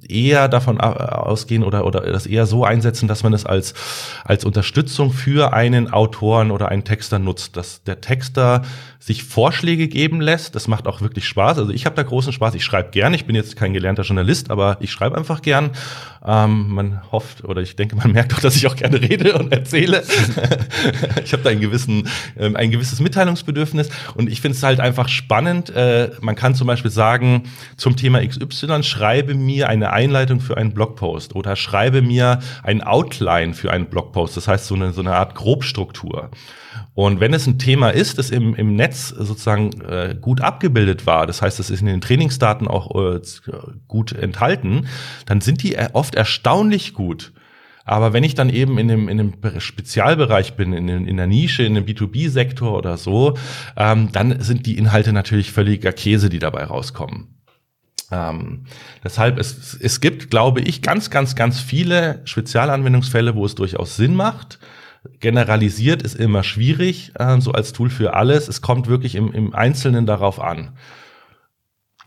eher 0.08 0.50
davon 0.50 0.80
ausgehen 0.80 1.63
oder, 1.63 1.86
oder 1.86 2.02
das 2.02 2.26
eher 2.26 2.46
so 2.46 2.65
einsetzen, 2.65 3.08
dass 3.08 3.24
man 3.24 3.34
es 3.34 3.46
als, 3.46 3.74
als 4.26 4.44
Unterstützung 4.44 5.12
für 5.12 5.54
einen 5.54 5.92
Autoren 5.92 6.52
oder 6.52 6.70
einen 6.70 6.84
Texter 6.84 7.20
nutzt, 7.20 7.56
dass 7.56 7.84
der 7.84 8.02
Texter 8.02 8.63
sich 9.00 9.24
Vorschläge 9.24 9.88
geben 9.88 10.20
lässt. 10.20 10.56
Das 10.56 10.68
macht 10.68 10.86
auch 10.86 11.00
wirklich 11.00 11.26
Spaß. 11.26 11.58
Also 11.58 11.72
ich 11.72 11.86
habe 11.86 11.96
da 11.96 12.04
großen 12.04 12.34
Spaß. 12.34 12.54
Ich 12.56 12.65
schreibe 12.65 12.89
gern. 12.92 13.13
Ich 13.13 13.26
bin 13.26 13.34
jetzt 13.34 13.56
kein 13.56 13.74
gelernter 13.74 14.04
Journalist, 14.04 14.52
aber 14.52 14.78
ich 14.82 14.92
schreibe 14.92 15.18
einfach 15.18 15.42
gern. 15.42 15.72
Ähm, 16.26 16.68
man 16.68 17.12
hofft 17.12 17.46
oder 17.46 17.62
ich 17.62 17.78
denke, 17.78 17.96
man 17.96 18.12
merkt 18.12 18.34
auch, 18.34 18.39
dass 18.39 18.58
ich 18.58 18.68
auch 18.68 18.76
gerne 18.76 19.02
rede 19.02 19.38
und 19.38 19.54
erzähle. 19.54 20.04
ich 21.24 21.32
habe 21.32 21.44
da 21.44 21.50
einen 21.50 21.62
gewissen, 21.62 22.10
ähm, 22.38 22.58
ein 22.58 22.72
gewisses 22.72 23.00
Mitteilungsbedürfnis 23.00 23.89
und 24.15 24.30
ich 24.30 24.42
finde 24.42 24.58
es 24.58 24.63
halt 24.63 24.82
einfach 24.82 25.08
spannend. 25.08 25.70
Äh, 25.70 26.12
man 26.20 26.36
kann 26.36 26.54
zum 26.54 26.68
Beispiel 26.68 26.92
sagen, 26.92 27.44
zum 27.78 27.96
Thema 27.96 28.20
XY 28.26 28.84
schreibe 28.84 29.34
mir 29.34 29.68
eine 29.69 29.93
Einleitung 29.93 30.41
für 30.41 30.58
einen 30.58 30.73
Blogpost 30.73 31.36
oder 31.36 31.55
schreibe 31.55 32.01
mir 32.01 32.39
ein 32.63 32.82
Outline 32.82 33.53
für 33.53 33.71
einen 33.71 33.86
Blogpost. 33.86 34.36
Das 34.36 34.47
heißt 34.47 34.65
so 34.65 34.75
eine, 34.75 34.91
so 34.91 35.01
eine 35.01 35.15
Art 35.15 35.36
Grobstruktur. 35.36 36.32
Und 36.95 37.19
wenn 37.19 37.34
es 37.34 37.47
ein 37.47 37.60
Thema 37.60 37.91
ist, 37.91 38.17
das 38.17 38.32
im, 38.32 38.55
im 38.55 38.75
Netz 38.75 39.10
sozusagen 39.10 39.82
äh, 39.82 40.15
gut 40.19 40.41
abgebildet 40.41 41.05
war, 41.05 41.27
das 41.27 41.41
heißt, 41.41 41.60
es 41.60 41.69
ist 41.69 41.82
in 41.82 41.88
den 41.88 42.01
Trainingsdaten 42.01 42.67
auch 42.67 42.93
äh, 42.95 43.21
gut 43.88 44.12
enthalten, 44.12 44.88
dann 45.25 45.39
sind 45.39 45.63
die 45.63 45.75
äh, 45.75 45.89
oft 45.93 46.15
erstaunlich 46.15 46.93
gut. 46.93 47.32
Aber 47.86 48.13
wenn 48.13 48.23
ich 48.23 48.36
dann 48.36 48.49
eben 48.49 48.77
in 48.77 48.88
dem, 48.88 49.08
in 49.10 49.17
dem 49.17 49.34
Spezialbereich 49.60 50.55
bin, 50.55 50.73
in, 50.73 51.08
in 51.08 51.17
der 51.17 51.25
Nische, 51.25 51.63
in 51.63 51.73
dem 51.73 51.86
B2B-Sektor 51.86 52.77
oder 52.77 52.97
so, 52.97 53.36
ähm, 53.77 54.12
dann 54.12 54.41
sind 54.41 54.65
die 54.65 54.77
Inhalte 54.77 55.13
natürlich 55.13 55.51
völliger 55.51 55.91
Käse, 55.91 56.29
die 56.29 56.39
dabei 56.39 56.65
rauskommen. 56.65 57.38
Ähm, 58.12 58.65
deshalb, 59.03 59.38
es, 59.38 59.77
es 59.79 60.01
gibt, 60.01 60.29
glaube 60.29 60.62
ich, 60.62 60.81
ganz, 60.81 61.09
ganz, 61.09 61.35
ganz 61.35 61.59
viele 61.59 62.21
Spezialanwendungsfälle, 62.25 63.35
wo 63.35 63.45
es 63.45 63.55
durchaus 63.55 63.95
Sinn 63.95 64.15
macht, 64.15 64.59
generalisiert 65.19 66.01
ist 66.01 66.15
immer 66.15 66.43
schwierig, 66.43 67.12
äh, 67.15 67.39
so 67.39 67.51
als 67.51 67.73
Tool 67.73 67.89
für 67.89 68.13
alles. 68.13 68.47
Es 68.47 68.62
kommt 68.62 68.88
wirklich 68.88 69.15
im, 69.15 69.31
im 69.31 69.53
Einzelnen 69.53 70.05
darauf 70.05 70.39
an. 70.39 70.73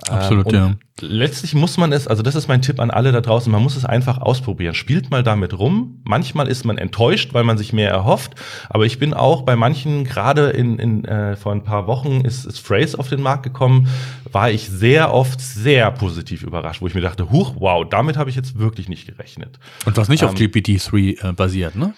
Absolut, 0.09 0.53
ähm, 0.53 0.55
ja. 0.55 0.75
Letztlich 1.01 1.55
muss 1.55 1.79
man 1.79 1.93
es, 1.93 2.07
also 2.07 2.23
das 2.23 2.35
ist 2.35 2.49
mein 2.49 2.63
Tipp 2.63 2.79
an 2.79 2.91
alle 2.91 3.13
da 3.13 3.21
draußen, 3.21 3.51
man 3.51 3.63
muss 3.63 3.77
es 3.77 3.85
einfach 3.85 4.19
ausprobieren. 4.19 4.75
Spielt 4.75 5.11
mal 5.11 5.23
damit 5.23 5.59
rum. 5.59 6.01
Manchmal 6.05 6.49
ist 6.49 6.65
man 6.65 6.79
enttäuscht, 6.79 7.35
weil 7.35 7.45
man 7.45 7.59
sich 7.59 7.73
mehr 7.73 7.91
erhofft. 7.91 8.35
Aber 8.69 8.87
ich 8.87 8.99
bin 8.99 9.15
auch 9.15 9.43
bei 9.43 9.57
manchen, 9.57 10.05
gerade 10.05 10.51
in, 10.51 10.79
in 10.79 11.05
äh, 11.05 11.37
vor 11.37 11.53
ein 11.53 11.65
paar 11.65 11.87
Wochen 11.87 12.21
ist, 12.21 12.45
ist 12.45 12.61
Phrase 12.61 12.99
auf 12.99 13.09
den 13.09 13.21
Markt 13.21 13.43
gekommen, 13.43 13.89
war 14.31 14.51
ich 14.51 14.69
sehr 14.69 15.13
oft 15.13 15.41
sehr 15.41 15.91
positiv 15.91 16.43
überrascht, 16.43 16.83
wo 16.83 16.87
ich 16.87 16.95
mir 16.95 17.01
dachte, 17.01 17.31
huch, 17.31 17.55
wow, 17.59 17.85
damit 17.89 18.17
habe 18.17 18.31
ich 18.31 18.37
jetzt 18.37 18.59
wirklich 18.59 18.89
nicht 18.89 19.07
gerechnet. 19.07 19.59
Und 19.87 19.97
was 19.97 20.09
nicht 20.09 20.23
ähm, 20.23 20.29
auf 20.29 20.35
GPT-3 20.35 21.31
äh, 21.31 21.33
basiert, 21.33 21.75
ne? 21.75 21.95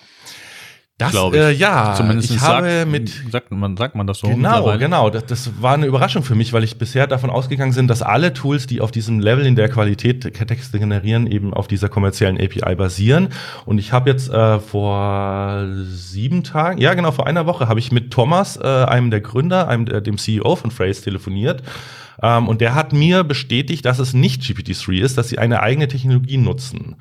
Das, 0.96 1.10
glaube 1.10 1.36
ich. 1.36 1.42
Äh, 1.42 1.50
ja, 1.52 1.94
Zumindest 1.96 2.30
ich 2.30 2.38
sagt, 2.38 2.64
habe 2.64 2.86
mit 2.86 3.10
sagt 3.32 3.50
man, 3.50 3.76
sagt 3.76 3.96
man 3.96 4.06
das 4.06 4.20
so. 4.20 4.28
Genau, 4.28 4.78
genau. 4.78 5.10
Das, 5.10 5.26
das 5.26 5.60
war 5.60 5.74
eine 5.74 5.86
Überraschung 5.86 6.22
für 6.22 6.36
mich, 6.36 6.52
weil 6.52 6.62
ich 6.62 6.78
bisher 6.78 7.08
davon 7.08 7.30
ausgegangen 7.30 7.74
bin, 7.74 7.88
dass 7.88 8.00
alle 8.00 8.32
Tools, 8.32 8.68
die 8.68 8.80
auf 8.80 8.92
diesem 8.92 9.18
Level 9.18 9.44
in 9.44 9.56
der 9.56 9.68
Qualität 9.68 10.22
Texte 10.34 10.78
generieren, 10.78 11.26
eben 11.26 11.52
auf 11.52 11.66
dieser 11.66 11.88
kommerziellen 11.88 12.36
API 12.40 12.76
basieren. 12.76 13.30
Und 13.66 13.78
ich 13.78 13.92
habe 13.92 14.08
jetzt 14.08 14.30
äh, 14.30 14.60
vor 14.60 15.66
sieben 15.88 16.44
Tagen, 16.44 16.80
ja 16.80 16.94
genau, 16.94 17.10
vor 17.10 17.26
einer 17.26 17.46
Woche 17.46 17.66
habe 17.66 17.80
ich 17.80 17.90
mit 17.90 18.12
Thomas, 18.12 18.56
äh, 18.56 18.62
einem 18.64 19.10
der 19.10 19.20
Gründer, 19.20 19.66
einem 19.66 19.86
der, 19.86 20.00
dem 20.00 20.16
CEO 20.16 20.54
von 20.54 20.70
Phrase, 20.70 21.02
telefoniert. 21.02 21.64
Ähm, 22.22 22.46
und 22.46 22.60
der 22.60 22.76
hat 22.76 22.92
mir 22.92 23.24
bestätigt, 23.24 23.84
dass 23.84 23.98
es 23.98 24.14
nicht 24.14 24.42
GPT-3 24.42 25.00
ist, 25.00 25.18
dass 25.18 25.28
sie 25.28 25.38
eine 25.38 25.60
eigene 25.60 25.88
Technologie 25.88 26.36
nutzen. 26.36 26.94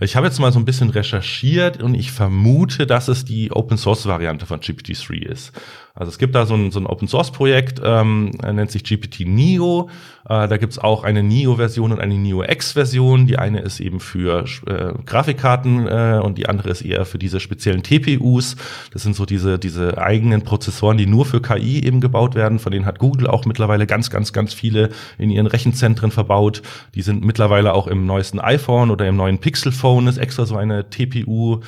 Ich 0.00 0.14
habe 0.14 0.26
jetzt 0.26 0.38
mal 0.38 0.52
so 0.52 0.58
ein 0.58 0.66
bisschen 0.66 0.90
recherchiert 0.90 1.82
und 1.82 1.94
ich 1.94 2.12
vermute, 2.12 2.86
dass 2.86 3.08
es 3.08 3.24
die 3.24 3.50
Open 3.52 3.78
Source 3.78 4.06
Variante 4.06 4.44
von 4.44 4.60
GPT-3 4.60 5.22
ist. 5.22 5.52
Also 5.96 6.10
es 6.10 6.18
gibt 6.18 6.34
da 6.34 6.44
so 6.44 6.54
ein, 6.54 6.70
so 6.70 6.78
ein 6.78 6.86
Open 6.86 7.08
Source 7.08 7.32
Projekt, 7.32 7.80
ähm, 7.82 8.30
nennt 8.42 8.70
sich 8.70 8.84
GPT 8.84 9.20
Neo. 9.26 9.88
Äh, 10.28 10.46
da 10.46 10.58
gibt's 10.58 10.78
auch 10.78 11.04
eine 11.04 11.22
Neo-Version 11.22 11.90
und 11.90 12.00
eine 12.00 12.18
Neo 12.18 12.42
X-Version. 12.42 13.26
Die 13.26 13.38
eine 13.38 13.60
ist 13.60 13.80
eben 13.80 13.98
für 13.98 14.44
äh, 14.66 14.92
Grafikkarten 15.06 15.86
äh, 15.86 16.20
und 16.22 16.36
die 16.36 16.50
andere 16.50 16.68
ist 16.68 16.82
eher 16.82 17.06
für 17.06 17.18
diese 17.18 17.40
speziellen 17.40 17.82
TPUs. 17.82 18.56
Das 18.92 19.04
sind 19.04 19.16
so 19.16 19.24
diese, 19.24 19.58
diese 19.58 19.96
eigenen 19.96 20.42
Prozessoren, 20.42 20.98
die 20.98 21.06
nur 21.06 21.24
für 21.24 21.40
KI 21.40 21.82
eben 21.82 22.02
gebaut 22.02 22.34
werden. 22.34 22.58
Von 22.58 22.72
denen 22.72 22.84
hat 22.84 22.98
Google 22.98 23.26
auch 23.26 23.46
mittlerweile 23.46 23.86
ganz, 23.86 24.10
ganz, 24.10 24.34
ganz 24.34 24.52
viele 24.52 24.90
in 25.16 25.30
ihren 25.30 25.46
Rechenzentren 25.46 26.10
verbaut. 26.10 26.60
Die 26.94 27.02
sind 27.02 27.24
mittlerweile 27.24 27.72
auch 27.72 27.86
im 27.86 28.04
neuesten 28.04 28.38
iPhone 28.38 28.90
oder 28.90 29.08
im 29.08 29.16
neuen 29.16 29.38
Pixel 29.38 29.72
Phone 29.72 30.08
ist 30.08 30.18
extra 30.18 30.44
so 30.44 30.56
eine 30.56 30.90
TPU 30.90 31.60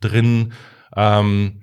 drin. 0.00 0.52
Ähm, 0.96 1.60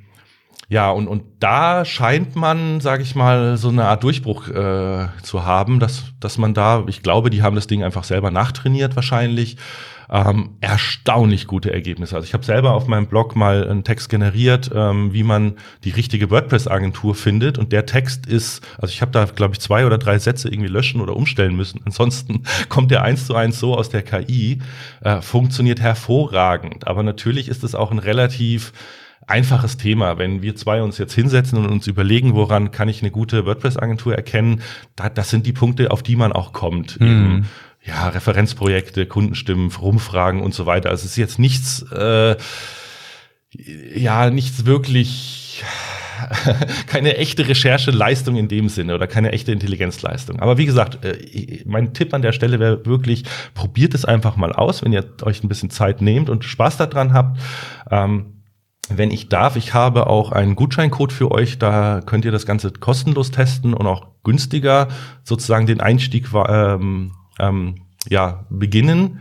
ja, 0.72 0.90
und, 0.90 1.10
und 1.10 1.24
da 1.42 1.84
scheint 1.84 2.38
man, 2.38 2.80
sage 2.80 3.04
ich 3.04 3.14
mal, 3.14 3.58
so 3.58 3.68
eine 3.68 3.84
Art 3.88 4.06
Durchbruch 4.06 4.48
äh, 4.48 5.08
zu 5.22 5.44
haben, 5.44 5.82
dass, 5.82 6.14
dass 6.22 6.38
man 6.38 6.54
da, 6.54 6.86
ich 6.88 7.04
glaube, 7.04 7.30
die 7.30 7.44
haben 7.44 7.58
das 7.58 7.68
Ding 7.68 7.84
einfach 7.84 8.06
selber 8.06 8.32
nachtrainiert 8.32 8.96
wahrscheinlich. 8.96 9.58
Ähm, 10.10 10.52
erstaunlich 10.62 11.48
gute 11.48 11.74
Ergebnisse. 11.74 12.16
Also 12.16 12.26
ich 12.26 12.34
habe 12.34 12.46
selber 12.46 12.72
auf 12.72 12.88
meinem 12.88 13.08
Blog 13.08 13.36
mal 13.36 13.68
einen 13.68 13.84
Text 13.84 14.08
generiert, 14.08 14.72
ähm, 14.74 15.12
wie 15.12 15.24
man 15.24 15.58
die 15.84 15.90
richtige 15.90 16.30
WordPress-Agentur 16.30 17.16
findet. 17.16 17.58
Und 17.58 17.74
der 17.74 17.86
Text 17.86 18.26
ist, 18.26 18.66
also 18.78 18.94
ich 18.94 19.02
habe 19.02 19.12
da, 19.12 19.26
glaube 19.26 19.56
ich, 19.56 19.60
zwei 19.60 19.86
oder 19.86 19.98
drei 19.98 20.20
Sätze 20.20 20.48
irgendwie 20.48 20.70
löschen 20.70 21.02
oder 21.02 21.18
umstellen 21.18 21.58
müssen. 21.58 21.82
Ansonsten 21.86 22.44
kommt 22.70 22.92
der 22.92 23.04
eins 23.04 23.28
zu 23.28 23.36
eins 23.36 23.60
so 23.60 23.76
aus 23.76 23.90
der 23.90 24.04
KI, 24.04 24.60
äh, 25.02 25.20
funktioniert 25.20 25.82
hervorragend. 25.82 26.88
Aber 26.88 27.04
natürlich 27.04 27.50
ist 27.50 27.66
es 27.66 27.76
auch 27.76 27.92
ein 27.92 28.00
relativ 28.00 28.72
einfaches 29.28 29.78
Thema. 29.78 30.18
Wenn 30.18 30.42
wir 30.42 30.56
zwei 30.56 30.82
uns 30.82 30.98
jetzt 30.98 31.14
hinsetzen 31.14 31.58
und 31.58 31.68
uns 31.68 31.88
überlegen, 31.88 32.36
woran 32.36 32.72
kann 32.72 32.90
ich 32.90 33.02
eine 33.02 33.12
gute 33.12 33.46
WordPress-Agentur 33.46 34.16
erkennen, 34.16 34.62
da, 34.96 35.10
das 35.10 35.30
sind 35.30 35.46
die 35.46 35.54
Punkte, 35.54 35.92
auf 35.92 36.04
die 36.04 36.16
man 36.16 36.32
auch 36.32 36.54
kommt. 36.54 37.00
Mhm. 37.00 37.08
Eben, 37.08 37.50
ja, 37.84 38.10
Referenzprojekte, 38.10 39.06
Kundenstimmen, 39.08 39.72
Rumfragen 39.72 40.42
und 40.42 40.54
so 40.54 40.66
weiter. 40.66 40.90
Also 40.90 41.06
es 41.06 41.12
ist 41.12 41.18
jetzt 41.18 41.40
nichts, 41.40 41.84
äh, 41.92 42.36
ja, 43.96 44.30
nichts 44.30 44.66
wirklich 44.66 45.64
keine 46.88 47.18
echte 47.18 47.48
Rechercheleistung 47.48 48.36
in 48.36 48.48
dem 48.48 48.70
Sinne 48.70 48.96
oder 48.96 49.08
keine 49.08 49.32
echte 49.32 49.52
Intelligenzleistung. 49.52 50.40
Aber 50.40 50.58
wie 50.58 50.66
gesagt, 50.66 51.04
äh, 51.04 51.64
mein 51.66 51.94
Tipp 51.94 52.14
an 52.14 52.22
der 52.22 52.32
Stelle 52.34 52.60
wäre 52.60 52.86
wirklich, 52.86 53.24
probiert 53.54 53.94
es 53.94 54.06
einfach 54.06 54.36
mal 54.36 54.54
aus, 54.54 54.84
wenn 54.84 54.94
ihr 54.94 55.06
euch 55.24 55.44
ein 55.44 55.50
bisschen 55.50 55.70
Zeit 55.70 56.02
nehmt 56.02 56.30
und 56.30 56.44
Spaß 56.44 56.78
daran 56.78 57.14
habt. 57.14 57.40
Ähm, 57.90 58.41
wenn 58.98 59.12
ich 59.12 59.30
darf, 59.30 59.56
ich 59.56 59.74
habe 59.74 60.08
auch 60.08 60.32
einen 60.32 60.56
Gutscheincode 60.56 61.14
für 61.14 61.32
euch, 61.32 61.60
da 61.60 62.02
könnt 62.06 62.26
ihr 62.26 62.32
das 62.32 62.46
Ganze 62.46 62.72
kostenlos 62.72 63.32
testen 63.32 63.74
und 63.74 63.88
auch 63.88 64.08
günstiger 64.24 64.88
sozusagen 65.24 65.66
den 65.66 65.82
Einstieg 65.82 66.28
ähm, 66.34 67.12
ähm, 67.40 67.76
ja, 68.10 68.46
beginnen. 68.50 69.20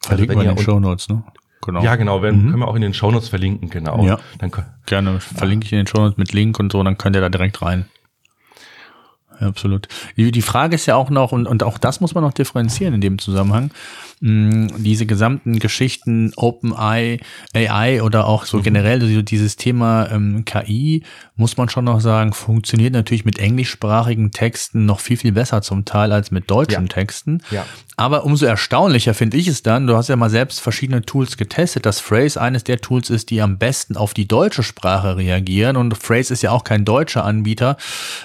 Verlinken 0.00 0.38
also 0.38 0.44
wir 0.44 0.50
in 0.50 0.56
den 0.56 0.64
Show 0.64 0.80
Notes, 0.80 1.08
ne? 1.08 1.24
Genau. 1.64 1.82
Ja, 1.82 1.96
genau, 1.96 2.20
wenn, 2.20 2.36
mhm. 2.36 2.50
können 2.50 2.58
wir 2.60 2.68
auch 2.68 2.74
in 2.74 2.82
den 2.82 2.92
Show 2.92 3.10
Notes 3.10 3.28
verlinken, 3.28 3.70
genau. 3.70 4.04
Ja, 4.04 4.18
dann, 4.38 4.52
gerne, 4.84 5.18
verlinke 5.20 5.64
ich 5.66 5.72
in 5.72 5.78
den 5.78 5.86
Show 5.86 5.98
Notes 5.98 6.18
mit 6.18 6.32
Link 6.32 6.60
und 6.60 6.70
so, 6.70 6.82
dann 6.82 6.98
könnt 6.98 7.16
ihr 7.16 7.22
da 7.22 7.30
direkt 7.30 7.62
rein. 7.62 7.86
Ja, 9.40 9.48
absolut. 9.48 9.88
Die, 10.16 10.30
die 10.30 10.42
Frage 10.42 10.74
ist 10.74 10.86
ja 10.86 10.96
auch 10.96 11.10
noch, 11.10 11.32
und, 11.32 11.46
und 11.46 11.62
auch 11.62 11.78
das 11.78 12.00
muss 12.00 12.14
man 12.14 12.22
noch 12.22 12.32
differenzieren 12.32 12.94
in 12.94 13.00
dem 13.00 13.18
Zusammenhang. 13.18 13.70
Mh, 14.24 14.78
diese 14.78 15.04
gesamten 15.06 15.58
Geschichten 15.58 16.32
OpenAI 16.36 17.20
AI 17.54 18.02
oder 18.02 18.26
auch 18.26 18.46
so 18.46 18.58
mhm. 18.58 18.62
generell 18.62 19.22
dieses 19.22 19.56
Thema 19.56 20.10
ähm, 20.10 20.44
KI, 20.44 21.02
muss 21.36 21.56
man 21.56 21.68
schon 21.68 21.84
noch 21.84 22.00
sagen, 22.00 22.32
funktioniert 22.32 22.94
natürlich 22.94 23.24
mit 23.24 23.38
englischsprachigen 23.38 24.30
Texten 24.30 24.86
noch 24.86 25.00
viel, 25.00 25.16
viel 25.16 25.32
besser 25.32 25.62
zum 25.62 25.84
Teil 25.84 26.12
als 26.12 26.30
mit 26.30 26.50
deutschen 26.50 26.84
ja. 26.84 26.88
Texten. 26.88 27.42
Ja. 27.50 27.66
Aber 27.96 28.24
umso 28.24 28.46
erstaunlicher 28.46 29.14
finde 29.14 29.36
ich 29.36 29.46
es 29.46 29.62
dann, 29.62 29.86
du 29.86 29.96
hast 29.96 30.08
ja 30.08 30.16
mal 30.16 30.30
selbst 30.30 30.60
verschiedene 30.60 31.02
Tools 31.02 31.36
getestet, 31.36 31.86
dass 31.86 32.00
Phrase 32.00 32.40
eines 32.40 32.64
der 32.64 32.80
Tools 32.80 33.10
ist, 33.10 33.30
die 33.30 33.40
am 33.40 33.58
besten 33.58 33.96
auf 33.96 34.14
die 34.14 34.26
deutsche 34.26 34.62
Sprache 34.62 35.16
reagieren 35.16 35.76
und 35.76 35.96
Phrase 35.96 36.32
ist 36.32 36.42
ja 36.42 36.50
auch 36.50 36.64
kein 36.64 36.84
deutscher 36.84 37.24
Anbieter, 37.24 37.76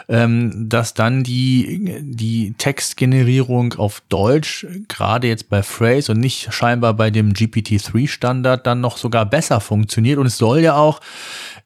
ähm, 0.07 0.69
dass 0.69 0.93
dann 0.93 1.23
die, 1.23 1.99
die 2.01 2.53
Textgenerierung 2.57 3.73
auf 3.73 4.01
Deutsch, 4.09 4.65
gerade 4.87 5.27
jetzt 5.27 5.49
bei 5.49 5.61
Phrase 5.61 5.88
und 6.09 6.19
nicht 6.19 6.53
scheinbar 6.53 6.93
bei 6.93 7.09
dem 7.09 7.33
GPT-3-Standard, 7.33 8.65
dann 8.65 8.81
noch 8.81 8.97
sogar 8.97 9.25
besser 9.25 9.59
funktioniert. 9.59 10.19
Und 10.19 10.27
es 10.27 10.37
soll 10.37 10.59
ja 10.59 10.75
auch 10.75 10.99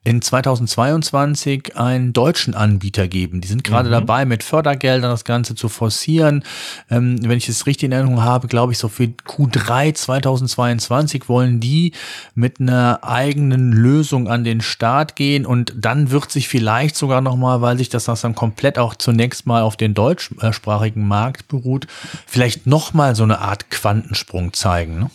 in 0.06 0.22
2022 0.22 1.78
einen 1.78 2.12
deutschen 2.12 2.56
Anbieter 2.56 3.08
geben. 3.08 3.40
Die 3.40 3.48
sind 3.48 3.64
gerade 3.64 3.88
mhm. 3.88 3.94
dabei, 3.94 4.26
mit 4.26 4.44
Fördergeldern 4.44 5.10
das 5.10 5.24
Ganze 5.24 5.56
zu 5.56 5.70
forcieren. 5.70 6.44
Ähm, 6.90 7.18
wenn 7.22 7.38
ich 7.38 7.48
es 7.48 7.66
richtig 7.66 7.86
in 7.86 7.92
Erinnerung 7.94 8.24
habe, 8.24 8.48
glaube 8.48 8.74
ich, 8.74 8.78
so 8.78 8.90
für 8.90 9.04
Q3 9.04 9.94
2022 9.94 11.30
wollen 11.30 11.60
die 11.60 11.94
mit 12.36 12.60
einer 12.60 13.00
eigenen 13.04 13.72
Lösung 13.72 14.28
an 14.28 14.44
den 14.44 14.62
Start 14.62 15.16
gehen 15.16 15.46
und 15.46 15.74
dann 15.78 16.12
wird 16.12 16.32
sich 16.32 16.50
vielleicht 16.50 16.98
sogar 16.98 17.22
nochmal, 17.22 17.62
weil 17.62 17.78
sich 17.78 17.90
das 17.90 18.06
dann 18.06 18.36
komplett 18.36 18.78
auch 18.78 18.96
zunächst 18.96 19.46
mal 19.46 19.62
auf 19.62 19.78
den 19.78 19.94
deutschsprachigen 19.94 21.08
Markt 21.08 21.48
beruht, 21.48 21.88
vielleicht 22.26 22.68
nochmal 22.68 23.16
so 23.16 23.24
eine 23.24 23.40
Art 23.40 23.70
Quantensprung 23.70 24.54
zeigen. 24.54 25.00
Ne? 25.00 25.10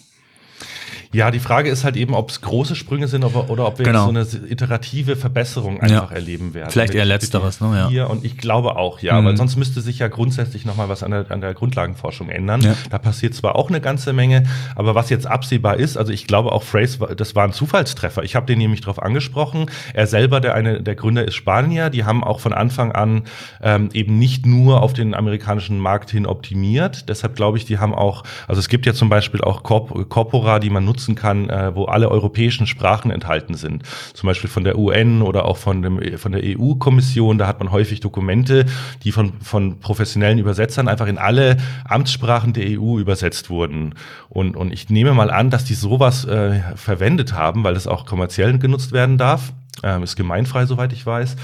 Ja, 1.12 1.30
die 1.30 1.38
Frage 1.38 1.70
ist 1.70 1.84
halt 1.84 1.96
eben, 1.96 2.14
ob 2.14 2.30
es 2.30 2.40
große 2.40 2.76
Sprünge 2.76 3.08
sind 3.08 3.24
oder 3.24 3.66
ob 3.66 3.78
wir 3.78 3.84
genau. 3.84 4.04
so 4.04 4.10
eine 4.10 4.26
iterative 4.48 5.16
Verbesserung 5.16 5.80
einfach 5.80 6.10
ja. 6.10 6.16
erleben 6.16 6.54
werden. 6.54 6.70
Vielleicht 6.70 6.94
eher 6.94 7.06
letzteres, 7.06 7.60
ne? 7.60 7.88
Ja. 7.90 8.04
Und 8.06 8.24
ich 8.24 8.36
glaube 8.36 8.76
auch, 8.76 9.00
ja, 9.00 9.20
mhm. 9.20 9.26
weil 9.26 9.36
sonst 9.36 9.56
müsste 9.56 9.80
sich 9.80 9.98
ja 9.98 10.08
grundsätzlich 10.08 10.66
nochmal 10.66 10.88
was 10.88 11.02
an 11.02 11.10
der, 11.10 11.30
an 11.30 11.40
der 11.40 11.54
Grundlagenforschung 11.54 12.28
ändern. 12.28 12.60
Ja. 12.60 12.74
Da 12.90 12.98
passiert 12.98 13.34
zwar 13.34 13.56
auch 13.56 13.68
eine 13.68 13.80
ganze 13.80 14.12
Menge, 14.12 14.44
aber 14.74 14.94
was 14.94 15.08
jetzt 15.08 15.26
absehbar 15.26 15.76
ist, 15.78 15.96
also 15.96 16.12
ich 16.12 16.26
glaube 16.26 16.52
auch 16.52 16.62
Phrase, 16.62 16.98
das 17.16 17.34
war 17.34 17.44
ein 17.44 17.52
Zufallstreffer. 17.52 18.22
Ich 18.22 18.36
habe 18.36 18.46
den 18.46 18.58
nämlich 18.58 18.82
darauf 18.82 19.02
angesprochen. 19.02 19.66
Er 19.94 20.06
selber, 20.06 20.40
der 20.40 20.54
eine 20.54 20.82
der 20.82 20.94
Gründer 20.94 21.26
ist 21.26 21.34
Spanier, 21.34 21.90
die 21.90 22.04
haben 22.04 22.22
auch 22.22 22.40
von 22.40 22.52
Anfang 22.52 22.92
an 22.92 23.22
ähm, 23.62 23.88
eben 23.92 24.18
nicht 24.18 24.46
nur 24.46 24.82
auf 24.82 24.92
den 24.92 25.14
amerikanischen 25.14 25.78
Markt 25.78 26.10
hin 26.10 26.26
optimiert. 26.26 27.08
Deshalb 27.08 27.36
glaube 27.36 27.56
ich, 27.58 27.64
die 27.64 27.78
haben 27.78 27.94
auch, 27.94 28.24
also 28.46 28.58
es 28.58 28.68
gibt 28.68 28.84
ja 28.84 28.92
zum 28.92 29.08
Beispiel 29.08 29.40
auch 29.40 29.62
Corp 29.62 30.08
Corpora, 30.08 30.58
die 30.58 30.70
man 30.70 30.84
nutzt 30.84 30.97
nutzen 30.98 31.14
kann, 31.14 31.48
äh, 31.48 31.74
wo 31.76 31.84
alle 31.84 32.10
europäischen 32.10 32.66
Sprachen 32.66 33.12
enthalten 33.12 33.54
sind. 33.54 33.84
Zum 34.14 34.26
Beispiel 34.26 34.50
von 34.50 34.64
der 34.64 34.76
UN 34.76 35.22
oder 35.22 35.44
auch 35.44 35.56
von, 35.56 35.82
dem, 35.82 36.18
von 36.18 36.32
der 36.32 36.42
EU-Kommission. 36.44 37.38
Da 37.38 37.46
hat 37.46 37.60
man 37.60 37.70
häufig 37.70 38.00
Dokumente, 38.00 38.66
die 39.04 39.12
von, 39.12 39.34
von 39.40 39.78
professionellen 39.78 40.38
Übersetzern 40.38 40.88
einfach 40.88 41.06
in 41.06 41.18
alle 41.18 41.56
Amtssprachen 41.84 42.52
der 42.52 42.80
EU 42.80 42.98
übersetzt 42.98 43.48
wurden. 43.48 43.94
Und, 44.28 44.56
und 44.56 44.72
ich 44.72 44.90
nehme 44.90 45.14
mal 45.14 45.30
an, 45.30 45.50
dass 45.50 45.64
die 45.64 45.74
sowas 45.74 46.24
äh, 46.24 46.60
verwendet 46.74 47.32
haben, 47.32 47.62
weil 47.62 47.76
es 47.76 47.86
auch 47.86 48.04
kommerziell 48.04 48.58
genutzt 48.58 48.90
werden 48.90 49.18
darf. 49.18 49.52
Ähm, 49.84 50.02
ist 50.02 50.16
gemeinfrei, 50.16 50.66
soweit 50.66 50.92
ich 50.92 51.06
weiß 51.06 51.36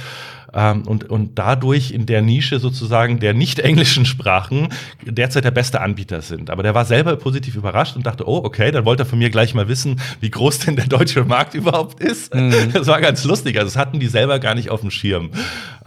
ähm, 0.55 0.83
und, 0.87 1.11
und 1.11 1.39
dadurch 1.39 1.91
in 1.91 2.07
der 2.07 2.23
Nische 2.23 2.59
sozusagen 2.59 3.21
der 3.21 3.35
nicht 3.35 3.59
englischen 3.59 4.07
Sprachen 4.07 4.69
derzeit 5.03 5.45
der 5.45 5.51
beste 5.51 5.81
Anbieter 5.81 6.23
sind. 6.23 6.51
Aber 6.51 6.63
der 6.63 6.75
war 6.75 6.85
selber 6.85 7.17
positiv 7.17 7.57
überrascht 7.57 7.97
und 7.97 8.07
dachte, 8.07 8.29
oh, 8.29 8.41
okay, 8.45 8.71
dann 8.71 8.85
wollte 8.85 9.03
er 9.03 9.07
von 9.07 9.19
mir 9.19 9.31
gleich 9.31 9.55
mal 9.55 9.69
wissen, 9.69 10.01
wie 10.21 10.31
groß 10.31 10.61
denn 10.61 10.77
der 10.77 10.87
deutsche 10.87 11.25
Markt 11.25 11.55
überhaupt 11.55 12.01
ist. 12.03 12.35
Mhm. 12.35 12.73
Das 12.73 12.87
war 12.87 13.01
ganz 13.01 13.25
lustig. 13.25 13.59
Also 13.59 13.73
das 13.73 13.77
hatten 13.77 14.01
die 14.01 14.07
selber 14.07 14.39
gar 14.39 14.55
nicht 14.55 14.71
auf 14.71 14.81
dem 14.81 14.91
Schirm. 14.91 15.31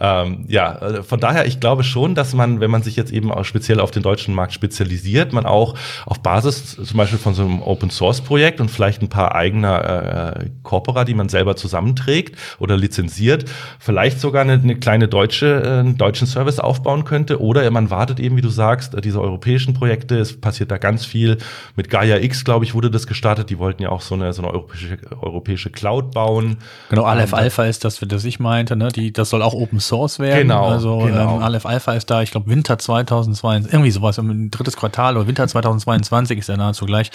Ähm, 0.00 0.44
ja, 0.48 0.78
äh, 0.78 1.02
von 1.02 1.20
daher, 1.20 1.46
ich 1.46 1.60
glaube 1.60 1.82
schon, 1.84 2.14
dass 2.14 2.34
man, 2.34 2.60
wenn 2.60 2.70
man 2.70 2.82
sich 2.82 2.96
jetzt 2.96 3.12
eben 3.12 3.32
auch 3.32 3.44
speziell 3.44 3.80
auf 3.80 3.90
den 3.90 4.02
deutschen 4.02 4.34
Markt 4.34 4.52
spezialisiert, 4.52 5.32
man 5.32 5.46
auch 5.46 5.74
auf 6.06 6.20
Basis 6.20 6.76
zum 6.76 6.96
Beispiel 6.96 7.18
von 7.18 7.34
so 7.34 7.42
einem 7.42 7.62
Open 7.62 7.90
Source 7.90 8.20
Projekt 8.20 8.60
und 8.60 8.70
vielleicht 8.70 9.02
ein 9.02 9.08
paar 9.08 9.34
eigener 9.34 10.36
äh, 10.36 10.50
Corpora, 10.62 11.04
die 11.04 11.14
man 11.14 11.28
selber 11.28 11.56
zusammenträgt 11.56 12.36
oder 12.58 12.76
lizenziert, 12.76 13.46
vielleicht 13.78 14.20
sogar 14.20 14.42
eine, 14.42 14.57
eine 14.62 14.76
kleine 14.76 15.08
deutsche, 15.08 15.62
äh, 15.62 15.80
einen 15.80 15.96
deutschen 15.96 16.26
Service 16.26 16.58
aufbauen 16.58 17.04
könnte. 17.04 17.40
Oder 17.40 17.68
man 17.70 17.90
wartet 17.90 18.20
eben, 18.20 18.36
wie 18.36 18.40
du 18.40 18.48
sagst, 18.48 18.94
äh, 18.94 19.00
diese 19.00 19.20
europäischen 19.20 19.74
Projekte, 19.74 20.18
es 20.18 20.40
passiert 20.40 20.70
da 20.70 20.78
ganz 20.78 21.04
viel. 21.04 21.38
Mit 21.76 21.90
Gaia 21.90 22.18
X, 22.18 22.44
glaube 22.44 22.64
ich, 22.64 22.74
wurde 22.74 22.90
das 22.90 23.06
gestartet. 23.06 23.50
Die 23.50 23.58
wollten 23.58 23.82
ja 23.82 23.90
auch 23.90 24.00
so 24.00 24.14
eine, 24.14 24.32
so 24.32 24.42
eine 24.42 24.52
europäische, 24.52 24.98
europäische 25.20 25.70
Cloud 25.70 26.12
bauen. 26.12 26.58
Genau, 26.90 27.04
Aleph 27.04 27.32
ähm, 27.32 27.38
Alpha 27.38 27.64
ist 27.64 27.84
das, 27.84 28.00
was 28.02 28.24
ich 28.24 28.40
meinte, 28.40 28.76
ne? 28.76 28.88
Die, 28.88 29.12
das 29.12 29.30
soll 29.30 29.42
auch 29.42 29.54
Open 29.54 29.80
Source 29.80 30.18
werden. 30.18 30.48
Genau. 30.48 30.68
Also 30.68 30.98
genau. 30.98 31.36
Ähm, 31.36 31.42
Aleph 31.42 31.66
Alpha 31.66 31.92
ist 31.92 32.10
da, 32.10 32.22
ich 32.22 32.30
glaube, 32.30 32.50
Winter 32.50 32.78
2022, 32.78 33.72
irgendwie 33.72 33.90
sowas, 33.90 34.18
im 34.18 34.50
drittes 34.50 34.76
Quartal 34.76 35.16
oder 35.16 35.26
Winter 35.26 35.46
2022 35.46 36.38
ist 36.38 36.48
ja 36.48 36.56
nahezu 36.56 36.86
gleich. 36.86 37.10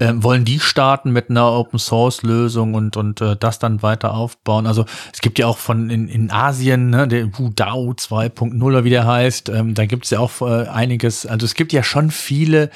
Ähm, 0.00 0.22
wollen 0.22 0.44
die 0.44 0.60
starten 0.60 1.10
mit 1.10 1.30
einer 1.30 1.52
Open 1.52 1.78
Source 1.78 2.22
Lösung 2.22 2.74
und, 2.74 2.96
und 2.96 3.20
äh, 3.20 3.36
das 3.36 3.58
dann 3.58 3.82
weiter 3.82 4.14
aufbauen? 4.14 4.66
Also 4.66 4.84
es 5.12 5.20
gibt 5.20 5.38
ja 5.38 5.46
auch 5.46 5.58
von 5.58 5.90
in, 5.90 6.08
in 6.08 6.30
Asien, 6.30 6.71
ne, 6.76 7.08
der 7.08 7.38
Wudao 7.38 7.92
2.0 7.92 8.62
oder 8.62 8.84
wie 8.84 8.90
der 8.90 9.06
heißt, 9.06 9.48
ähm, 9.48 9.74
da 9.74 9.86
gibt 9.86 10.04
es 10.04 10.10
ja 10.10 10.18
auch 10.18 10.42
äh, 10.42 10.68
einiges. 10.68 11.26
Also 11.26 11.46
es 11.46 11.54
gibt 11.54 11.72
ja 11.72 11.82
schon 11.82 12.10
viele, 12.10 12.70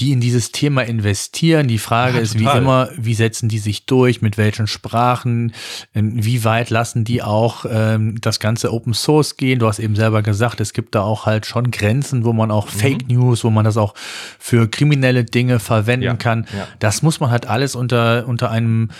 die 0.00 0.12
in 0.12 0.20
dieses 0.20 0.52
Thema 0.52 0.82
investieren. 0.82 1.68
Die 1.68 1.78
Frage 1.78 2.16
ja, 2.16 2.22
ist 2.22 2.38
wie 2.38 2.44
immer, 2.44 2.88
wie 2.96 3.14
setzen 3.14 3.48
die 3.48 3.58
sich 3.58 3.86
durch, 3.86 4.22
mit 4.22 4.36
welchen 4.38 4.66
Sprachen, 4.66 5.52
ähm, 5.94 6.12
wie 6.24 6.44
weit 6.44 6.70
lassen 6.70 7.04
die 7.04 7.22
auch 7.22 7.64
ähm, 7.68 8.20
das 8.20 8.40
ganze 8.40 8.72
Open 8.72 8.94
Source 8.94 9.36
gehen. 9.36 9.58
Du 9.58 9.66
hast 9.66 9.78
eben 9.78 9.96
selber 9.96 10.22
gesagt, 10.22 10.60
es 10.60 10.72
gibt 10.72 10.94
da 10.94 11.02
auch 11.02 11.26
halt 11.26 11.46
schon 11.46 11.70
Grenzen, 11.70 12.24
wo 12.24 12.32
man 12.32 12.50
auch 12.50 12.66
mhm. 12.66 12.78
Fake 12.78 13.08
News, 13.08 13.44
wo 13.44 13.50
man 13.50 13.64
das 13.64 13.76
auch 13.76 13.94
für 14.38 14.68
kriminelle 14.68 15.24
Dinge 15.24 15.58
verwenden 15.58 16.04
ja, 16.04 16.14
kann. 16.14 16.46
Ja. 16.56 16.66
Das 16.78 17.02
muss 17.02 17.20
man 17.20 17.30
halt 17.30 17.46
alles 17.46 17.74
unter, 17.74 18.26
unter 18.26 18.50
einem, 18.50 18.90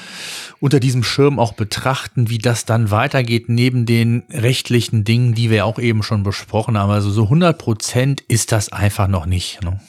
unter 0.60 0.80
diesem 0.80 1.02
Schirm 1.02 1.38
auch 1.38 1.52
betrachten, 1.52 2.30
wie 2.30 2.38
das 2.38 2.64
dann 2.64 2.90
weitergeht, 2.90 3.48
neben 3.48 3.86
den 3.86 4.24
rechtlichen 4.34 5.04
Dingen, 5.04 5.34
die 5.34 5.50
wir 5.50 5.64
auch 5.64 5.78
eben 5.78 6.02
schon 6.02 6.22
besprochen 6.22 6.76
haben. 6.76 6.90
Also 6.90 7.10
so 7.10 7.24
100 7.24 7.56
Prozent 7.56 8.20
ist 8.20 8.52
das 8.52 8.72
einfach 8.72 9.08
noch 9.08 9.26
nicht. 9.26 9.62
Ne? 9.62 9.80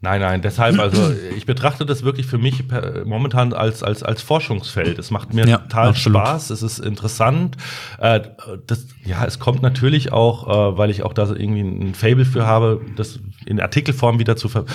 Nein, 0.00 0.20
nein, 0.20 0.42
deshalb, 0.42 0.78
also 0.78 1.10
ich 1.36 1.46
betrachte 1.46 1.86
das 1.86 2.02
wirklich 2.02 2.26
für 2.26 2.36
mich 2.36 2.64
momentan 3.06 3.54
als, 3.54 3.82
als, 3.82 4.02
als 4.02 4.20
Forschungsfeld. 4.20 4.98
Es 4.98 5.10
macht 5.10 5.32
mir 5.32 5.48
ja, 5.48 5.56
total 5.56 5.88
absolut. 5.88 6.20
Spaß, 6.20 6.50
es 6.50 6.62
ist 6.62 6.78
interessant. 6.80 7.56
Äh, 7.98 8.20
das, 8.66 8.86
ja, 9.06 9.24
es 9.24 9.38
kommt 9.38 9.62
natürlich 9.62 10.12
auch, 10.12 10.74
äh, 10.74 10.78
weil 10.78 10.90
ich 10.90 11.02
auch 11.02 11.14
da 11.14 11.24
irgendwie 11.30 11.62
ein 11.62 11.94
Fable 11.94 12.26
für 12.26 12.46
habe, 12.46 12.82
das 12.94 13.20
in 13.46 13.58
Artikelform 13.58 14.18
wieder 14.18 14.36
zu, 14.36 14.50
ver 14.50 14.66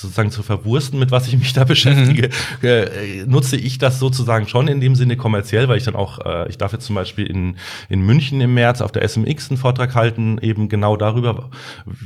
sozusagen 0.00 0.30
zu 0.30 0.42
verwursten, 0.42 0.98
mit 0.98 1.10
was 1.10 1.26
ich 1.26 1.36
mich 1.36 1.52
da 1.52 1.64
beschäftige, 1.64 2.30
mhm. 2.60 2.66
äh, 2.66 3.24
nutze 3.26 3.56
ich 3.56 3.78
das 3.78 3.98
sozusagen 3.98 4.46
schon 4.46 4.68
in 4.68 4.80
dem 4.80 4.94
Sinne 4.94 5.16
kommerziell, 5.16 5.68
weil 5.68 5.78
ich 5.78 5.84
dann 5.84 5.96
auch, 5.96 6.24
äh, 6.24 6.48
ich 6.48 6.58
darf 6.58 6.72
jetzt 6.72 6.86
zum 6.86 6.94
Beispiel 6.94 7.26
in, 7.26 7.56
in 7.88 8.02
München 8.02 8.40
im 8.40 8.54
März 8.54 8.80
auf 8.80 8.92
der 8.92 9.06
SMX 9.06 9.50
einen 9.50 9.58
Vortrag 9.58 9.94
halten, 9.94 10.38
eben 10.40 10.68
genau 10.68 10.96
darüber, 10.96 11.50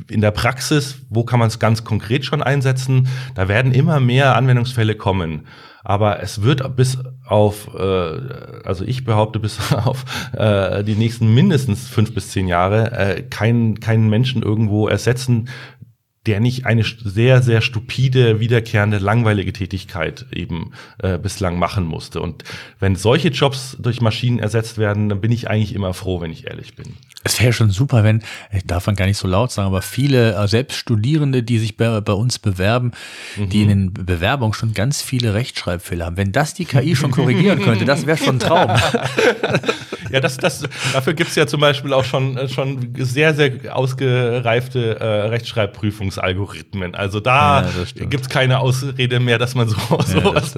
in 0.08 0.20
der 0.22 0.30
Praxis, 0.30 0.96
wo 1.10 1.24
kann 1.24 1.38
man 1.38 1.48
es 1.48 1.58
ganz 1.58 1.84
konkret 1.84 2.24
schon 2.24 2.42
einsetzen. 2.42 3.08
Da 3.34 3.48
werden 3.48 3.72
immer 3.72 4.00
mehr 4.00 4.36
Anwendungsfälle 4.36 4.94
kommen. 4.94 5.46
Aber 5.84 6.22
es 6.22 6.42
wird 6.42 6.76
bis 6.76 6.98
auf, 7.26 7.74
äh, 7.74 8.60
also 8.64 8.84
ich 8.84 9.04
behaupte, 9.04 9.40
bis 9.40 9.58
auf 9.72 10.04
äh, 10.32 10.84
die 10.84 10.94
nächsten 10.94 11.34
mindestens 11.34 11.88
fünf 11.88 12.14
bis 12.14 12.30
zehn 12.30 12.46
Jahre 12.48 12.92
äh, 12.92 13.22
keinen 13.22 13.80
keinen 13.80 14.08
Menschen 14.08 14.42
irgendwo 14.42 14.86
ersetzen, 14.86 15.48
der 16.26 16.38
nicht 16.38 16.66
eine 16.66 16.84
sehr, 16.84 17.42
sehr 17.42 17.60
stupide, 17.62 18.38
wiederkehrende, 18.38 18.98
langweilige 18.98 19.52
Tätigkeit 19.52 20.26
eben 20.32 20.72
äh, 20.98 21.18
bislang 21.18 21.58
machen 21.58 21.84
musste. 21.84 22.20
Und 22.20 22.44
wenn 22.78 22.94
solche 22.94 23.28
Jobs 23.28 23.76
durch 23.80 24.00
Maschinen 24.00 24.38
ersetzt 24.38 24.78
werden, 24.78 25.08
dann 25.08 25.20
bin 25.20 25.32
ich 25.32 25.50
eigentlich 25.50 25.74
immer 25.74 25.94
froh, 25.94 26.20
wenn 26.20 26.30
ich 26.30 26.46
ehrlich 26.46 26.76
bin. 26.76 26.94
Es 27.24 27.40
wäre 27.40 27.52
schon 27.52 27.70
super, 27.70 28.04
wenn, 28.04 28.22
ich 28.52 28.64
darf 28.64 28.86
man 28.86 28.94
gar 28.94 29.06
nicht 29.06 29.18
so 29.18 29.26
laut 29.26 29.50
sagen, 29.50 29.66
aber 29.66 29.82
viele, 29.82 30.36
äh, 30.36 30.46
selbst 30.46 30.76
Studierende, 30.76 31.42
die 31.42 31.58
sich 31.58 31.76
bei, 31.76 32.00
bei 32.00 32.12
uns 32.12 32.38
bewerben, 32.38 32.92
mhm. 33.36 33.48
die 33.48 33.62
in 33.62 33.68
den 33.68 33.92
Bewerbungen 33.92 34.54
schon 34.54 34.74
ganz 34.74 35.02
viele 35.02 35.34
Rechtschreibfehler 35.34 36.06
haben. 36.06 36.16
Wenn 36.16 36.30
das 36.30 36.54
die 36.54 36.66
KI 36.66 36.94
schon 36.94 37.10
korrigieren 37.10 37.60
könnte, 37.62 37.84
das 37.84 38.06
wäre 38.06 38.18
schon 38.18 38.36
ein 38.36 38.40
Traum. 38.40 38.70
ja, 40.12 40.20
das, 40.20 40.36
das, 40.36 40.62
dafür 40.92 41.14
gibt's 41.14 41.34
ja 41.34 41.46
zum 41.46 41.60
Beispiel 41.60 41.92
auch 41.92 42.04
schon, 42.04 42.36
äh, 42.36 42.48
schon 42.48 42.94
sehr, 42.98 43.34
sehr 43.34 43.74
ausgereifte 43.74 45.00
äh, 45.00 45.04
Rechtschreibprüfungsalgorithmen. 45.28 46.94
Also 46.94 47.20
da 47.20 47.62
ja, 47.62 48.04
gibt's 48.04 48.28
keine 48.28 48.60
Ausrede 48.60 49.20
mehr, 49.20 49.38
dass 49.38 49.54
man 49.54 49.68
so, 49.68 49.76
ja, 49.90 50.02
sowas 50.02 50.54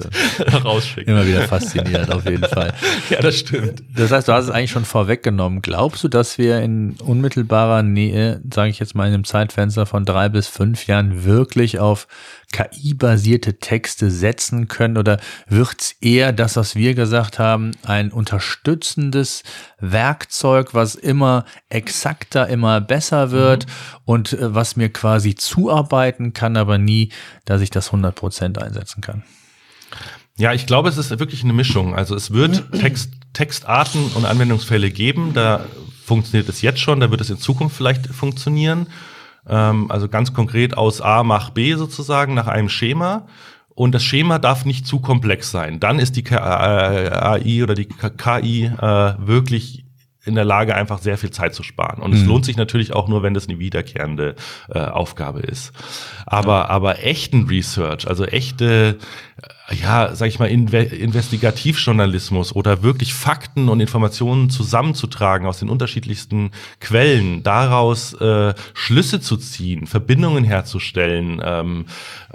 rausschickt. 0.63 1.07
Immer 1.07 1.25
wieder 1.25 1.41
faszinierend, 1.43 2.11
auf 2.11 2.25
jeden 2.25 2.43
Fall. 2.43 2.73
Ja, 3.09 3.21
das 3.21 3.39
stimmt. 3.39 3.83
Das 3.95 4.11
heißt, 4.11 4.27
du 4.27 4.33
hast 4.33 4.45
es 4.45 4.49
eigentlich 4.49 4.71
schon 4.71 4.85
vorweggenommen. 4.85 5.61
Glaubst 5.61 6.03
du, 6.03 6.07
dass 6.07 6.37
wir 6.37 6.59
in 6.61 6.95
unmittelbarer 6.99 7.83
Nähe, 7.83 8.41
sage 8.51 8.69
ich 8.69 8.79
jetzt 8.79 8.95
mal 8.95 9.07
in 9.07 9.13
einem 9.13 9.23
Zeitfenster 9.23 9.85
von 9.85 10.05
drei 10.05 10.29
bis 10.29 10.47
fünf 10.47 10.87
Jahren, 10.87 11.23
wirklich 11.23 11.79
auf 11.79 12.07
KI-basierte 12.55 13.59
Texte 13.59 14.09
setzen 14.09 14.69
können? 14.69 14.97
Oder 14.97 15.19
wird 15.49 15.81
es 15.81 15.91
eher 15.99 16.31
das, 16.31 16.55
was 16.55 16.75
wir 16.75 16.93
gesagt 16.93 17.37
haben, 17.37 17.71
ein 17.83 18.11
unterstützendes 18.13 19.43
Werkzeug, 19.79 20.73
was 20.73 20.95
immer 20.95 21.43
exakter, 21.67 22.47
immer 22.47 22.79
besser 22.79 23.31
wird 23.31 23.65
mhm. 23.65 23.71
und 24.05 24.33
äh, 24.33 24.55
was 24.55 24.77
mir 24.77 24.89
quasi 24.89 25.35
zuarbeiten 25.35 26.31
kann, 26.31 26.55
aber 26.55 26.77
nie, 26.77 27.11
dass 27.43 27.59
ich 27.59 27.71
das 27.71 27.87
100 27.87 28.15
Prozent 28.15 28.61
einsetzen 28.61 29.01
kann? 29.01 29.23
Ja, 30.37 30.53
ich 30.53 30.65
glaube, 30.65 30.87
es 30.87 30.97
ist 30.97 31.09
wirklich 31.19 31.43
eine 31.43 31.53
Mischung. 31.53 31.93
Also 31.93 32.15
es 32.15 32.31
wird 32.31 32.71
Text, 32.71 33.11
Textarten 33.33 34.11
und 34.15 34.23
Anwendungsfälle 34.23 34.91
geben. 34.91 35.33
Da 35.33 35.65
funktioniert 36.05 36.47
es 36.47 36.61
jetzt 36.61 36.79
schon, 36.79 37.01
da 37.01 37.11
wird 37.11 37.19
es 37.19 37.29
in 37.29 37.37
Zukunft 37.37 37.75
vielleicht 37.75 38.07
funktionieren. 38.07 38.87
Ähm, 39.47 39.91
also 39.91 40.09
ganz 40.09 40.33
konkret 40.33 40.77
aus 40.77 41.01
A 41.01 41.23
mach 41.23 41.51
B 41.51 41.75
sozusagen 41.75 42.33
nach 42.33 42.47
einem 42.47 42.69
Schema. 42.69 43.27
Und 43.69 43.93
das 43.93 44.03
Schema 44.03 44.39
darf 44.39 44.63
nicht 44.63 44.87
zu 44.87 45.01
komplex 45.01 45.51
sein. 45.51 45.81
Dann 45.81 45.99
ist 45.99 46.15
die 46.15 46.25
AI 46.31 47.61
oder 47.61 47.75
die 47.75 47.87
KI 47.87 48.65
äh, 48.65 49.13
wirklich 49.19 49.85
in 50.25 50.35
der 50.35 50.45
Lage, 50.45 50.75
einfach 50.75 50.99
sehr 50.99 51.17
viel 51.17 51.29
Zeit 51.29 51.53
zu 51.53 51.61
sparen. 51.61 52.01
Und 52.01 52.11
mhm. 52.11 52.17
es 52.17 52.25
lohnt 52.25 52.45
sich 52.45 52.57
natürlich 52.57 52.93
auch 52.93 53.07
nur, 53.07 53.21
wenn 53.21 53.33
das 53.33 53.47
eine 53.47 53.59
wiederkehrende 53.59 54.35
äh, 54.69 54.79
Aufgabe 54.79 55.41
ist. 55.41 55.71
Aber, 56.25 56.69
aber 56.69 57.03
echten 57.03 57.45
Research, 57.47 58.07
also 58.07 58.25
echte 58.25 58.97
ja, 59.71 60.13
sag 60.13 60.27
ich 60.27 60.37
mal, 60.37 60.45
Inve 60.45 60.77
Investigativjournalismus 60.77 62.55
oder 62.55 62.83
wirklich 62.83 63.15
Fakten 63.15 63.67
und 63.67 63.79
Informationen 63.79 64.51
zusammenzutragen 64.51 65.47
aus 65.47 65.57
den 65.57 65.69
unterschiedlichsten 65.69 66.51
Quellen, 66.79 67.41
daraus 67.41 68.13
äh, 68.13 68.53
Schlüsse 68.75 69.19
zu 69.21 69.37
ziehen, 69.37 69.87
Verbindungen 69.87 70.43
herzustellen 70.43 71.41
ähm, 71.43 71.85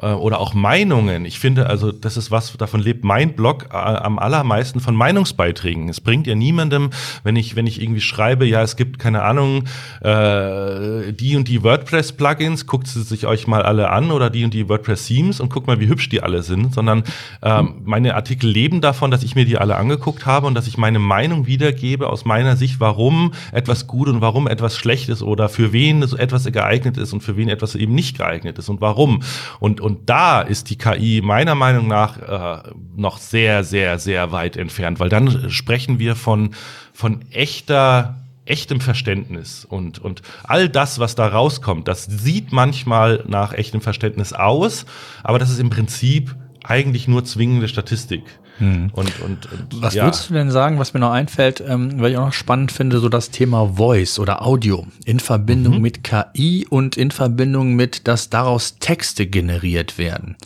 äh, 0.00 0.06
oder 0.06 0.40
auch 0.40 0.54
Meinungen. 0.54 1.24
Ich 1.24 1.38
finde, 1.38 1.66
also 1.66 1.92
das 1.92 2.16
ist 2.16 2.32
was, 2.32 2.56
davon 2.56 2.80
lebt 2.80 3.04
mein 3.04 3.34
Blog 3.34 3.68
äh, 3.70 3.76
am 3.76 4.18
allermeisten 4.18 4.80
von 4.80 4.96
Meinungsbeiträgen. 4.96 5.88
Es 5.88 6.00
bringt 6.00 6.26
ja 6.26 6.34
niemandem, 6.34 6.90
wenn 7.22 7.36
ich, 7.36 7.54
wenn 7.54 7.66
ich 7.68 7.80
irgendwie 7.80 8.00
schreibe, 8.00 8.44
ja, 8.44 8.62
es 8.62 8.74
gibt 8.74 8.98
keine 8.98 9.22
Ahnung, 9.22 9.64
äh, 10.00 11.12
die 11.12 11.36
und 11.36 11.46
die 11.46 11.62
WordPress-Plugins, 11.62 12.66
guckt 12.66 12.88
sie 12.88 13.02
sich 13.02 13.26
euch 13.26 13.46
mal 13.46 13.62
alle 13.62 13.90
an 13.90 14.10
oder 14.10 14.30
die 14.30 14.42
und 14.42 14.52
die 14.52 14.68
WordPress-Themes 14.68 15.38
und 15.38 15.52
guckt 15.52 15.68
mal, 15.68 15.78
wie 15.78 15.86
hübsch 15.86 16.08
die 16.08 16.24
alle 16.24 16.42
sind, 16.42 16.74
sondern 16.74 17.04
ähm, 17.42 17.82
meine 17.84 18.14
Artikel 18.14 18.50
leben 18.50 18.80
davon, 18.80 19.10
dass 19.10 19.22
ich 19.22 19.34
mir 19.34 19.44
die 19.44 19.58
alle 19.58 19.76
angeguckt 19.76 20.26
habe 20.26 20.46
und 20.46 20.54
dass 20.54 20.66
ich 20.66 20.78
meine 20.78 20.98
Meinung 20.98 21.46
wiedergebe 21.46 22.08
aus 22.08 22.24
meiner 22.24 22.56
Sicht, 22.56 22.80
warum 22.80 23.32
etwas 23.52 23.86
gut 23.86 24.08
und 24.08 24.20
warum 24.20 24.46
etwas 24.46 24.76
schlecht 24.76 25.08
ist 25.08 25.22
oder 25.22 25.48
für 25.48 25.72
wen 25.72 26.02
etwas 26.02 26.44
geeignet 26.44 26.96
ist 26.96 27.12
und 27.12 27.22
für 27.22 27.36
wen 27.36 27.48
etwas 27.48 27.74
eben 27.74 27.94
nicht 27.94 28.18
geeignet 28.18 28.58
ist 28.58 28.68
und 28.68 28.80
warum. 28.80 29.22
Und, 29.58 29.80
und 29.80 30.08
da 30.08 30.40
ist 30.40 30.70
die 30.70 30.76
KI 30.76 31.20
meiner 31.22 31.54
Meinung 31.54 31.88
nach 31.88 32.18
äh, 32.18 32.70
noch 32.96 33.18
sehr, 33.18 33.64
sehr, 33.64 33.98
sehr 33.98 34.32
weit 34.32 34.56
entfernt, 34.56 35.00
weil 35.00 35.08
dann 35.08 35.50
sprechen 35.50 35.98
wir 35.98 36.16
von, 36.16 36.50
von 36.92 37.24
echter 37.30 38.16
echtem 38.50 38.80
Verständnis 38.80 39.64
und, 39.64 39.98
und 39.98 40.22
all 40.42 40.68
das, 40.68 40.98
was 40.98 41.14
da 41.14 41.28
rauskommt, 41.28 41.86
das 41.86 42.04
sieht 42.04 42.52
manchmal 42.52 43.24
nach 43.28 43.52
echtem 43.52 43.80
Verständnis 43.80 44.32
aus, 44.32 44.86
aber 45.22 45.38
das 45.38 45.50
ist 45.50 45.60
im 45.60 45.70
Prinzip 45.70 46.34
eigentlich 46.70 47.08
nur 47.08 47.24
zwingende 47.24 47.68
Statistik. 47.68 48.22
Hm. 48.58 48.90
Und, 48.92 49.20
und, 49.20 49.52
und, 49.52 49.82
was 49.82 49.94
ja. 49.94 50.04
würdest 50.04 50.30
du 50.30 50.34
denn 50.34 50.50
sagen, 50.50 50.78
was 50.78 50.94
mir 50.94 51.00
noch 51.00 51.12
einfällt, 51.12 51.62
ähm, 51.66 52.00
weil 52.00 52.12
ich 52.12 52.18
auch 52.18 52.26
noch 52.26 52.32
spannend 52.32 52.72
finde, 52.72 53.00
so 53.00 53.08
das 53.08 53.30
Thema 53.30 53.76
Voice 53.76 54.18
oder 54.18 54.46
Audio 54.46 54.86
in 55.04 55.18
Verbindung 55.18 55.76
mhm. 55.76 55.82
mit 55.82 56.04
KI 56.04 56.66
und 56.68 56.96
in 56.96 57.10
Verbindung 57.10 57.74
mit, 57.74 58.06
dass 58.06 58.30
daraus 58.30 58.78
Texte 58.78 59.26
generiert 59.26 59.98
werden. 59.98 60.36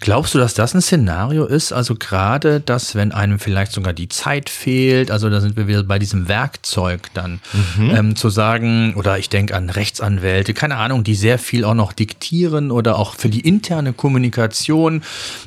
Glaubst 0.00 0.34
du, 0.34 0.38
dass 0.38 0.54
das 0.54 0.74
ein 0.74 0.82
Szenario 0.82 1.46
ist? 1.46 1.72
Also 1.72 1.94
gerade, 1.94 2.60
dass 2.60 2.94
wenn 2.96 3.12
einem 3.12 3.38
vielleicht 3.38 3.72
sogar 3.72 3.92
die 3.92 4.08
Zeit 4.08 4.50
fehlt, 4.50 5.10
also 5.10 5.30
da 5.30 5.40
sind 5.40 5.56
wir 5.56 5.68
wieder 5.68 5.84
bei 5.84 6.00
diesem 6.00 6.28
Werkzeug 6.28 7.10
dann, 7.14 7.40
mhm. 7.78 7.90
ähm, 7.90 8.16
zu 8.16 8.28
sagen, 8.28 8.94
oder 8.96 9.18
ich 9.18 9.28
denke 9.28 9.54
an 9.54 9.70
Rechtsanwälte, 9.70 10.52
keine 10.52 10.76
Ahnung, 10.76 11.04
die 11.04 11.14
sehr 11.14 11.38
viel 11.38 11.64
auch 11.64 11.74
noch 11.74 11.92
diktieren 11.92 12.72
oder 12.72 12.98
auch 12.98 13.14
für 13.14 13.28
die 13.28 13.40
interne 13.40 13.92
Kommunikation, 13.92 15.02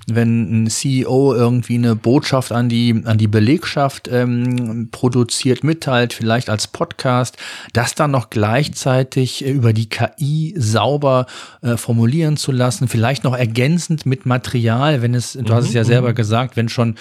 wenn 0.07 0.63
ein 0.63 0.69
CEO 0.69 1.35
irgendwie 1.35 1.75
eine 1.75 1.95
Botschaft 1.95 2.53
an 2.53 2.69
die, 2.69 3.01
an 3.03 3.17
die 3.17 3.27
Belegschaft 3.27 4.07
ähm, 4.07 4.87
produziert, 4.91 5.63
mitteilt, 5.63 6.13
vielleicht 6.13 6.49
als 6.49 6.67
Podcast, 6.67 7.37
das 7.73 7.95
dann 7.95 8.11
noch 8.11 8.29
gleichzeitig 8.29 9.45
über 9.45 9.73
die 9.73 9.89
KI 9.89 10.55
sauber 10.57 11.25
äh, 11.61 11.75
formulieren 11.75 12.37
zu 12.37 12.53
lassen, 12.53 12.87
vielleicht 12.87 13.25
noch 13.25 13.35
ergänzend 13.35 14.05
mit 14.05 14.25
Material 14.25 14.36
Material, 14.37 15.01
wenn 15.01 15.15
es, 15.15 15.33
du 15.33 15.53
hast 15.53 15.65
es 15.65 15.73
ja 15.73 15.81
mhm, 15.81 15.87
selber 15.87 16.09
mhm. 16.09 16.15
gesagt, 16.15 16.57
wenn 16.57 16.69
schon 16.69 16.95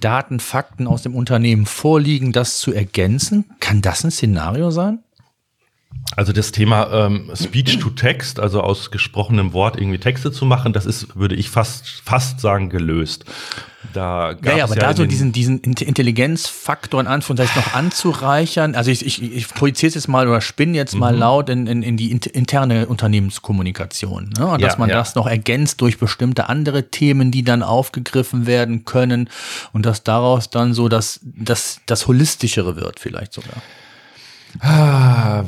Daten, 0.00 0.40
Fakten 0.40 0.86
aus 0.86 1.02
dem 1.02 1.14
Unternehmen 1.14 1.64
vorliegen, 1.64 2.32
das 2.32 2.58
zu 2.58 2.72
ergänzen, 2.72 3.44
kann 3.60 3.80
das 3.80 4.04
ein 4.04 4.10
Szenario 4.10 4.70
sein? 4.70 4.98
Also 6.16 6.32
das 6.32 6.52
Thema 6.52 7.06
ähm, 7.06 7.30
Speech 7.34 7.78
to 7.78 7.90
Text, 7.90 8.38
also 8.38 8.60
aus 8.60 8.90
gesprochenem 8.90 9.52
Wort 9.52 9.80
irgendwie 9.80 9.98
Texte 9.98 10.30
zu 10.30 10.44
machen, 10.44 10.72
das 10.72 10.84
ist, 10.84 11.16
würde 11.16 11.34
ich 11.34 11.48
fast, 11.48 11.86
fast 12.04 12.40
sagen, 12.40 12.68
gelöst. 12.68 13.24
Da 13.92 14.32
ja, 14.44 14.56
ja, 14.56 14.64
aber 14.64 14.76
ja 14.76 14.80
da 14.80 14.94
so 14.94 15.06
diesen, 15.06 15.32
diesen 15.32 15.58
Intelligenzfaktor 15.60 17.00
in 17.00 17.06
Anführungszeichen 17.06 17.60
noch 17.60 17.74
anzureichern, 17.74 18.74
also 18.74 18.90
ich, 18.90 19.04
ich, 19.04 19.22
ich 19.22 19.48
projiziere 19.48 19.88
es 19.88 19.94
jetzt 19.94 20.08
mal 20.08 20.28
oder 20.28 20.40
spinne 20.40 20.76
jetzt 20.76 20.94
mal 20.94 21.14
mhm. 21.14 21.18
laut 21.18 21.48
in, 21.48 21.66
in, 21.66 21.82
in 21.82 21.96
die 21.96 22.12
interne 22.12 22.86
Unternehmenskommunikation. 22.86 24.30
Ne? 24.38 24.46
Und 24.46 24.62
dass 24.62 24.78
man 24.78 24.88
ja. 24.90 24.96
das 24.96 25.14
noch 25.14 25.26
ergänzt 25.26 25.80
durch 25.80 25.98
bestimmte 25.98 26.48
andere 26.48 26.90
Themen, 26.90 27.30
die 27.30 27.42
dann 27.42 27.62
aufgegriffen 27.62 28.46
werden 28.46 28.84
können 28.84 29.28
und 29.72 29.84
dass 29.84 30.04
daraus 30.04 30.50
dann 30.50 30.74
so 30.74 30.88
das, 30.88 31.20
das, 31.22 31.80
das 31.86 32.06
Holistischere 32.06 32.76
wird 32.76 33.00
vielleicht 33.00 33.32
sogar. 33.32 33.62
Ah, 34.60 35.44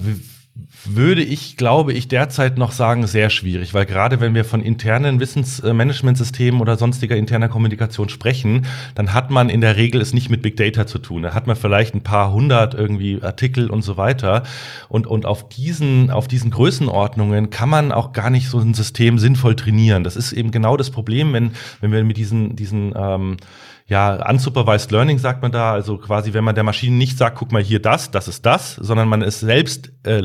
würde 0.84 1.22
ich, 1.22 1.56
glaube 1.56 1.92
ich, 1.92 2.06
derzeit 2.06 2.58
noch 2.58 2.70
sagen, 2.70 3.06
sehr 3.08 3.28
schwierig, 3.28 3.74
weil 3.74 3.86
gerade 3.86 4.20
wenn 4.20 4.34
wir 4.34 4.44
von 4.44 4.62
internen 4.62 5.18
Wissensmanagementsystemen 5.18 6.60
oder 6.60 6.76
sonstiger 6.76 7.16
interner 7.16 7.48
Kommunikation 7.48 8.08
sprechen, 8.08 8.66
dann 8.94 9.12
hat 9.12 9.30
man 9.30 9.48
in 9.48 9.60
der 9.60 9.76
Regel 9.76 10.00
es 10.00 10.12
nicht 10.12 10.30
mit 10.30 10.42
Big 10.42 10.56
Data 10.56 10.86
zu 10.86 10.98
tun. 10.98 11.22
Da 11.22 11.34
hat 11.34 11.48
man 11.48 11.56
vielleicht 11.56 11.94
ein 11.94 12.02
paar 12.02 12.32
hundert 12.32 12.74
irgendwie 12.74 13.20
Artikel 13.20 13.68
und 13.68 13.82
so 13.82 13.96
weiter. 13.96 14.44
Und, 14.88 15.08
und 15.08 15.26
auf 15.26 15.48
diesen, 15.48 16.10
auf 16.10 16.28
diesen 16.28 16.52
Größenordnungen 16.52 17.50
kann 17.50 17.68
man 17.68 17.90
auch 17.90 18.12
gar 18.12 18.30
nicht 18.30 18.48
so 18.48 18.58
ein 18.60 18.74
System 18.74 19.18
sinnvoll 19.18 19.56
trainieren. 19.56 20.04
Das 20.04 20.14
ist 20.14 20.32
eben 20.32 20.52
genau 20.52 20.76
das 20.76 20.90
Problem, 20.90 21.32
wenn, 21.32 21.52
wenn 21.80 21.90
wir 21.90 22.04
mit 22.04 22.16
diesen, 22.16 22.54
diesen, 22.54 22.94
ähm, 22.96 23.38
ja, 23.86 24.30
unsupervised 24.30 24.90
Learning 24.92 25.18
sagt 25.18 25.42
man 25.42 25.52
da, 25.52 25.72
also 25.72 25.98
quasi, 25.98 26.32
wenn 26.32 26.44
man 26.44 26.54
der 26.54 26.64
Maschine 26.64 26.96
nicht 26.96 27.18
sagt, 27.18 27.36
guck 27.36 27.52
mal 27.52 27.62
hier 27.62 27.80
das, 27.80 28.10
das 28.10 28.28
ist 28.28 28.46
das, 28.46 28.76
sondern 28.76 29.08
man 29.08 29.20
es 29.20 29.40
selbst 29.40 29.92
äh, 30.04 30.22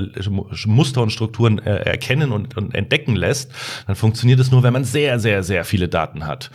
Muster 0.66 1.02
und 1.02 1.12
Strukturen 1.12 1.60
äh, 1.60 1.82
erkennen 1.82 2.32
und, 2.32 2.56
und 2.56 2.74
entdecken 2.74 3.18
lässt, 3.18 3.52
dann 3.86 3.98
funktioniert 3.98 4.40
es 4.40 4.52
nur, 4.52 4.64
wenn 4.64 4.72
man 4.72 4.86
sehr, 4.86 5.20
sehr, 5.20 5.44
sehr 5.44 5.66
viele 5.66 5.90
Daten 5.90 6.26
hat. 6.26 6.52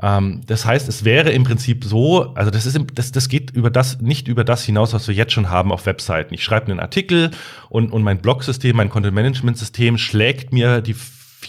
Ähm, 0.00 0.40
das 0.46 0.64
heißt, 0.64 0.88
es 0.88 1.04
wäre 1.04 1.30
im 1.32 1.44
Prinzip 1.44 1.84
so, 1.84 2.32
also 2.34 2.50
das 2.50 2.64
ist, 2.64 2.80
das, 2.94 3.12
das 3.12 3.28
geht 3.28 3.50
über 3.50 3.68
das, 3.68 4.00
nicht 4.00 4.26
über 4.26 4.42
das 4.42 4.64
hinaus, 4.64 4.94
was 4.94 5.08
wir 5.08 5.14
jetzt 5.14 5.32
schon 5.34 5.50
haben 5.50 5.70
auf 5.70 5.84
Webseiten. 5.84 6.32
Ich 6.32 6.44
schreibe 6.44 6.70
einen 6.70 6.80
Artikel 6.80 7.30
und, 7.68 7.92
und 7.92 8.02
mein 8.02 8.22
Blog-System, 8.22 8.74
mein 8.76 8.88
Content-Management-System 8.88 9.98
schlägt 9.98 10.50
mir 10.50 10.80
die 10.80 10.96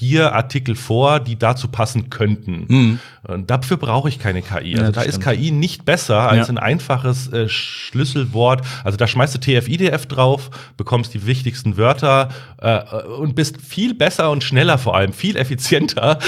vier 0.03 0.33
Artikel 0.33 0.75
vor, 0.75 1.21
die 1.21 1.39
dazu 1.39 1.69
passen 1.69 2.09
könnten. 2.09 2.65
Mhm. 2.67 2.99
Und 3.25 3.49
dafür 3.49 3.77
brauche 3.77 4.09
ich 4.09 4.19
keine 4.19 4.41
KI. 4.41 4.73
Also 4.73 4.83
ja, 4.83 4.91
da 4.91 5.01
ist 5.03 5.21
KI 5.21 5.51
nicht 5.51 5.85
besser 5.85 6.29
als 6.29 6.49
ja. 6.49 6.53
ein 6.53 6.57
einfaches 6.57 7.31
äh, 7.31 7.47
Schlüsselwort. 7.47 8.65
Also 8.83 8.97
da 8.97 9.07
schmeißt 9.07 9.33
du 9.33 9.39
TF-IDF 9.39 10.05
drauf, 10.07 10.49
bekommst 10.75 11.13
die 11.13 11.25
wichtigsten 11.25 11.77
Wörter 11.77 12.29
äh, 12.57 12.81
und 13.17 13.35
bist 13.35 13.61
viel 13.61 13.93
besser 13.93 14.29
und 14.29 14.43
schneller 14.43 14.77
vor 14.77 14.97
allem, 14.97 15.13
viel 15.13 15.37
effizienter, 15.37 16.19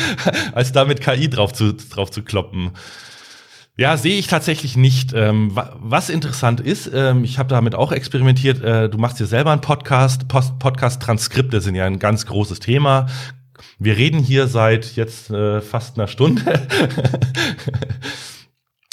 als 0.54 0.72
da 0.72 0.86
mit 0.86 1.02
KI 1.02 1.28
drauf 1.28 1.52
zu, 1.52 1.74
drauf 1.74 2.10
zu 2.10 2.22
kloppen. 2.22 2.70
Ja, 3.78 3.96
sehe 3.96 4.18
ich 4.18 4.26
tatsächlich 4.26 4.76
nicht. 4.76 5.12
Ähm, 5.14 5.52
was 5.54 6.10
interessant 6.10 6.58
ist, 6.58 6.90
ähm, 6.92 7.22
ich 7.22 7.38
habe 7.38 7.48
damit 7.48 7.76
auch 7.76 7.92
experimentiert, 7.92 8.60
äh, 8.60 8.88
du 8.88 8.98
machst 8.98 9.20
dir 9.20 9.26
selber 9.26 9.52
einen 9.52 9.60
Podcast, 9.60 10.26
Podcast-Transkripte 10.26 11.60
sind 11.60 11.76
ja 11.76 11.84
ein 11.84 12.00
ganz 12.00 12.26
großes 12.26 12.58
Thema. 12.58 13.06
Wir 13.78 13.96
reden 13.96 14.18
hier 14.18 14.48
seit 14.48 14.96
jetzt 14.96 15.30
äh, 15.30 15.60
fast 15.60 15.96
einer 15.96 16.08
Stunde. 16.08 16.42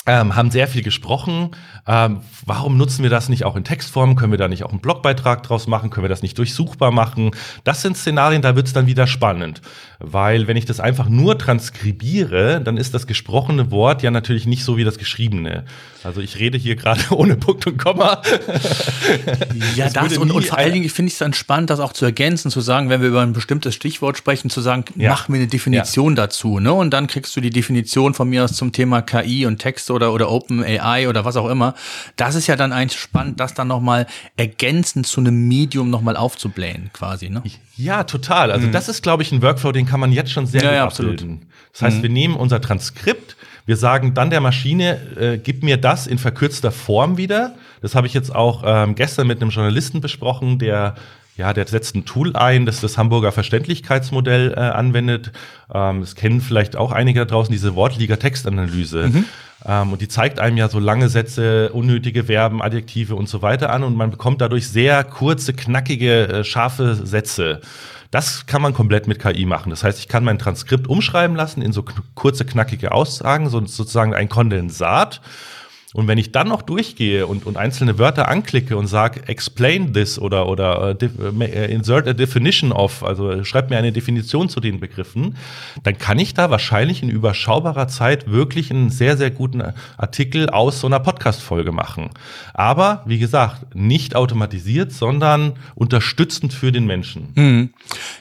ähm, 0.06 0.36
haben 0.36 0.52
sehr 0.52 0.68
viel 0.68 0.84
gesprochen. 0.84 1.52
Ähm, 1.88 2.22
warum 2.46 2.78
nutzen 2.78 3.04
wir 3.04 3.10
das 3.10 3.30
nicht 3.30 3.44
auch 3.44 3.56
in 3.56 3.64
Textform? 3.64 4.16
Können 4.16 4.32
wir 4.32 4.38
da 4.38 4.48
nicht 4.48 4.64
auch 4.64 4.70
einen 4.70 4.80
Blogbeitrag 4.80 5.44
draus 5.44 5.68
machen? 5.68 5.90
Können 5.90 6.04
wir 6.04 6.10
das 6.10 6.22
nicht 6.22 6.38
durchsuchbar 6.38 6.92
machen? 6.92 7.32
Das 7.64 7.82
sind 7.82 7.98
Szenarien, 7.98 8.42
da 8.42 8.56
wird 8.56 8.68
es 8.68 8.74
dann 8.74 8.86
wieder 8.86 9.08
spannend. 9.08 9.62
Weil 10.00 10.48
wenn 10.48 10.58
ich 10.58 10.66
das 10.66 10.80
einfach 10.80 11.10
nur 11.10 11.38
transkribiere, 11.38 12.62
dann 12.62 12.78
ist 12.78 12.94
das 12.94 13.08
gesprochene 13.08 13.72
Wort 13.72 14.04
ja 14.04 14.12
natürlich 14.12 14.46
nicht 14.46 14.64
so 14.64 14.78
wie 14.78 14.84
das 14.84 14.98
geschriebene. 14.98 15.66
Also 16.04 16.22
ich 16.22 16.38
rede 16.38 16.58
hier 16.58 16.76
gerade 16.76 17.02
ohne 17.12 17.36
Punkt 17.36 17.66
und 17.66 17.78
Komma. 17.78 18.22
ja, 19.76 19.86
das, 19.86 19.94
das 19.94 20.18
und, 20.18 20.32
und, 20.32 20.46
vor 20.46 20.58
allen 20.58 20.74
Dingen 20.74 20.90
finde 20.90 21.08
ich 21.08 21.14
es 21.14 21.20
dann 21.20 21.34
spannend, 21.34 21.72
das 21.72 21.80
auch 21.80 21.94
zu 21.94 22.06
ergänzen, 22.06 22.52
zu 22.52 22.62
sagen, 22.62 22.90
wenn 22.90 23.02
wir 23.02 23.08
über 23.08 23.22
ein 23.22 23.34
bestimmtes 23.34 23.74
Stichwort 23.74 24.18
sprechen, 24.18 24.52
zu 24.52 24.62
sagen, 24.62 24.86
ja. 24.96 25.10
mach 25.10 25.30
mir 25.30 25.38
eine 25.38 25.48
Definition 25.48 26.16
ja. 26.16 26.24
dazu. 26.24 26.60
Ne? 26.60 26.72
Und 26.72 26.92
dann 26.92 27.08
kriegst 27.08 27.36
du 27.36 27.42
die 27.42 27.50
Definition 27.50 28.14
von 28.14 28.30
mir 28.30 28.44
aus 28.44 28.54
zum 28.54 28.72
Thema 28.72 29.02
KI 29.02 29.48
und 29.48 29.58
Texte 29.58 29.95
oder, 29.96 30.14
oder 30.14 30.30
Open 30.30 30.64
AI 30.64 31.10
oder 31.10 31.26
was 31.26 31.36
auch 31.36 31.50
immer. 31.50 31.74
Das 32.16 32.36
ist 32.36 32.48
ja 32.48 32.56
dann 32.56 32.72
eigentlich 32.72 33.00
spannend, 33.00 33.40
das 33.40 33.54
dann 33.54 33.68
nochmal 33.68 34.06
ergänzend 34.38 35.08
zu 35.08 35.20
einem 35.22 35.48
Medium 35.48 35.90
nochmal 35.90 36.16
aufzublähen, 36.18 36.92
quasi. 36.94 37.30
Ne? 37.30 37.42
Ja, 37.78 38.04
total. 38.04 38.52
Also 38.52 38.68
mhm. 38.68 38.72
das 38.72 38.90
ist, 38.90 39.02
glaube 39.02 39.24
ich, 39.24 39.32
ein 39.32 39.42
Workflow, 39.42 39.72
den 39.72 39.86
kann 39.86 40.00
man 40.00 40.12
jetzt 40.12 40.32
schon 40.32 40.46
sehr 40.46 40.62
ja, 40.64 40.70
gut 40.70 40.78
ja, 40.78 41.06
abbilden. 41.06 41.48
Das 41.74 41.82
heißt, 41.82 41.98
mhm. 41.98 42.04
wir 42.04 42.10
nehmen 42.10 42.36
unser 42.36 42.62
Transkript, 42.62 43.36
wir 43.66 43.78
sagen 43.78 44.14
dann 44.14 44.30
der 44.30 44.42
Maschine, 44.42 45.00
äh, 45.18 45.38
gib 45.38 45.64
mir 45.64 45.78
das 45.78 46.06
in 46.06 46.20
verkürzter 46.20 46.72
Form 46.72 47.18
wieder. 47.18 47.56
Das 47.82 47.96
habe 47.96 48.06
ich 48.06 48.14
jetzt 48.14 48.34
auch 48.34 48.64
ähm, 48.66 48.96
gestern 48.96 49.26
mit 49.28 49.42
einem 49.42 49.50
Journalisten 49.50 50.02
besprochen, 50.02 50.60
der 50.60 50.96
ja, 51.38 51.54
der 51.54 51.68
setzt 51.68 51.96
ein 51.96 52.06
Tool 52.06 52.36
ein, 52.36 52.66
das 52.66 52.80
das 52.80 52.98
Hamburger 52.98 53.32
Verständlichkeitsmodell 53.32 54.54
äh, 54.54 54.60
anwendet. 54.60 55.32
Ähm, 55.74 56.02
das 56.02 56.16
kennen 56.16 56.40
vielleicht 56.42 56.78
auch 56.78 56.92
einige 56.92 57.20
da 57.20 57.26
draußen, 57.26 57.52
diese 57.52 57.76
Wortliga-Textanalyse. 57.76 59.10
Mhm. 59.10 59.26
Ähm, 59.66 59.94
und 59.94 60.02
die 60.02 60.08
zeigt 60.08 60.40
einem 60.40 60.58
ja 60.58 60.70
so 60.70 60.80
lange 60.80 61.10
Sätze, 61.10 61.72
unnötige 61.74 62.26
Verben, 62.26 62.62
Adjektive 62.62 63.16
und 63.16 63.28
so 63.28 63.42
weiter 63.42 63.72
an. 63.72 63.84
Und 63.84 63.98
man 63.98 64.12
bekommt 64.12 64.40
dadurch 64.40 64.70
sehr 64.70 65.04
kurze, 65.04 65.54
knackige, 65.54 66.28
äh, 66.28 66.44
scharfe 66.46 66.96
Sätze. 66.96 67.62
Das 68.12 68.46
kann 68.46 68.62
man 68.62 68.74
komplett 68.74 69.08
mit 69.08 69.20
KI 69.20 69.46
machen. 69.46 69.72
Das 69.72 69.84
heißt, 69.84 70.00
ich 70.00 70.08
kann 70.08 70.24
mein 70.24 70.40
Transkript 70.40 70.88
umschreiben 70.88 71.36
lassen 71.36 71.62
in 71.62 71.74
so 71.74 71.84
kurze, 72.14 72.46
knackige 72.46 72.94
Aussagen, 72.94 73.50
so 73.50 73.60
sozusagen 73.66 74.14
ein 74.14 74.30
Kondensat. 74.30 75.20
Und 75.96 76.10
wenn 76.10 76.18
ich 76.18 76.34
dann 76.34 76.50
noch 76.50 76.62
durchgehe 76.62 77.26
und, 77.26 77.46
und 77.46 77.56
einzelne 77.56 77.98
Wörter 77.98 78.28
anklicke 78.28 78.76
und 78.76 78.88
sage, 78.88 79.30
explain 79.30 79.94
this 79.94 80.20
oder, 80.20 80.50
oder 80.50 80.94
uh, 81.02 81.42
insert 81.42 82.06
a 82.06 82.12
definition 82.12 82.74
of, 82.74 83.02
also 83.02 83.46
schreib 83.46 83.70
mir 83.70 83.78
eine 83.78 83.94
Definition 83.94 84.50
zu 84.50 84.60
den 84.60 84.82
Begriffen, 84.82 85.38
dann 85.84 85.98
kann 85.98 86.20
ich 86.20 86.34
da 86.34 86.50
wahrscheinlich 86.50 87.02
in 87.02 87.08
überschaubarer 87.08 87.88
Zeit 87.88 88.30
wirklich 88.30 88.72
einen 88.72 88.90
sehr, 88.90 89.16
sehr 89.16 89.32
guten 89.32 89.64
Artikel 89.96 90.50
aus 90.50 90.82
so 90.82 90.88
einer 90.88 91.00
Podcast-Folge 91.00 91.72
machen. 91.72 92.10
Aber, 92.54 93.02
wie 93.06 93.18
gesagt, 93.18 93.74
nicht 93.74 94.18
automatisiert, 94.18 94.92
sondern 94.92 95.54
unterstützend 95.76 96.54
für 96.54 96.74
den 96.74 96.86
Menschen. 96.86 97.32
Mhm. 97.36 97.70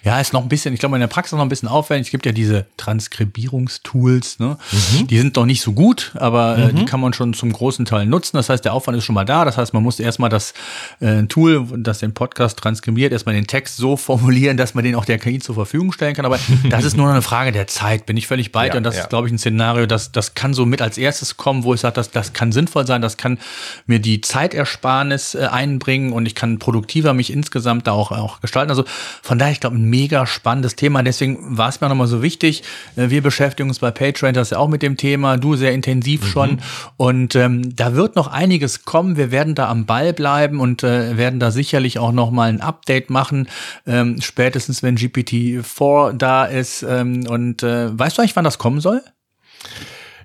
Ja, 0.05 0.21
ist 0.21 0.33
noch 0.33 0.43
ein 0.43 0.49
bisschen, 0.49 0.75
ich 0.75 0.81
glaube, 0.81 0.95
in 0.95 1.01
der 1.01 1.09
Praxis 1.09 1.33
noch 1.33 1.43
ein 1.43 1.49
bisschen 1.49 1.69
aufwendig. 1.69 2.07
Es 2.07 2.11
gibt 2.13 2.25
ja 2.25 2.31
diese 2.31 2.67
Transkribierungstools, 2.77 4.39
ne? 4.39 4.59
Mhm. 4.71 5.09
Die 5.09 5.19
sind 5.19 5.35
noch 5.35 5.47
nicht 5.47 5.61
so 5.61 5.73
gut, 5.73 6.13
aber 6.15 6.57
äh, 6.57 6.73
mhm. 6.73 6.77
die 6.77 6.85
kann 6.85 7.01
man 7.01 7.13
schon 7.13 7.35
zum 7.35 7.53
großen 7.53 7.64
großen 7.65 7.87
Teil 7.87 8.05
nutzen. 8.05 8.37
Das 8.37 8.51
heißt, 8.51 8.63
der 8.63 8.75
Aufwand 8.75 8.99
ist 8.99 9.05
schon 9.05 9.15
mal 9.15 9.25
da. 9.25 9.47
Das 9.47 9.57
heißt, 9.57 9.73
man 9.73 9.83
muss 9.83 9.99
erstmal 9.99 10.29
das 10.29 10.53
äh, 11.01 11.23
Tool, 11.23 11.67
das 11.79 12.01
den 12.01 12.13
Podcast 12.13 12.59
transkribiert, 12.59 13.11
erstmal 13.11 13.35
den 13.35 13.47
Text 13.47 13.79
so 13.79 13.97
formulieren, 13.97 14.59
dass 14.59 14.75
man 14.75 14.85
den 14.85 14.95
auch 14.95 15.07
der 15.07 15.19
KI 15.19 15.39
zur 15.39 15.55
Verfügung 15.55 15.91
stellen 15.93 16.15
kann. 16.15 16.27
Aber 16.27 16.39
das 16.69 16.85
ist 16.85 16.95
nur 16.95 17.09
eine 17.09 17.23
Frage 17.23 17.53
der 17.53 17.67
Zeit, 17.67 18.05
bin 18.05 18.19
ich 18.19 18.27
völlig 18.27 18.53
bei 18.53 18.67
dir. 18.69 18.75
Ja, 18.75 18.77
und 18.77 18.85
das 18.85 18.97
ja. 18.97 19.03
ist, 19.03 19.09
glaube 19.09 19.29
ich, 19.29 19.33
ein 19.33 19.39
Szenario, 19.39 19.87
das, 19.87 20.13
das 20.13 20.35
kann 20.35 20.53
so 20.53 20.67
mit 20.67 20.83
als 20.83 20.99
erstes 20.99 21.39
kommen, 21.39 21.65
wo 21.65 21.73
ich 21.73 21.81
sage, 21.81 21.95
das, 21.95 22.11
das 22.11 22.35
kann 22.35 22.53
sinnvoll 22.53 22.87
sein, 22.87 23.01
das 23.01 23.17
kann 23.17 23.39
mir 23.87 23.99
die 23.99 24.21
Zeitersparnis 24.21 25.35
äh, 25.35 25.47
einbringen 25.51 26.13
und 26.13 26.27
ich 26.27 26.35
kann 26.35 26.59
produktiver 26.59 27.15
mich 27.15 27.33
insgesamt 27.33 27.87
da 27.87 27.93
auch, 27.93 28.13
auch 28.13 28.43
gestalten. 28.43 28.71
Also 28.71 28.85
von 29.23 29.39
daher, 29.39 29.53
ich 29.53 29.61
glaube, 29.61 29.77
ein 29.77 29.89
mega 29.89 30.27
spannendes 30.27 30.77
Thema. 30.77 31.03
Deswegen 31.03 31.57
war 31.57 31.71
es 31.71 31.81
mir 31.81 31.89
nochmal 31.89 32.09
so 32.09 32.23
wichtig. 32.23 32.63
Äh, 32.97 33.09
wir 33.09 33.23
beschäftigen 33.23 33.71
uns 33.71 33.79
bei 33.79 33.91
PageRank 33.91 34.35
das 34.35 34.51
ja 34.51 34.59
auch 34.59 34.69
mit 34.69 34.83
dem 34.83 34.99
Thema, 34.99 35.39
du 35.39 35.57
sehr 35.57 35.73
intensiv 35.73 36.23
mhm. 36.23 36.27
schon. 36.27 36.61
Und 36.99 37.35
ähm, 37.37 37.54
ähm, 37.55 37.77
da 37.77 37.95
wird 37.95 38.17
noch 38.17 38.29
einiges 38.29 38.85
kommen. 38.85 39.17
Wir 39.17 39.31
werden 39.31 39.55
da 39.55 39.69
am 39.69 39.87
Ball 39.87 40.13
bleiben 40.13 40.61
und 40.61 40.83
äh, 40.83 41.17
werden 41.17 41.41
da 41.41 41.51
sicherlich 41.51 41.99
auch 41.99 42.13
noch 42.13 42.31
mal 42.31 42.49
ein 42.49 42.61
Update 42.61 43.11
machen, 43.11 43.49
ähm, 43.87 44.21
spätestens 44.21 44.83
wenn 44.83 44.97
GPT-4 44.97 46.13
da 46.13 46.45
ist. 46.45 46.83
Ähm, 46.83 47.27
und 47.29 47.63
äh, 47.63 47.99
weißt 47.99 48.19
du 48.19 48.23
eigentlich, 48.23 48.37
wann 48.37 48.45
das 48.45 48.59
kommen 48.59 48.81
soll? 48.81 49.03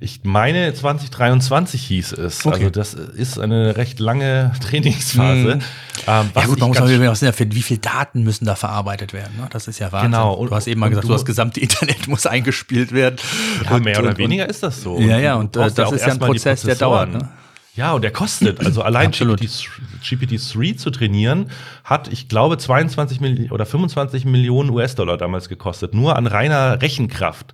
Ich 0.01 0.21
meine, 0.23 0.73
2023 0.73 1.81
hieß 1.81 2.13
es. 2.13 2.45
Okay. 2.45 2.55
Also 2.55 2.69
das 2.69 2.93
ist 2.93 3.37
eine 3.37 3.75
recht 3.75 3.99
lange 3.99 4.53
Trainingsphase. 4.61 5.55
Mhm. 5.55 5.61
Ähm, 6.07 6.29
ja 6.33 6.45
gut, 6.45 6.59
man 6.59 6.69
muss 6.69 6.79
auch 6.79 6.87
sehen, 6.87 7.33
wie 7.51 7.61
viele 7.61 7.79
Daten 7.79 8.23
müssen 8.23 8.45
da 8.45 8.55
verarbeitet 8.55 9.11
werden. 9.11 9.35
Ne? 9.37 9.47
Das 9.51 9.67
ist 9.67 9.79
ja 9.79 9.91
Wahnsinn. 9.91 10.11
Genau. 10.11 10.33
Und, 10.33 10.51
du 10.51 10.55
hast 10.55 10.67
eben 10.67 10.79
mal 10.79 10.89
gesagt, 10.89 11.07
du, 11.07 11.11
das 11.11 11.25
gesamte 11.25 11.59
Internet 11.59 12.07
muss 12.07 12.25
eingespielt 12.25 12.93
werden. 12.93 13.17
Ja, 13.65 13.71
und, 13.71 13.83
mehr 13.83 13.99
oder 13.99 14.09
und, 14.09 14.17
weniger 14.17 14.47
ist 14.47 14.63
das 14.63 14.81
so. 14.81 14.97
Ja, 14.99 15.19
ja, 15.19 15.35
und, 15.35 15.57
und 15.57 15.77
das 15.77 15.91
ist 15.91 16.05
ja 16.05 16.13
ein 16.13 16.19
Prozess, 16.19 16.61
der 16.61 16.75
dauert. 16.75 17.11
Ne? 17.11 17.27
Ja, 17.75 17.93
und 17.93 18.01
der 18.01 18.11
kostet. 18.11 18.65
Also 18.65 18.81
allein 18.81 19.11
GPT-3 19.13 20.77
zu 20.77 20.91
trainieren, 20.91 21.49
hat, 21.83 22.07
ich 22.07 22.29
glaube, 22.29 22.57
22 22.57 23.19
Millionen 23.19 23.51
oder 23.51 23.65
25 23.65 24.25
Millionen 24.25 24.69
US-Dollar 24.69 25.17
damals 25.17 25.49
gekostet. 25.49 25.93
Nur 25.93 26.15
an 26.15 26.27
reiner 26.27 26.81
Rechenkraft. 26.81 27.53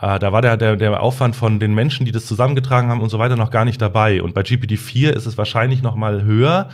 Äh, 0.00 0.18
da 0.18 0.32
war 0.32 0.42
der, 0.42 0.56
der, 0.56 0.76
der 0.76 1.02
Aufwand 1.02 1.36
von 1.36 1.58
den 1.58 1.74
Menschen, 1.74 2.06
die 2.06 2.12
das 2.12 2.26
zusammengetragen 2.26 2.88
haben 2.88 3.00
und 3.00 3.10
so 3.10 3.18
weiter 3.18 3.36
noch 3.36 3.50
gar 3.50 3.64
nicht 3.64 3.80
dabei. 3.80 4.22
Und 4.22 4.34
bei 4.34 4.42
GPT-4 4.42 5.10
ist 5.10 5.26
es 5.26 5.38
wahrscheinlich 5.38 5.82
noch 5.82 5.96
mal 5.96 6.22
höher. 6.24 6.68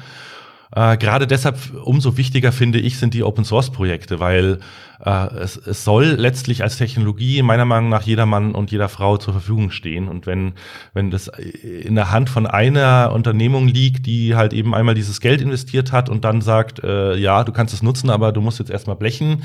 Äh, 0.75 0.99
Gerade 0.99 1.27
deshalb 1.27 1.57
umso 1.83 2.16
wichtiger 2.16 2.53
finde 2.53 2.79
ich 2.79 2.99
sind 2.99 3.14
die 3.14 3.23
Open 3.23 3.45
Source 3.45 3.71
Projekte, 3.71 4.21
weil 4.21 4.59
äh, 5.03 5.35
es, 5.37 5.57
es 5.57 5.83
soll 5.85 6.05
letztlich 6.05 6.62
als 6.62 6.77
Technologie 6.77 7.41
meiner 7.43 7.64
Meinung 7.64 7.89
nach 7.89 8.03
jeder 8.03 8.27
Mann 8.27 8.55
und 8.55 8.71
jeder 8.71 8.91
Frau 8.91 9.16
zur 9.16 9.33
Verfügung 9.33 9.71
stehen. 9.71 10.09
Und 10.09 10.27
wenn, 10.27 10.53
wenn 10.93 11.11
das 11.11 11.29
in 11.29 11.95
der 11.95 12.11
Hand 12.11 12.29
von 12.29 12.47
einer 12.47 13.12
Unternehmung 13.14 13.66
liegt, 13.66 14.05
die 14.05 14.37
halt 14.37 14.53
eben 14.53 14.75
einmal 14.75 14.95
dieses 14.95 15.21
Geld 15.21 15.41
investiert 15.41 15.91
hat 15.93 16.11
und 16.11 16.25
dann 16.25 16.43
sagt, 16.43 16.85
äh, 16.85 17.16
ja, 17.16 17.45
du 17.45 17.53
kannst 17.53 17.73
es 17.73 17.83
nutzen, 17.83 18.11
aber 18.11 18.33
du 18.33 18.43
musst 18.43 18.59
jetzt 18.59 18.71
erstmal 18.71 18.97
blechen, 18.97 19.45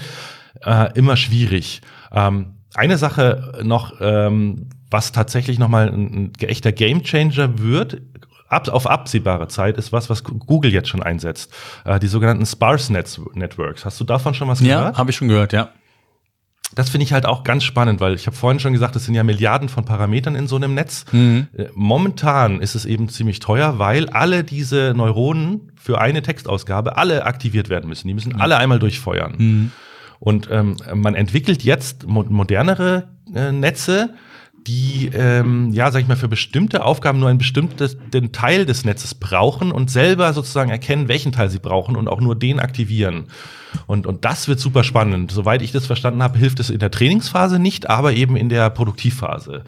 äh, 0.65 0.91
immer 0.93 1.15
schwierig. 1.15 1.81
Ähm, 2.11 2.55
eine 2.75 2.97
Sache 2.97 3.59
noch, 3.63 3.95
ähm, 3.99 4.69
was 4.89 5.11
tatsächlich 5.11 5.59
nochmal 5.59 5.89
ein, 5.89 6.31
ein 6.39 6.47
echter 6.47 6.71
Gamechanger 6.71 7.59
wird, 7.59 8.01
ab, 8.47 8.69
auf 8.69 8.87
absehbare 8.87 9.47
Zeit, 9.47 9.77
ist 9.77 9.91
was, 9.91 10.09
was 10.09 10.23
Google 10.23 10.71
jetzt 10.71 10.89
schon 10.89 11.03
einsetzt. 11.03 11.53
Äh, 11.85 11.99
die 11.99 12.07
sogenannten 12.07 12.45
Sparse 12.45 12.93
Networks. 12.93 13.85
Hast 13.85 13.99
du 13.99 14.03
davon 14.03 14.33
schon 14.33 14.47
was 14.47 14.59
gehört? 14.59 14.93
Ja, 14.93 14.97
habe 14.97 15.11
ich 15.11 15.17
schon 15.17 15.27
gehört, 15.27 15.53
ja. 15.53 15.69
Das 16.75 16.89
finde 16.89 17.03
ich 17.03 17.13
halt 17.13 17.27
auch 17.27 17.43
ganz 17.43 17.63
spannend, 17.63 17.99
weil 17.99 18.15
ich 18.15 18.25
habe 18.25 18.35
vorhin 18.35 18.59
schon 18.59 18.73
gesagt, 18.73 18.95
es 18.95 19.05
sind 19.05 19.13
ja 19.13 19.23
Milliarden 19.23 19.69
von 19.69 19.85
Parametern 19.85 20.35
in 20.35 20.47
so 20.47 20.55
einem 20.55 20.73
Netz. 20.73 21.05
Mhm. 21.11 21.47
Äh, 21.55 21.65
momentan 21.75 22.61
ist 22.61 22.73
es 22.75 22.85
eben 22.85 23.09
ziemlich 23.09 23.39
teuer, 23.39 23.77
weil 23.77 24.09
alle 24.09 24.43
diese 24.43 24.93
Neuronen 24.95 25.71
für 25.75 26.01
eine 26.01 26.21
Textausgabe 26.21 26.97
alle 26.97 27.25
aktiviert 27.25 27.69
werden 27.69 27.87
müssen. 27.87 28.07
Die 28.07 28.13
müssen 28.13 28.33
mhm. 28.33 28.41
alle 28.41 28.57
einmal 28.57 28.79
durchfeuern. 28.79 29.35
Mhm. 29.37 29.71
Und 30.23 30.47
ähm, 30.49 30.77
man 30.93 31.15
entwickelt 31.15 31.63
jetzt 31.63 32.07
mo 32.07 32.23
modernere 32.23 33.09
äh, 33.35 33.51
Netze, 33.51 34.13
die, 34.65 35.11
ähm, 35.13 35.73
ja, 35.73 35.91
sag 35.91 35.99
ich 35.99 36.07
mal, 36.07 36.15
für 36.15 36.29
bestimmte 36.29 36.85
Aufgaben 36.85 37.19
nur 37.19 37.27
einen 37.27 37.39
bestimmten 37.39 38.31
Teil 38.31 38.65
des 38.65 38.85
Netzes 38.85 39.15
brauchen 39.15 39.73
und 39.73 39.91
selber 39.91 40.31
sozusagen 40.31 40.71
erkennen, 40.71 41.09
welchen 41.09 41.33
Teil 41.33 41.49
sie 41.49 41.59
brauchen 41.59 41.97
und 41.97 42.07
auch 42.07 42.21
nur 42.21 42.37
den 42.37 42.61
aktivieren. 42.61 43.25
Und, 43.85 44.07
und 44.07 44.23
das 44.23 44.47
wird 44.47 44.61
super 44.61 44.85
spannend. 44.85 45.29
Soweit 45.29 45.61
ich 45.61 45.73
das 45.73 45.87
verstanden 45.87 46.23
habe, 46.23 46.39
hilft 46.39 46.61
es 46.61 46.69
in 46.69 46.79
der 46.79 46.91
Trainingsphase 46.91 47.59
nicht, 47.59 47.89
aber 47.89 48.13
eben 48.13 48.37
in 48.37 48.47
der 48.47 48.69
Produktivphase. 48.69 49.65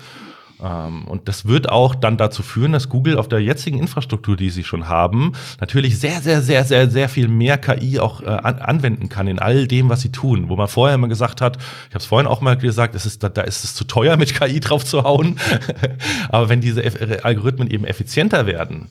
Ähm, 0.61 1.05
und 1.05 1.27
das 1.27 1.45
wird 1.45 1.69
auch 1.69 1.95
dann 1.95 2.17
dazu 2.17 2.43
führen, 2.43 2.71
dass 2.71 2.89
Google 2.89 3.17
auf 3.17 3.27
der 3.27 3.39
jetzigen 3.39 3.79
Infrastruktur, 3.79 4.35
die 4.35 4.49
sie 4.49 4.63
schon 4.63 4.87
haben, 4.87 5.33
natürlich 5.59 5.99
sehr, 5.99 6.21
sehr, 6.21 6.41
sehr, 6.41 6.63
sehr, 6.63 6.89
sehr 6.89 7.09
viel 7.09 7.27
mehr 7.27 7.57
KI 7.57 7.99
auch 7.99 8.21
äh, 8.21 8.25
anwenden 8.25 9.09
kann 9.09 9.27
in 9.27 9.39
all 9.39 9.67
dem, 9.67 9.89
was 9.89 10.01
sie 10.01 10.11
tun. 10.11 10.49
Wo 10.49 10.55
man 10.55 10.67
vorher 10.67 10.95
immer 10.95 11.07
gesagt 11.07 11.41
hat, 11.41 11.57
ich 11.57 11.95
habe 11.95 11.99
es 11.99 12.05
vorhin 12.05 12.27
auch 12.27 12.41
mal 12.41 12.57
gesagt, 12.57 12.95
es 12.95 13.05
ist, 13.05 13.23
da, 13.23 13.29
da 13.29 13.41
ist 13.41 13.63
es 13.63 13.75
zu 13.75 13.83
teuer, 13.83 14.17
mit 14.17 14.33
KI 14.33 14.59
drauf 14.59 14.85
zu 14.85 15.03
hauen. 15.03 15.39
Aber 16.29 16.49
wenn 16.49 16.61
diese 16.61 16.83
Algorithmen 17.23 17.69
eben 17.69 17.85
effizienter 17.85 18.45
werden, 18.45 18.89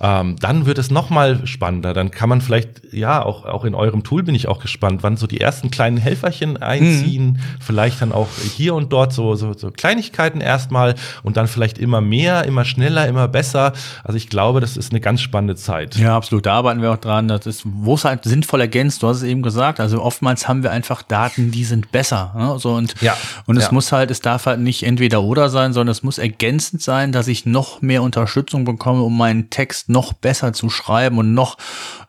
ähm, 0.00 0.36
dann 0.40 0.66
wird 0.66 0.78
es 0.78 0.90
noch 0.90 1.10
mal 1.10 1.46
spannender. 1.46 1.92
Dann 1.92 2.10
kann 2.10 2.28
man 2.28 2.40
vielleicht, 2.40 2.92
ja, 2.92 3.22
auch, 3.22 3.44
auch 3.44 3.64
in 3.64 3.74
eurem 3.74 4.02
Tool 4.02 4.22
bin 4.22 4.34
ich 4.34 4.48
auch 4.48 4.60
gespannt, 4.60 5.02
wann 5.02 5.16
so 5.16 5.26
die 5.26 5.40
ersten 5.40 5.70
kleinen 5.70 5.96
Helferchen 5.96 6.56
einziehen. 6.56 7.32
Mhm. 7.32 7.38
Vielleicht 7.60 8.00
dann 8.00 8.12
auch 8.12 8.28
hier 8.56 8.74
und 8.74 8.92
dort 8.92 9.12
so, 9.12 9.34
so, 9.34 9.52
so 9.52 9.70
Kleinigkeiten 9.70 10.40
erstmal 10.40 10.94
und 11.22 11.36
dann 11.36 11.46
vielleicht 11.46 11.78
immer 11.78 12.00
mehr, 12.00 12.44
immer 12.44 12.64
schneller, 12.64 13.06
immer 13.06 13.28
besser. 13.28 13.72
Also 14.02 14.16
ich 14.16 14.28
glaube, 14.28 14.60
das 14.60 14.76
ist 14.76 14.92
eine 14.92 15.00
ganz 15.00 15.20
spannende 15.20 15.56
Zeit. 15.56 15.96
Ja, 15.96 16.16
absolut. 16.16 16.46
Da 16.46 16.54
arbeiten 16.54 16.80
wir 16.80 16.90
auch 16.90 16.96
dran. 16.96 17.28
Das 17.28 17.46
ist, 17.46 17.62
wo 17.64 17.94
es 17.94 18.04
halt 18.04 18.24
sinnvoll 18.24 18.60
ergänzt. 18.60 19.02
Du 19.02 19.08
hast 19.08 19.18
es 19.18 19.22
eben 19.22 19.42
gesagt. 19.42 19.78
Also 19.78 20.02
oftmals 20.02 20.48
haben 20.48 20.62
wir 20.62 20.70
einfach 20.70 21.02
Daten, 21.02 21.50
die 21.50 21.64
sind 21.64 21.92
besser. 21.92 22.34
Ne? 22.36 22.58
So 22.58 22.74
und, 22.74 22.94
ja. 23.02 23.16
und 23.46 23.56
es 23.56 23.66
ja. 23.66 23.72
muss 23.72 23.92
halt, 23.92 24.10
es 24.10 24.20
darf 24.20 24.46
halt 24.46 24.60
nicht 24.60 24.84
entweder 24.84 25.22
oder 25.22 25.50
sein, 25.50 25.72
sondern 25.72 25.92
es 25.92 26.02
muss 26.02 26.18
ergänzend 26.18 26.82
sein, 26.82 27.12
dass 27.12 27.28
ich 27.28 27.46
noch 27.46 27.82
mehr 27.82 28.02
Unterstützung 28.02 28.64
bekomme, 28.64 29.02
um 29.02 29.16
meinen 29.16 29.50
Text 29.50 29.81
noch 29.88 30.12
besser 30.12 30.52
zu 30.52 30.70
schreiben 30.70 31.18
und 31.18 31.34
noch 31.34 31.56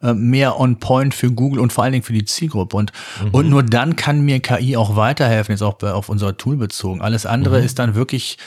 äh, 0.01 0.13
mehr 0.13 0.59
on 0.59 0.79
point 0.79 1.13
für 1.13 1.31
Google 1.31 1.59
und 1.59 1.73
vor 1.73 1.83
allen 1.83 1.93
Dingen 1.93 2.03
für 2.03 2.13
die 2.13 2.25
Zielgruppe. 2.25 2.77
Und, 2.77 2.91
mhm. 3.23 3.29
und 3.31 3.49
nur 3.49 3.63
dann 3.63 3.95
kann 3.95 4.21
mir 4.21 4.39
KI 4.39 4.77
auch 4.77 4.95
weiterhelfen, 4.95 5.53
jetzt 5.53 5.61
auch 5.61 5.81
auf 5.83 6.09
unser 6.09 6.37
Tool 6.37 6.57
bezogen. 6.57 7.01
Alles 7.01 7.25
andere 7.25 7.59
mhm. 7.59 7.65
ist 7.65 7.79
dann 7.79 7.95
wirklich 7.95 8.37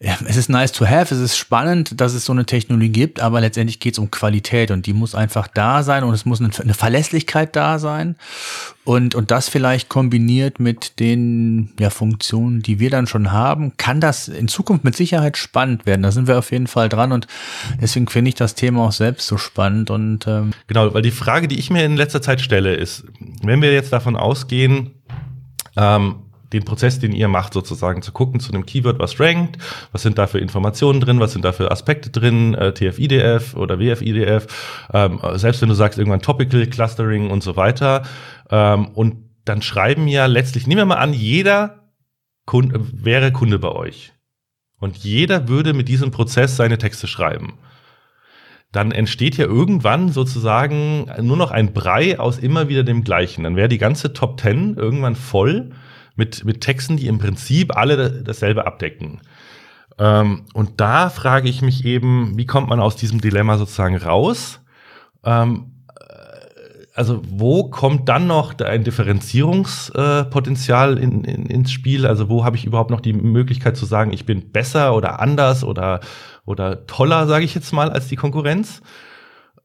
ja, 0.00 0.16
es 0.26 0.36
ist 0.36 0.48
nice 0.48 0.70
to 0.70 0.86
have, 0.86 1.12
es 1.12 1.20
ist 1.20 1.36
spannend, 1.36 2.00
dass 2.00 2.14
es 2.14 2.24
so 2.24 2.32
eine 2.32 2.46
Technologie 2.46 2.88
gibt, 2.88 3.18
aber 3.18 3.40
letztendlich 3.40 3.80
geht 3.80 3.94
es 3.94 3.98
um 3.98 4.12
Qualität 4.12 4.70
und 4.70 4.86
die 4.86 4.92
muss 4.92 5.16
einfach 5.16 5.48
da 5.48 5.82
sein 5.82 6.04
und 6.04 6.14
es 6.14 6.24
muss 6.24 6.40
eine, 6.40 6.52
Verlässlichkeit 6.52 7.56
da 7.56 7.80
sein 7.80 8.14
und, 8.84 9.16
und 9.16 9.32
das 9.32 9.48
vielleicht 9.48 9.88
kombiniert 9.88 10.60
mit 10.60 11.00
den 11.00 11.72
ja, 11.80 11.90
Funktionen, 11.90 12.62
die 12.62 12.78
wir 12.78 12.90
dann 12.90 13.08
schon 13.08 13.32
haben, 13.32 13.76
kann 13.76 14.00
das 14.00 14.28
in 14.28 14.46
Zukunft 14.46 14.84
mit 14.84 14.94
Sicherheit 14.94 15.36
spannend 15.36 15.84
werden. 15.84 16.02
Da 16.02 16.12
sind 16.12 16.28
wir 16.28 16.38
auf 16.38 16.52
jeden 16.52 16.68
Fall 16.68 16.88
dran 16.88 17.10
und 17.10 17.26
deswegen 17.80 18.06
finde 18.06 18.28
ich 18.28 18.36
das 18.36 18.54
Thema 18.54 18.84
auch 18.84 18.92
selbst 18.92 19.26
so 19.26 19.36
spannend 19.36 19.90
und 19.90 20.28
ähm 20.28 20.52
genau, 20.68 20.94
weil 20.94 21.02
die 21.02 21.10
Frage, 21.10 21.48
die 21.48 21.58
ich 21.58 21.70
mir 21.70 21.84
in 21.84 21.96
letzter 21.96 22.22
Zeit 22.22 22.40
stelle, 22.40 22.74
ist, 22.74 23.04
wenn 23.42 23.62
wir 23.62 23.72
jetzt 23.72 23.92
davon 23.92 24.14
ausgehen, 24.14 24.92
ähm, 25.76 26.16
den 26.52 26.64
Prozess, 26.64 26.98
den 26.98 27.12
ihr 27.12 27.28
macht, 27.28 27.52
sozusagen 27.52 28.02
zu 28.02 28.12
gucken 28.12 28.40
zu 28.40 28.52
einem 28.52 28.64
Keyword, 28.64 28.98
was 28.98 29.20
rankt, 29.20 29.58
was 29.92 30.02
sind 30.02 30.18
da 30.18 30.26
für 30.26 30.38
Informationen 30.38 31.00
drin, 31.00 31.20
was 31.20 31.32
sind 31.32 31.44
da 31.44 31.52
für 31.52 31.70
Aspekte 31.70 32.10
drin, 32.10 32.54
äh, 32.54 32.72
TF-IDF 32.72 33.54
oder 33.54 33.78
WF-IDF, 33.78 34.46
ähm, 34.92 35.20
selbst 35.34 35.60
wenn 35.62 35.68
du 35.68 35.74
sagst 35.74 35.98
irgendwann 35.98 36.22
Topical 36.22 36.66
Clustering 36.66 37.30
und 37.30 37.42
so 37.42 37.56
weiter. 37.56 38.02
Ähm, 38.50 38.88
und 38.94 39.28
dann 39.44 39.62
schreiben 39.62 40.08
ja 40.08 40.26
letztlich, 40.26 40.66
nehmen 40.66 40.80
wir 40.80 40.86
mal 40.86 40.96
an, 40.96 41.12
jeder 41.12 41.92
Kunde, 42.46 42.80
wäre 42.92 43.32
Kunde 43.32 43.58
bei 43.58 43.70
euch. 43.70 44.12
Und 44.80 44.96
jeder 44.96 45.48
würde 45.48 45.74
mit 45.74 45.88
diesem 45.88 46.10
Prozess 46.10 46.56
seine 46.56 46.78
Texte 46.78 47.06
schreiben 47.06 47.58
dann 48.72 48.92
entsteht 48.92 49.36
ja 49.36 49.46
irgendwann 49.46 50.10
sozusagen 50.10 51.10
nur 51.22 51.36
noch 51.36 51.50
ein 51.50 51.72
Brei 51.72 52.18
aus 52.18 52.38
immer 52.38 52.68
wieder 52.68 52.84
dem 52.84 53.02
gleichen. 53.02 53.44
Dann 53.44 53.56
wäre 53.56 53.68
die 53.68 53.78
ganze 53.78 54.12
Top 54.12 54.40
10 54.40 54.76
irgendwann 54.76 55.16
voll 55.16 55.70
mit, 56.18 56.44
mit 56.44 56.60
Texten, 56.60 56.96
die 56.96 57.06
im 57.06 57.18
Prinzip 57.18 57.76
alle 57.76 58.22
dasselbe 58.22 58.66
abdecken. 58.66 59.20
Ähm, 59.98 60.42
und 60.52 60.80
da 60.80 61.10
frage 61.10 61.48
ich 61.48 61.62
mich 61.62 61.84
eben, 61.84 62.36
wie 62.36 62.46
kommt 62.46 62.68
man 62.68 62.80
aus 62.80 62.96
diesem 62.96 63.20
Dilemma 63.20 63.58
sozusagen 63.58 63.96
raus? 63.96 64.60
Ähm, 65.24 65.72
äh, 65.98 66.04
also 66.94 67.22
wo 67.28 67.70
kommt 67.70 68.08
dann 68.08 68.26
noch 68.26 68.58
ein 68.58 68.82
Differenzierungspotenzial 68.84 70.98
in, 70.98 71.24
in, 71.24 71.46
ins 71.46 71.72
Spiel? 71.72 72.06
Also 72.06 72.28
wo 72.28 72.44
habe 72.44 72.56
ich 72.56 72.64
überhaupt 72.64 72.90
noch 72.90 73.00
die 73.00 73.12
Möglichkeit 73.12 73.76
zu 73.76 73.86
sagen, 73.86 74.12
ich 74.12 74.26
bin 74.26 74.52
besser 74.52 74.94
oder 74.94 75.20
anders 75.20 75.64
oder, 75.64 76.00
oder 76.44 76.86
toller, 76.86 77.26
sage 77.26 77.44
ich 77.44 77.54
jetzt 77.54 77.72
mal, 77.72 77.90
als 77.90 78.08
die 78.08 78.16
Konkurrenz? 78.16 78.82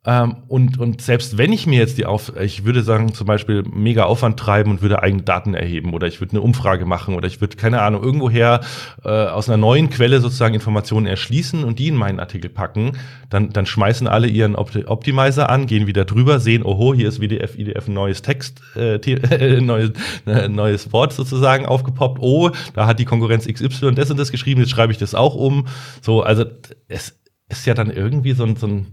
Ähm, 0.05 0.37
und, 0.49 0.79
und 0.79 1.01
selbst 1.01 1.37
wenn 1.37 1.53
ich 1.53 1.65
mir 1.65 1.79
jetzt 1.79 1.97
die 1.97 2.05
auf, 2.05 2.33
ich 2.37 2.65
würde 2.65 2.83
sagen, 2.83 3.13
zum 3.13 3.25
Beispiel 3.25 3.63
mega 3.71 4.03
Aufwand 4.03 4.37
treiben 4.37 4.71
und 4.71 4.81
würde 4.81 5.01
eigene 5.01 5.23
Daten 5.23 5.53
erheben 5.53 5.93
oder 5.93 6.07
ich 6.07 6.19
würde 6.19 6.33
eine 6.33 6.41
Umfrage 6.41 6.85
machen 6.85 7.15
oder 7.15 7.27
ich 7.27 7.39
würde, 7.39 7.55
keine 7.55 7.81
Ahnung, 7.81 8.03
irgendwoher 8.03 8.59
äh, 9.05 9.09
aus 9.09 9.47
einer 9.47 9.57
neuen 9.57 9.89
Quelle 9.89 10.19
sozusagen 10.19 10.55
Informationen 10.55 11.05
erschließen 11.05 11.63
und 11.63 11.79
die 11.79 11.87
in 11.87 11.95
meinen 11.95 12.19
Artikel 12.19 12.49
packen, 12.49 12.97
dann, 13.29 13.51
dann 13.51 13.65
schmeißen 13.65 14.07
alle 14.07 14.27
ihren 14.27 14.57
Opt 14.57 14.73
Optimizer 14.87 15.49
an, 15.49 15.67
gehen 15.67 15.87
wieder 15.87 16.03
drüber, 16.03 16.41
sehen, 16.41 16.63
oho, 16.63 16.93
hier 16.93 17.07
ist 17.07 17.21
WDF, 17.21 17.57
IDF 17.57 17.87
ein 17.87 17.93
neues 17.93 18.21
Text, 18.21 18.61
äh, 18.75 18.95
äh, 18.97 19.61
neues, 19.61 19.91
äh, 20.25 20.49
neues 20.49 20.91
Wort 20.91 21.13
sozusagen 21.13 21.65
aufgepoppt, 21.65 22.19
oh, 22.19 22.51
da 22.73 22.87
hat 22.87 22.99
die 22.99 23.05
Konkurrenz 23.05 23.47
XY 23.47 23.95
das 23.95 24.11
und 24.11 24.19
das 24.19 24.31
geschrieben, 24.31 24.59
jetzt 24.59 24.71
schreibe 24.71 24.91
ich 24.91 24.97
das 24.97 25.15
auch 25.15 25.35
um. 25.35 25.67
So, 26.01 26.23
also 26.23 26.43
es 26.89 27.17
ist 27.47 27.65
ja 27.65 27.73
dann 27.73 27.89
irgendwie 27.89 28.33
so 28.33 28.43
ein, 28.43 28.57
so 28.57 28.67
ein 28.67 28.87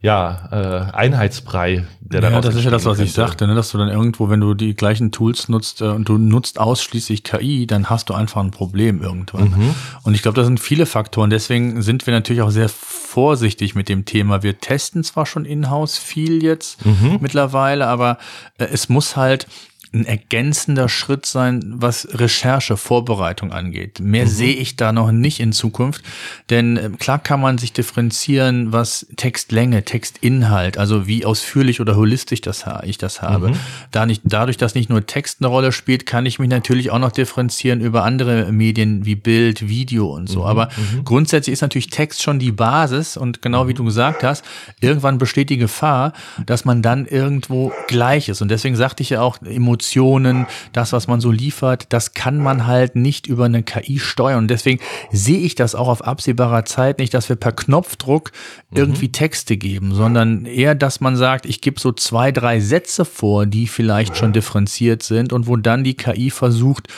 ja, 0.00 0.48
äh, 0.52 0.92
Einheitsbrei, 0.92 1.86
der 2.00 2.20
dann 2.20 2.34
Ja, 2.34 2.40
das 2.42 2.54
ist 2.54 2.64
ja 2.64 2.70
das, 2.70 2.84
was 2.84 2.98
ich 2.98 3.12
sagte, 3.12 3.46
ne? 3.46 3.54
dass 3.54 3.70
du 3.70 3.78
dann 3.78 3.88
irgendwo, 3.88 4.28
wenn 4.28 4.40
du 4.40 4.52
die 4.52 4.74
gleichen 4.74 5.10
Tools 5.10 5.48
nutzt 5.48 5.80
äh, 5.80 5.86
und 5.86 6.08
du 6.08 6.18
nutzt 6.18 6.60
ausschließlich 6.60 7.24
KI, 7.24 7.66
dann 7.66 7.88
hast 7.88 8.10
du 8.10 8.14
einfach 8.14 8.42
ein 8.42 8.50
Problem 8.50 9.02
irgendwann. 9.02 9.50
Mhm. 9.50 9.74
Und 10.02 10.14
ich 10.14 10.22
glaube, 10.22 10.36
das 10.36 10.46
sind 10.46 10.60
viele 10.60 10.84
Faktoren. 10.84 11.30
Deswegen 11.30 11.80
sind 11.80 12.06
wir 12.06 12.12
natürlich 12.12 12.42
auch 12.42 12.50
sehr 12.50 12.68
vorsichtig 12.68 13.74
mit 13.74 13.88
dem 13.88 14.04
Thema. 14.04 14.42
Wir 14.42 14.60
testen 14.60 15.02
zwar 15.02 15.24
schon 15.24 15.46
in-house 15.46 15.96
viel 15.96 16.42
jetzt 16.42 16.84
mhm. 16.84 17.18
mittlerweile, 17.20 17.86
aber 17.86 18.18
äh, 18.58 18.66
es 18.66 18.90
muss 18.90 19.16
halt 19.16 19.46
ein 19.92 20.04
ergänzender 20.04 20.88
Schritt 20.88 21.26
sein, 21.26 21.62
was 21.76 22.08
Recherche, 22.12 22.76
Vorbereitung 22.76 23.52
angeht. 23.52 24.00
Mehr 24.00 24.24
mhm. 24.24 24.30
sehe 24.30 24.54
ich 24.54 24.76
da 24.76 24.92
noch 24.92 25.12
nicht 25.12 25.40
in 25.40 25.52
Zukunft, 25.52 26.02
denn 26.50 26.76
äh, 26.76 26.90
klar 26.98 27.18
kann 27.18 27.40
man 27.40 27.58
sich 27.58 27.72
differenzieren, 27.72 28.72
was 28.72 29.06
Textlänge, 29.16 29.84
Textinhalt, 29.84 30.78
also 30.78 31.06
wie 31.06 31.24
ausführlich 31.24 31.80
oder 31.80 31.96
holistisch 31.96 32.40
das, 32.40 32.64
ich 32.84 32.98
das 32.98 33.22
habe. 33.22 33.50
Mhm. 33.50 33.56
Da 33.90 34.06
nicht, 34.06 34.22
dadurch, 34.24 34.56
dass 34.56 34.74
nicht 34.74 34.90
nur 34.90 35.06
Text 35.06 35.38
eine 35.40 35.48
Rolle 35.48 35.72
spielt, 35.72 36.06
kann 36.06 36.26
ich 36.26 36.38
mich 36.38 36.48
natürlich 36.48 36.90
auch 36.90 36.98
noch 36.98 37.12
differenzieren 37.12 37.80
über 37.80 38.04
andere 38.04 38.52
Medien 38.52 39.06
wie 39.06 39.14
Bild, 39.14 39.68
Video 39.68 40.14
und 40.14 40.28
so. 40.28 40.40
Mhm. 40.40 40.46
Aber 40.46 40.68
mhm. 40.76 41.04
grundsätzlich 41.04 41.52
ist 41.52 41.62
natürlich 41.62 41.90
Text 41.90 42.22
schon 42.22 42.38
die 42.38 42.52
Basis 42.52 43.16
und 43.16 43.40
genau 43.40 43.68
wie 43.68 43.74
du 43.74 43.84
gesagt 43.84 44.24
hast, 44.24 44.44
irgendwann 44.80 45.18
besteht 45.18 45.50
die 45.50 45.58
Gefahr, 45.58 46.12
dass 46.44 46.64
man 46.64 46.82
dann 46.82 47.06
irgendwo 47.06 47.72
gleich 47.86 48.28
ist. 48.28 48.42
Und 48.42 48.50
deswegen 48.50 48.76
sagte 48.76 49.02
ich 49.02 49.10
ja 49.10 49.22
auch, 49.22 49.38
Emotionen 49.42 49.85
Emotionen, 49.86 50.46
das, 50.72 50.92
was 50.92 51.06
man 51.06 51.20
so 51.20 51.30
liefert, 51.30 51.86
das 51.90 52.12
kann 52.12 52.38
man 52.38 52.66
halt 52.66 52.96
nicht 52.96 53.28
über 53.28 53.44
eine 53.44 53.62
KI 53.62 54.00
steuern. 54.00 54.38
Und 54.38 54.48
deswegen 54.48 54.82
sehe 55.12 55.38
ich 55.38 55.54
das 55.54 55.76
auch 55.76 55.86
auf 55.86 56.02
absehbarer 56.02 56.64
Zeit 56.64 56.98
nicht, 56.98 57.14
dass 57.14 57.28
wir 57.28 57.36
per 57.36 57.52
Knopfdruck 57.52 58.32
mhm. 58.70 58.76
irgendwie 58.76 59.12
Texte 59.12 59.56
geben, 59.56 59.94
sondern 59.94 60.44
eher, 60.44 60.74
dass 60.74 61.00
man 61.00 61.16
sagt, 61.16 61.46
ich 61.46 61.60
gebe 61.60 61.78
so 61.78 61.92
zwei, 61.92 62.32
drei 62.32 62.58
Sätze 62.58 63.04
vor, 63.04 63.46
die 63.46 63.68
vielleicht 63.68 64.16
schon 64.16 64.32
differenziert 64.32 65.04
sind 65.04 65.32
und 65.32 65.46
wo 65.46 65.56
dann 65.56 65.84
die 65.84 65.94
KI 65.94 66.30
versucht, 66.30 66.88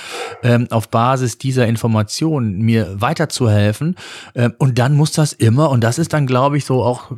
ähm, 0.42 0.66
auf 0.70 0.88
Basis 0.88 1.36
dieser 1.36 1.66
Informationen 1.66 2.62
mir 2.62 3.00
weiterzuhelfen. 3.00 3.96
Ähm, 4.34 4.54
und 4.58 4.78
dann 4.78 4.94
muss 4.94 5.12
das 5.12 5.34
immer, 5.34 5.68
und 5.70 5.84
das 5.84 5.98
ist 5.98 6.14
dann, 6.14 6.26
glaube 6.26 6.56
ich, 6.56 6.64
so 6.64 6.82
auch 6.82 7.12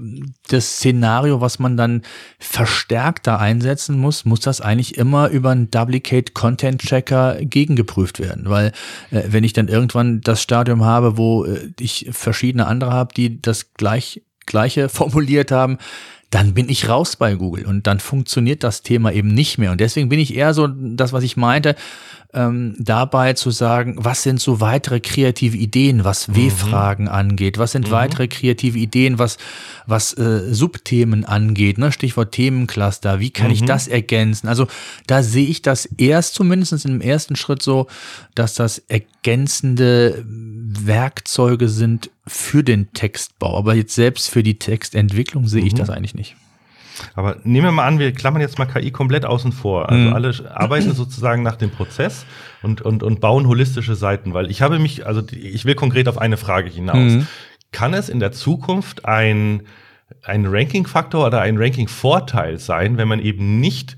das 0.48 0.78
Szenario, 0.78 1.40
was 1.40 1.60
man 1.60 1.76
dann 1.76 2.02
verstärkter 2.40 3.38
einsetzen 3.38 3.98
muss, 4.00 4.24
muss 4.24 4.40
das 4.40 4.60
eigentlich 4.60 4.98
immer 4.98 5.28
über 5.28 5.49
ein 5.50 5.70
Duplicate 5.70 6.32
Content 6.34 6.82
Checker 6.82 7.38
gegengeprüft 7.40 8.18
werden. 8.18 8.48
Weil 8.48 8.72
äh, 9.10 9.22
wenn 9.28 9.44
ich 9.44 9.52
dann 9.52 9.68
irgendwann 9.68 10.20
das 10.20 10.42
Stadium 10.42 10.84
habe, 10.84 11.16
wo 11.16 11.44
äh, 11.44 11.70
ich 11.78 12.08
verschiedene 12.12 12.66
andere 12.66 12.92
habe, 12.92 13.14
die 13.14 13.40
das 13.40 13.74
gleich, 13.74 14.22
gleiche 14.46 14.88
formuliert 14.88 15.50
haben, 15.50 15.78
dann 16.30 16.54
bin 16.54 16.68
ich 16.68 16.88
raus 16.88 17.16
bei 17.16 17.34
Google 17.34 17.66
und 17.66 17.88
dann 17.88 17.98
funktioniert 17.98 18.62
das 18.62 18.82
Thema 18.82 19.12
eben 19.12 19.34
nicht 19.34 19.58
mehr. 19.58 19.72
Und 19.72 19.80
deswegen 19.80 20.08
bin 20.08 20.20
ich 20.20 20.36
eher 20.36 20.54
so 20.54 20.68
das, 20.68 21.12
was 21.12 21.24
ich 21.24 21.36
meinte, 21.36 21.74
ähm, 22.32 22.76
dabei 22.78 23.32
zu 23.32 23.50
sagen, 23.50 23.96
was 23.98 24.22
sind 24.22 24.40
so 24.40 24.60
weitere 24.60 25.00
kreative 25.00 25.56
Ideen, 25.56 26.04
was 26.04 26.28
mhm. 26.28 26.36
W-Fragen 26.36 27.08
angeht, 27.08 27.58
was 27.58 27.72
sind 27.72 27.88
mhm. 27.88 27.92
weitere 27.92 28.28
kreative 28.28 28.78
Ideen, 28.78 29.18
was, 29.18 29.36
was 29.86 30.16
äh, 30.16 30.52
Subthemen 30.52 31.24
angeht, 31.24 31.78
ne? 31.78 31.92
Stichwort 31.92 32.32
Themencluster, 32.32 33.20
wie 33.20 33.30
kann 33.30 33.48
mhm. 33.48 33.54
ich 33.54 33.64
das 33.64 33.88
ergänzen? 33.88 34.48
Also 34.48 34.66
da 35.06 35.22
sehe 35.22 35.46
ich 35.46 35.62
das 35.62 35.86
erst 35.96 36.34
zumindest 36.34 36.84
im 36.84 37.00
ersten 37.00 37.36
Schritt 37.36 37.62
so, 37.62 37.86
dass 38.34 38.54
das 38.54 38.78
ergänzende 38.78 40.24
Werkzeuge 40.26 41.68
sind 41.68 42.10
für 42.26 42.62
den 42.62 42.92
Textbau. 42.92 43.58
Aber 43.58 43.74
jetzt 43.74 43.94
selbst 43.94 44.30
für 44.30 44.42
die 44.42 44.58
Textentwicklung 44.58 45.48
sehe 45.48 45.64
ich 45.64 45.72
mhm. 45.72 45.78
das 45.78 45.90
eigentlich 45.90 46.14
nicht. 46.14 46.36
Aber 47.14 47.36
nehmen 47.44 47.66
wir 47.66 47.72
mal 47.72 47.86
an, 47.86 47.98
wir 47.98 48.12
klammern 48.12 48.40
jetzt 48.40 48.58
mal 48.58 48.66
KI 48.66 48.90
komplett 48.90 49.24
außen 49.24 49.52
vor. 49.52 49.88
Also 49.88 50.08
mhm. 50.08 50.12
alle 50.12 50.34
arbeiten 50.54 50.92
sozusagen 50.92 51.42
nach 51.42 51.56
dem 51.56 51.70
Prozess 51.70 52.26
und, 52.62 52.82
und, 52.82 53.02
und 53.02 53.20
bauen 53.20 53.46
holistische 53.46 53.94
Seiten, 53.94 54.34
weil 54.34 54.50
ich 54.50 54.62
habe 54.62 54.78
mich, 54.78 55.06
also 55.06 55.22
ich 55.32 55.64
will 55.64 55.74
konkret 55.74 56.08
auf 56.08 56.18
eine 56.18 56.36
Frage 56.36 56.70
hinaus. 56.70 57.12
Mhm. 57.12 57.26
Kann 57.72 57.94
es 57.94 58.08
in 58.08 58.20
der 58.20 58.32
Zukunft 58.32 59.04
ein, 59.04 59.62
ein 60.22 60.46
Ranking-Faktor 60.46 61.26
oder 61.26 61.40
ein 61.40 61.56
Ranking-Vorteil 61.56 62.58
sein, 62.58 62.96
wenn 62.96 63.08
man 63.08 63.20
eben 63.20 63.60
nicht 63.60 63.96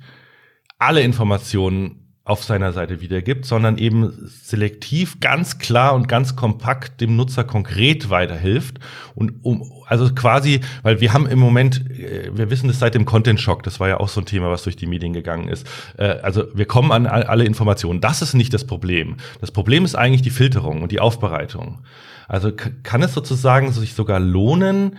alle 0.78 1.00
Informationen 1.00 2.01
auf 2.24 2.44
seiner 2.44 2.72
Seite 2.72 3.00
wiedergibt, 3.00 3.46
sondern 3.46 3.78
eben 3.78 4.12
selektiv 4.26 5.18
ganz 5.18 5.58
klar 5.58 5.94
und 5.94 6.06
ganz 6.06 6.36
kompakt 6.36 7.00
dem 7.00 7.16
Nutzer 7.16 7.42
konkret 7.42 8.10
weiterhilft 8.10 8.78
und 9.14 9.34
um 9.42 9.72
also 9.88 10.08
quasi, 10.14 10.60
weil 10.82 11.00
wir 11.00 11.12
haben 11.12 11.26
im 11.26 11.38
Moment, 11.38 11.90
äh, 11.90 12.30
wir 12.32 12.48
wissen 12.48 12.68
das 12.68 12.78
seit 12.78 12.94
dem 12.94 13.04
Content 13.04 13.40
Shock, 13.40 13.62
das 13.64 13.80
war 13.80 13.88
ja 13.88 14.00
auch 14.00 14.08
so 14.08 14.20
ein 14.20 14.26
Thema, 14.26 14.50
was 14.50 14.62
durch 14.62 14.76
die 14.76 14.86
Medien 14.86 15.12
gegangen 15.12 15.48
ist. 15.48 15.66
Äh, 15.98 16.04
also 16.22 16.44
wir 16.54 16.64
kommen 16.64 16.92
an 16.92 17.06
alle 17.06 17.44
Informationen. 17.44 18.00
Das 18.00 18.22
ist 18.22 18.34
nicht 18.34 18.54
das 18.54 18.66
Problem. 18.66 19.16
Das 19.40 19.50
Problem 19.50 19.84
ist 19.84 19.94
eigentlich 19.94 20.22
die 20.22 20.30
Filterung 20.30 20.80
und 20.80 20.92
die 20.92 21.00
Aufbereitung. 21.00 21.80
Also 22.28 22.52
kann 22.82 23.02
es 23.02 23.12
sozusagen 23.12 23.72
sich 23.72 23.92
sogar 23.92 24.18
lohnen, 24.18 24.96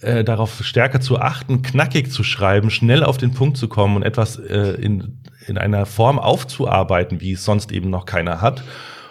äh, 0.00 0.24
darauf 0.24 0.64
stärker 0.64 1.00
zu 1.00 1.18
achten, 1.18 1.62
knackig 1.62 2.10
zu 2.10 2.24
schreiben, 2.24 2.70
schnell 2.70 3.04
auf 3.04 3.18
den 3.18 3.32
Punkt 3.32 3.56
zu 3.56 3.68
kommen 3.68 3.96
und 3.96 4.02
etwas 4.02 4.38
äh, 4.38 4.76
in, 4.80 5.20
in 5.46 5.58
einer 5.58 5.86
Form 5.86 6.18
aufzuarbeiten, 6.18 7.20
wie 7.20 7.32
es 7.32 7.44
sonst 7.44 7.72
eben 7.72 7.90
noch 7.90 8.06
keiner 8.06 8.40
hat, 8.40 8.62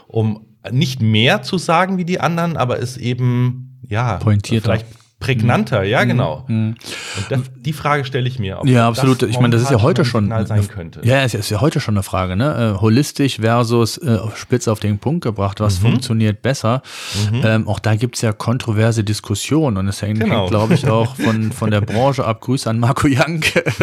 um 0.07 0.45
nicht 0.69 1.01
mehr 1.01 1.41
zu 1.41 1.57
sagen 1.57 1.97
wie 1.97 2.05
die 2.05 2.19
anderen, 2.19 2.57
aber 2.57 2.79
es 2.79 2.97
eben 2.97 3.79
ja 3.81 4.17
pointierter. 4.17 4.63
vielleicht 4.63 4.85
prägnanter, 5.21 5.83
ja 5.83 6.03
mhm. 6.03 6.07
genau. 6.09 6.43
Mhm. 6.47 6.75
Das, 7.29 7.39
die 7.55 7.71
Frage 7.71 8.03
stelle 8.03 8.27
ich 8.27 8.39
mir. 8.39 8.59
Ob 8.59 8.67
ja, 8.67 8.87
absolut. 8.87 9.23
Ich 9.23 9.39
meine, 9.39 9.51
das 9.53 9.61
ist 9.61 9.71
ja 9.71 9.81
heute 9.81 10.03
schon 10.03 10.29
sein 10.45 10.67
könnte. 10.67 10.99
Ja, 11.03 11.21
es 11.21 11.33
ist 11.33 11.49
ja 11.49 11.61
heute 11.61 11.79
schon 11.79 11.93
eine 11.93 12.03
Frage, 12.03 12.35
ne? 12.35 12.75
Äh, 12.75 12.81
holistisch 12.81 13.37
versus 13.39 13.97
äh, 13.99 14.17
spitz 14.35 14.67
auf 14.67 14.79
den 14.79 14.97
Punkt 14.97 15.23
gebracht. 15.23 15.61
Was 15.61 15.77
mhm. 15.79 15.91
funktioniert 15.91 16.41
besser? 16.41 16.81
Mhm. 17.31 17.41
Ähm, 17.45 17.67
auch 17.67 17.79
da 17.79 17.95
gibt's 17.95 18.21
ja 18.21 18.33
kontroverse 18.33 19.03
Diskussionen 19.03 19.77
und 19.77 19.87
es 19.87 20.01
hängt, 20.01 20.19
genau. 20.19 20.47
glaube 20.47 20.73
ich, 20.73 20.87
auch 20.89 21.15
von 21.15 21.51
von 21.51 21.71
der 21.71 21.81
Branche 21.81 22.25
ab. 22.25 22.41
Grüße 22.41 22.69
an 22.69 22.79
Marco 22.79 23.07
Jank 23.07 23.55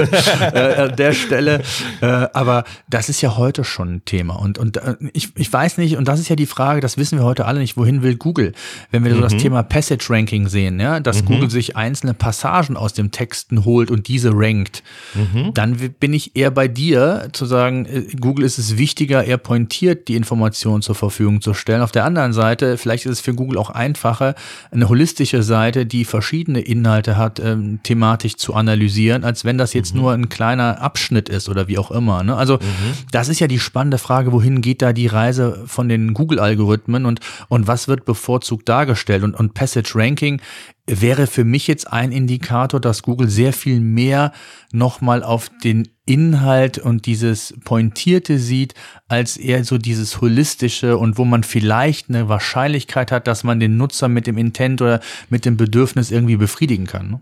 äh, 0.53 0.75
an 0.75 0.97
der 0.97 1.13
Stelle. 1.13 1.63
Äh, 2.01 2.07
aber 2.33 2.65
das 2.91 3.09
ist 3.09 3.21
ja 3.21 3.37
heute 3.37 3.63
schon 3.63 3.95
ein 3.95 4.05
Thema 4.05 4.35
und 4.35 4.59
und 4.59 4.77
äh, 4.79 4.97
ich 5.13 5.31
ich 5.37 5.53
weiß 5.53 5.79
nicht 5.79 5.97
und 5.97 6.09
das 6.09 6.19
ist 6.19 6.29
ja 6.29 6.37
die 6.37 6.47
Frage. 6.47 6.81
Das 6.81 6.97
wissen 6.99 7.17
wir 7.19 7.25
heute 7.25 7.47
alle 7.47 7.61
nicht. 7.61 7.77
Wohin 7.77 8.03
will 8.03 8.17
Google? 8.17 8.53
Wenn 8.91 9.05
wir 9.05 9.15
so 9.15 9.21
das 9.21 9.35
mhm. 9.35 9.39
Thema 9.39 9.63
Passage 9.63 10.07
Ranking 10.11 10.49
sehen, 10.49 10.81
ja, 10.81 10.99
dass 10.99 11.28
Google 11.29 11.45
mhm. 11.45 11.51
sich 11.51 11.77
einzelne 11.77 12.15
Passagen 12.15 12.77
aus 12.77 12.93
dem 12.93 13.11
Texten 13.11 13.65
holt 13.65 13.91
und 13.91 14.09
diese 14.09 14.31
rankt, 14.35 14.83
mhm. 15.15 15.53
dann 15.55 15.77
bin 16.01 16.13
ich 16.13 16.35
eher 16.37 16.51
bei 16.51 16.69
dir 16.69 17.29
zu 17.33 17.47
sagen, 17.47 17.87
äh, 17.87 18.03
Google 18.21 18.45
ist 18.45 18.59
es 18.59 18.77
wichtiger, 18.77 19.25
eher 19.25 19.39
pointiert 19.39 20.09
die 20.09 20.17
Informationen 20.17 20.83
zur 20.83 20.95
Verfügung 20.95 21.41
zu 21.41 21.55
stellen. 21.55 21.83
Auf 21.83 21.93
der 21.93 22.05
anderen 22.05 22.33
Seite, 22.33 22.77
vielleicht 22.77 23.07
ist 23.07 23.13
es 23.13 23.21
für 23.21 23.35
Google 23.35 23.59
auch 23.59 23.71
einfacher, 23.71 24.35
eine 24.71 24.89
holistische 24.89 25.43
Seite, 25.43 25.87
die 25.87 26.05
verschiedene 26.05 26.61
Inhalte 26.61 27.17
hat, 27.17 27.39
ähm, 27.41 27.81
thematisch 27.83 28.37
zu 28.37 28.55
analysieren, 28.55 29.25
als 29.25 29.45
wenn 29.45 29.59
das 29.59 29.75
jetzt 29.75 29.95
mhm. 29.95 30.01
nur 30.01 30.13
ein 30.13 30.29
kleiner 30.29 30.81
Abschnitt 30.81 31.29
ist 31.29 31.49
oder 31.49 31.69
wie 31.69 31.79
auch 31.79 31.91
immer. 31.91 32.23
Ne? 32.23 32.37
Also 32.37 32.55
mhm. 32.55 32.95
das 33.13 33.29
ist 33.29 33.41
ja 33.41 33.47
die 33.47 33.59
spannende 33.59 33.99
Frage, 33.99 34.33
wohin 34.33 34.61
geht 34.61 34.83
da 34.83 34.93
die 34.93 35.07
Reise 35.07 35.63
von 35.67 35.89
den 35.89 36.15
Google-Algorithmen 36.15 37.07
und, 37.07 37.21
und 37.49 37.67
was 37.67 37.89
wird 37.89 38.05
bevorzugt 38.05 38.69
dargestellt? 38.69 39.23
Und, 39.23 39.35
und 39.35 39.55
Passage 39.55 39.93
Ranking 39.95 40.41
wäre 40.89 41.27
für 41.27 41.45
mich 41.45 41.67
jetzt 41.67 41.93
ein 41.93 42.13
Indikator, 42.13 42.81
dass 42.81 43.03
Google 43.03 43.29
sehr 43.29 43.53
viel 43.53 43.81
mehr 43.81 44.33
nochmal 44.73 45.23
auf 45.23 45.51
den 45.63 45.89
Inhalt 46.07 46.79
und 46.79 47.07
dieses 47.07 47.55
Pointierte 47.65 48.39
sieht, 48.39 48.75
als 49.07 49.37
eher 49.37 49.65
so 49.65 49.79
dieses 49.79 50.21
Holistische 50.21 50.97
und 50.97 51.19
wo 51.19 51.25
man 51.25 51.45
vielleicht 51.45 52.09
eine 52.09 52.29
Wahrscheinlichkeit 52.29 53.13
hat, 53.13 53.27
dass 53.27 53.45
man 53.45 53.61
den 53.61 53.77
Nutzer 53.77 54.09
mit 54.09 54.27
dem 54.27 54.39
Intent 54.39 54.81
oder 54.81 55.01
mit 55.29 55.45
dem 55.45 55.57
Bedürfnis 55.57 56.11
irgendwie 56.11 56.37
befriedigen 56.37 56.87
kann. 56.87 57.11
Ne? 57.11 57.21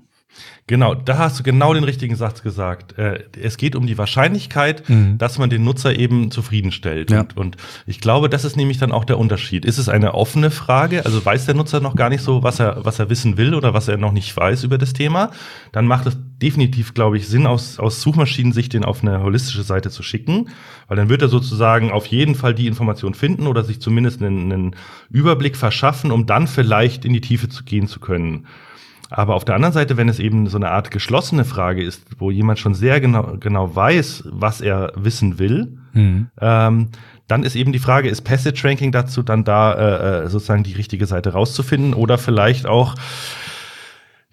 Genau, 0.68 0.96
da 0.96 1.18
hast 1.18 1.38
du 1.38 1.44
genau 1.44 1.74
den 1.74 1.84
richtigen 1.84 2.16
Satz 2.16 2.42
gesagt. 2.42 2.98
Äh, 2.98 3.22
es 3.40 3.56
geht 3.56 3.76
um 3.76 3.86
die 3.86 3.98
Wahrscheinlichkeit, 3.98 4.88
mhm. 4.88 5.16
dass 5.16 5.38
man 5.38 5.48
den 5.48 5.62
Nutzer 5.62 5.96
eben 5.96 6.32
zufriedenstellt. 6.32 7.12
Ja. 7.12 7.20
Und, 7.20 7.36
und, 7.36 7.56
ich 7.86 8.00
glaube, 8.00 8.28
das 8.28 8.44
ist 8.44 8.56
nämlich 8.56 8.78
dann 8.78 8.90
auch 8.90 9.04
der 9.04 9.18
Unterschied. 9.18 9.64
Ist 9.64 9.78
es 9.78 9.88
eine 9.88 10.14
offene 10.14 10.50
Frage? 10.50 11.06
Also 11.06 11.24
weiß 11.24 11.46
der 11.46 11.54
Nutzer 11.54 11.78
noch 11.78 11.94
gar 11.94 12.08
nicht 12.08 12.22
so, 12.22 12.42
was 12.42 12.58
er, 12.58 12.84
was 12.84 12.98
er 12.98 13.08
wissen 13.10 13.36
will 13.36 13.54
oder 13.54 13.74
was 13.74 13.86
er 13.86 13.96
noch 13.96 14.10
nicht 14.10 14.36
weiß 14.36 14.64
über 14.64 14.76
das 14.76 14.92
Thema? 14.92 15.30
Dann 15.70 15.86
macht 15.86 16.06
es 16.06 16.16
definitiv, 16.42 16.94
glaube 16.94 17.16
ich, 17.16 17.28
Sinn, 17.28 17.46
aus, 17.46 17.78
aus 17.78 18.02
Suchmaschinensicht 18.02 18.72
den 18.72 18.84
auf 18.84 19.02
eine 19.02 19.22
holistische 19.22 19.62
Seite 19.62 19.90
zu 19.90 20.02
schicken. 20.02 20.48
Weil 20.88 20.96
dann 20.96 21.08
wird 21.08 21.22
er 21.22 21.28
sozusagen 21.28 21.92
auf 21.92 22.06
jeden 22.06 22.34
Fall 22.34 22.54
die 22.54 22.66
Information 22.66 23.14
finden 23.14 23.46
oder 23.46 23.62
sich 23.62 23.80
zumindest 23.80 24.20
einen, 24.20 24.52
einen 24.52 24.76
Überblick 25.10 25.56
verschaffen, 25.56 26.10
um 26.10 26.26
dann 26.26 26.48
vielleicht 26.48 27.04
in 27.04 27.12
die 27.12 27.20
Tiefe 27.20 27.48
zu 27.48 27.62
gehen 27.62 27.86
zu 27.86 28.00
können. 28.00 28.46
Aber 29.10 29.34
auf 29.34 29.44
der 29.44 29.54
anderen 29.54 29.72
Seite, 29.72 29.96
wenn 29.96 30.08
es 30.08 30.18
eben 30.18 30.48
so 30.48 30.56
eine 30.56 30.70
Art 30.70 30.90
geschlossene 30.90 31.44
Frage 31.44 31.82
ist, 31.82 32.02
wo 32.18 32.30
jemand 32.30 32.58
schon 32.58 32.74
sehr 32.74 33.00
genau, 33.00 33.36
genau 33.38 33.74
weiß, 33.74 34.24
was 34.30 34.60
er 34.60 34.92
wissen 34.96 35.38
will, 35.38 35.78
mhm. 35.92 36.28
ähm, 36.40 36.88
dann 37.28 37.42
ist 37.42 37.56
eben 37.56 37.72
die 37.72 37.78
Frage, 37.78 38.08
ist 38.08 38.22
Passage 38.22 38.62
Ranking 38.64 38.92
dazu 38.92 39.22
dann 39.22 39.44
da, 39.44 39.72
äh, 39.72 40.24
äh 40.24 40.28
sozusagen 40.28 40.62
die 40.62 40.74
richtige 40.74 41.06
Seite 41.06 41.30
rauszufinden 41.32 41.94
oder 41.94 42.18
vielleicht 42.18 42.66
auch 42.66 42.94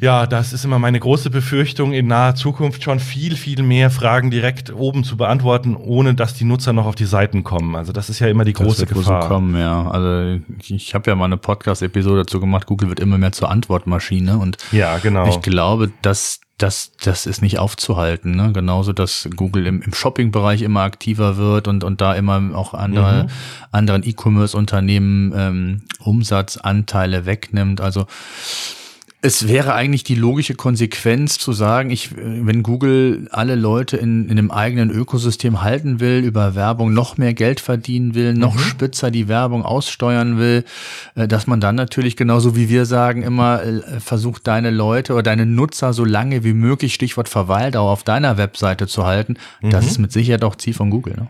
ja, 0.04 0.28
das 0.28 0.52
ist 0.52 0.66
immer 0.66 0.80
meine 0.80 1.00
große 1.00 1.30
Befürchtung, 1.30 1.94
in 1.94 2.08
naher 2.08 2.36
Zukunft 2.36 2.84
schon 2.84 3.00
viel, 3.00 3.38
viel 3.38 3.64
mehr 3.64 3.90
Fragen 3.90 4.32
direkt 4.32 4.74
oben 4.74 5.06
zu 5.06 5.16
beantworten, 5.16 5.78
ohne 5.78 6.14
dass 6.14 6.34
die 6.34 6.44
Nutzer 6.44 6.74
noch 6.74 6.86
auf 6.86 6.96
die 6.96 7.06
Seiten 7.06 7.46
kommen. 7.46 7.78
Also 7.78 7.94
das 7.94 8.10
ist 8.10 8.20
ja 8.20 8.28
immer 8.28 8.44
die 8.44 8.52
das 8.52 8.62
große 8.62 8.86
Gefahr. 8.86 9.22
So 9.22 9.28
kommen, 9.30 9.58
ja. 9.58 9.90
Also 9.90 10.42
ich, 10.60 10.72
ich 10.72 10.94
habe 10.94 11.10
ja 11.10 11.16
mal 11.16 11.24
eine 11.24 11.38
Podcast-Episode 11.38 12.24
dazu 12.24 12.42
gemacht, 12.42 12.68
Google 12.68 12.90
wird 12.90 13.00
immer 13.00 13.18
mehr 13.18 13.32
zur 13.32 13.50
Antwortmaschine 13.50 14.38
und 14.40 14.58
ja, 14.74 14.98
genau. 14.98 15.26
ich 15.26 15.42
glaube, 15.42 15.90
dass 16.02 16.42
das, 16.58 16.92
das 17.02 17.26
ist 17.26 17.42
nicht 17.42 17.60
aufzuhalten. 17.60 18.36
Ne? 18.36 18.52
Genauso, 18.52 18.92
dass 18.92 19.30
Google 19.34 19.66
im, 19.66 19.82
im 19.82 19.94
Shopping-Bereich 19.94 20.64
immer 20.64 20.82
aktiver 20.82 21.38
wird 21.38 21.70
und, 21.70 21.86
und 21.86 22.02
da 22.02 22.14
immer 22.14 22.42
auch 22.56 22.74
andere, 22.74 23.24
mhm. 23.24 23.30
anderen 23.72 24.04
E-Commerce-Unternehmen 24.04 25.34
ähm, 25.34 25.82
Umsatzanteile 26.00 27.26
wegnimmt. 27.26 27.80
Also 27.80 28.06
es 29.26 29.48
wäre 29.48 29.74
eigentlich 29.74 30.04
die 30.04 30.16
logische 30.16 30.54
Konsequenz 30.54 31.38
zu 31.38 31.54
sagen, 31.54 31.92
ich, 31.92 32.10
wenn 32.14 32.62
Google 32.62 33.30
alle 33.32 33.56
Leute 33.56 33.96
in, 33.96 34.26
in 34.26 34.32
einem 34.32 34.52
eigenen 34.52 34.92
Ökosystem 34.92 35.62
halten 35.62 36.02
will, 36.02 36.26
über 36.26 36.56
Werbung 36.56 36.92
noch 36.92 37.18
mehr 37.18 37.34
Geld 37.34 37.62
verdienen 37.62 38.16
will, 38.16 38.34
noch 38.34 38.56
mhm. 38.56 38.60
spitzer 38.60 39.12
die 39.12 39.30
Werbung 39.30 39.64
aussteuern 39.64 40.38
will, 40.40 40.66
äh, 41.16 41.26
dass 41.26 41.48
man 41.48 41.62
dann 41.62 41.76
natürlich 41.76 42.18
genauso 42.18 42.58
wie 42.58 42.68
wir 42.68 42.86
sagen 42.86 43.24
immer 43.24 43.64
äh, 43.64 44.02
versucht, 44.02 44.46
deine 44.46 44.72
Leute 44.72 45.14
oder 45.14 45.24
deine 45.24 45.46
Nutzer 45.46 45.94
so 45.94 46.04
lange 46.04 46.44
wie 46.44 46.54
möglich, 46.54 46.94
Stichwort 46.94 47.30
Verweildauer, 47.30 47.92
auf 47.92 48.04
deiner 48.04 48.38
Webseite 48.38 48.88
zu 48.88 49.06
halten. 49.06 49.38
Mhm. 49.62 49.70
Das 49.70 49.86
ist 49.86 50.00
mit 50.00 50.12
Sicherheit 50.12 50.44
auch 50.44 50.58
Ziel 50.58 50.74
von 50.74 50.90
Google. 50.90 51.14
Ne? 51.16 51.28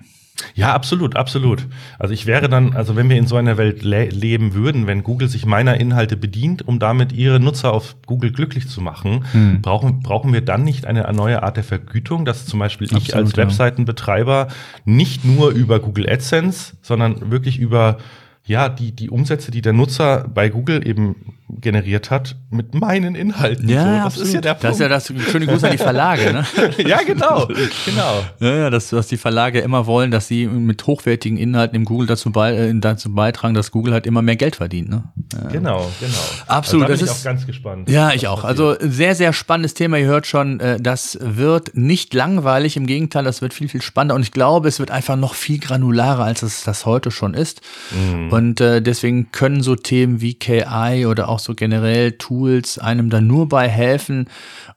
Ja, 0.56 0.74
absolut, 0.74 1.16
absolut. 1.16 1.68
Also 2.00 2.14
ich 2.14 2.26
wäre 2.26 2.50
dann, 2.50 2.76
also 2.76 2.96
wenn 2.96 3.10
wir 3.10 3.18
in 3.18 3.28
so 3.28 3.36
einer 3.36 3.58
Welt 3.58 3.84
le 3.84 4.06
leben 4.06 4.54
würden, 4.54 4.88
wenn 4.88 5.04
Google 5.04 5.28
sich 5.28 5.46
meiner 5.46 5.80
Inhalte 5.80 6.18
bedient, 6.18 6.68
um 6.68 6.80
damit 6.80 7.12
ihre 7.12 7.40
Nutzer 7.40 7.72
auf 7.72 7.96
Google 8.06 8.32
glücklich 8.32 8.68
zu 8.68 8.82
machen, 8.82 9.26
hm. 9.32 9.62
brauchen, 9.62 10.02
brauchen 10.02 10.34
wir 10.34 10.42
dann 10.42 10.64
nicht 10.64 10.86
eine 10.86 11.12
neue 11.14 11.44
Art 11.44 11.58
der 11.58 11.64
Vergütung, 11.64 12.26
dass 12.26 12.46
zum 12.46 12.60
Beispiel 12.60 12.88
absolut, 12.88 13.08
ich 13.08 13.16
als 13.16 13.38
Webseitenbetreiber 13.38 14.48
nicht 14.86 15.24
nur 15.24 15.52
über 15.52 15.80
Google 15.80 16.10
AdSense, 16.10 16.76
sondern 16.82 17.32
wirklich 17.32 17.60
über 17.60 17.98
ja, 18.46 18.68
die, 18.68 18.92
die 18.92 19.10
Umsätze, 19.10 19.52
die 19.52 19.62
der 19.62 19.72
Nutzer 19.72 20.28
bei 20.28 20.50
Google 20.50 20.86
eben 20.86 21.34
generiert 21.62 22.12
hat, 22.12 22.36
mit 22.50 22.74
meinen 22.74 23.16
Inhalten. 23.16 23.70
Ja, 23.70 23.84
so. 23.84 23.90
das 23.90 24.06
absolut. 24.06 24.28
ist 24.28 24.34
ja 24.34 24.42
der 24.42 24.50
Punkt. 24.52 24.64
Das 24.64 24.74
ist 24.74 24.80
ja 24.80 24.88
das 24.90 25.14
schöne 25.32 25.48
Gruß 25.48 25.64
an 25.64 25.72
die 25.72 25.78
Verlage, 25.78 26.34
ne? 26.34 26.46
ja, 26.78 27.00
genau, 27.04 27.48
genau. 27.86 28.24
Ja, 28.40 28.56
ja, 28.56 28.70
dass, 28.70 28.90
dass 28.90 29.08
die 29.08 29.18
Verlage 29.18 29.60
immer 29.60 29.86
wollen, 29.86 30.12
dass 30.12 30.28
sie 30.28 30.48
mit 30.48 30.86
hochwertigen 30.86 31.38
Inhalten 31.38 31.76
im 31.76 31.86
Google 31.86 32.08
dazu, 32.08 32.32
bei, 32.32 32.54
äh, 32.54 32.74
dazu 32.76 33.14
beitragen, 33.14 33.54
dass 33.54 33.72
Google 33.72 33.94
halt 33.94 34.06
immer 34.06 34.22
mehr 34.22 34.36
Geld 34.36 34.58
verdient, 34.58 34.90
ne? 34.90 35.04
Ja. 35.34 35.50
Genau, 35.50 35.90
genau. 36.00 36.14
Absolut. 36.48 36.90
Also 36.90 37.06
da 37.06 37.12
bin 37.12 37.14
ich 37.14 37.20
auch 37.20 37.24
ganz 37.24 37.46
gespannt. 37.46 37.90
Ja, 37.90 38.12
ich 38.14 38.28
auch. 38.28 38.44
Also 38.44 38.76
sehr, 38.80 39.16
sehr 39.16 39.32
spannendes 39.34 39.74
Thema. 39.74 39.98
Ihr 39.98 40.08
hört 40.08 40.28
schon, 40.28 40.60
äh, 40.60 40.80
das 40.82 41.18
wird 41.22 41.76
nicht 41.76 42.14
langweilig. 42.14 42.78
Im 42.78 42.88
Gegenteil, 42.88 43.24
das 43.24 43.42
wird 43.42 43.54
viel, 43.54 43.70
viel 43.70 43.82
spannender. 43.82 44.16
Und 44.16 44.24
ich 44.24 44.32
glaube, 44.32 44.68
es 44.68 44.80
wird 44.80 44.92
einfach 44.92 45.16
noch 45.16 45.34
viel 45.34 45.60
granularer, 45.60 46.24
als 46.24 46.44
es 46.44 46.64
das 46.64 46.86
heute 46.86 47.12
schon 47.12 47.34
ist. 47.34 47.62
Mhm. 47.92 48.33
Und 48.34 48.62
äh, 48.62 48.82
deswegen 48.82 49.32
können 49.32 49.62
so 49.62 49.76
Themen 49.76 50.22
wie 50.22 50.34
KI 50.34 51.06
oder 51.06 51.30
auch 51.30 51.40
so 51.40 51.54
generell 51.54 52.14
Tools 52.14 52.80
einem 52.80 53.10
dann 53.10 53.28
nur 53.28 53.48
bei 53.50 53.68
helfen. 53.70 54.30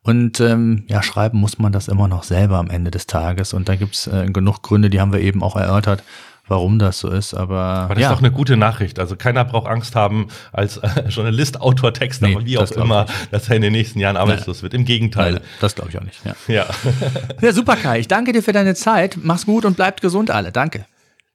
Und 0.03 0.41
ähm, 0.41 0.85
ja, 0.89 1.03
schreiben 1.03 1.39
muss 1.39 1.59
man 1.59 1.73
das 1.73 1.89
immer 1.89 2.09
noch 2.09 2.23
selber 2.23 2.59
am 2.59 2.71
Ende 2.71 2.91
des 2.91 3.07
Tages. 3.07 3.53
Und 3.53 3.69
da 3.69 3.77
gibt's 3.77 4.07
äh, 4.07 4.27
genug 4.27 4.63
Gründe, 4.63 4.91
die 4.91 5.01
haben 5.01 5.13
wir 5.13 5.21
eben 5.21 5.43
auch 5.43 5.57
erörtert 5.57 6.03
warum 6.49 6.79
das 6.79 7.01
so 7.01 7.09
ist, 7.09 7.35
aber. 7.35 7.57
Aber 7.57 7.95
das 7.95 8.03
ja. 8.03 8.09
ist 8.09 8.15
doch 8.15 8.23
eine 8.23 8.31
gute 8.31 8.57
Nachricht. 8.57 8.99
Also 8.99 9.17
keiner 9.17 9.45
braucht 9.45 9.67
Angst 9.67 9.97
haben 9.97 10.29
als 10.53 10.77
äh, 10.79 10.89
Journalist, 11.09 11.61
Autor, 11.61 11.93
Texter, 11.93 12.29
nee, 12.29 12.39
wie 12.43 12.59
auch 12.59 12.71
immer, 12.73 13.07
dass 13.31 13.49
er 13.49 13.57
in 13.57 13.63
den 13.63 13.73
nächsten 13.73 13.99
Jahren 13.99 14.17
arbeitslos 14.17 14.63
wird. 14.63 14.75
Im 14.75 14.85
Gegenteil. 14.85 15.35
Nein, 15.35 15.43
das 15.61 15.75
glaube 15.75 15.91
ich 15.91 15.99
auch 15.99 16.05
nicht. 16.05 16.21
Ja. 16.25 16.37
ja. 16.47 16.67
ja, 17.41 17.53
super, 17.53 17.77
Kai. 17.77 18.01
Ich 18.01 18.09
danke 18.09 18.33
dir 18.33 18.43
für 18.43 18.53
deine 18.53 18.75
Zeit. 18.75 19.19
Mach's 19.23 19.47
gut 19.47 19.65
und 19.65 19.77
bleibt 19.77 20.01
gesund 20.01 20.31
alle. 20.31 20.53
Danke. 20.53 20.87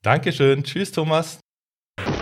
Dankeschön. 0.02 0.64
Tschüss, 0.64 0.92
Thomas. 0.92 1.41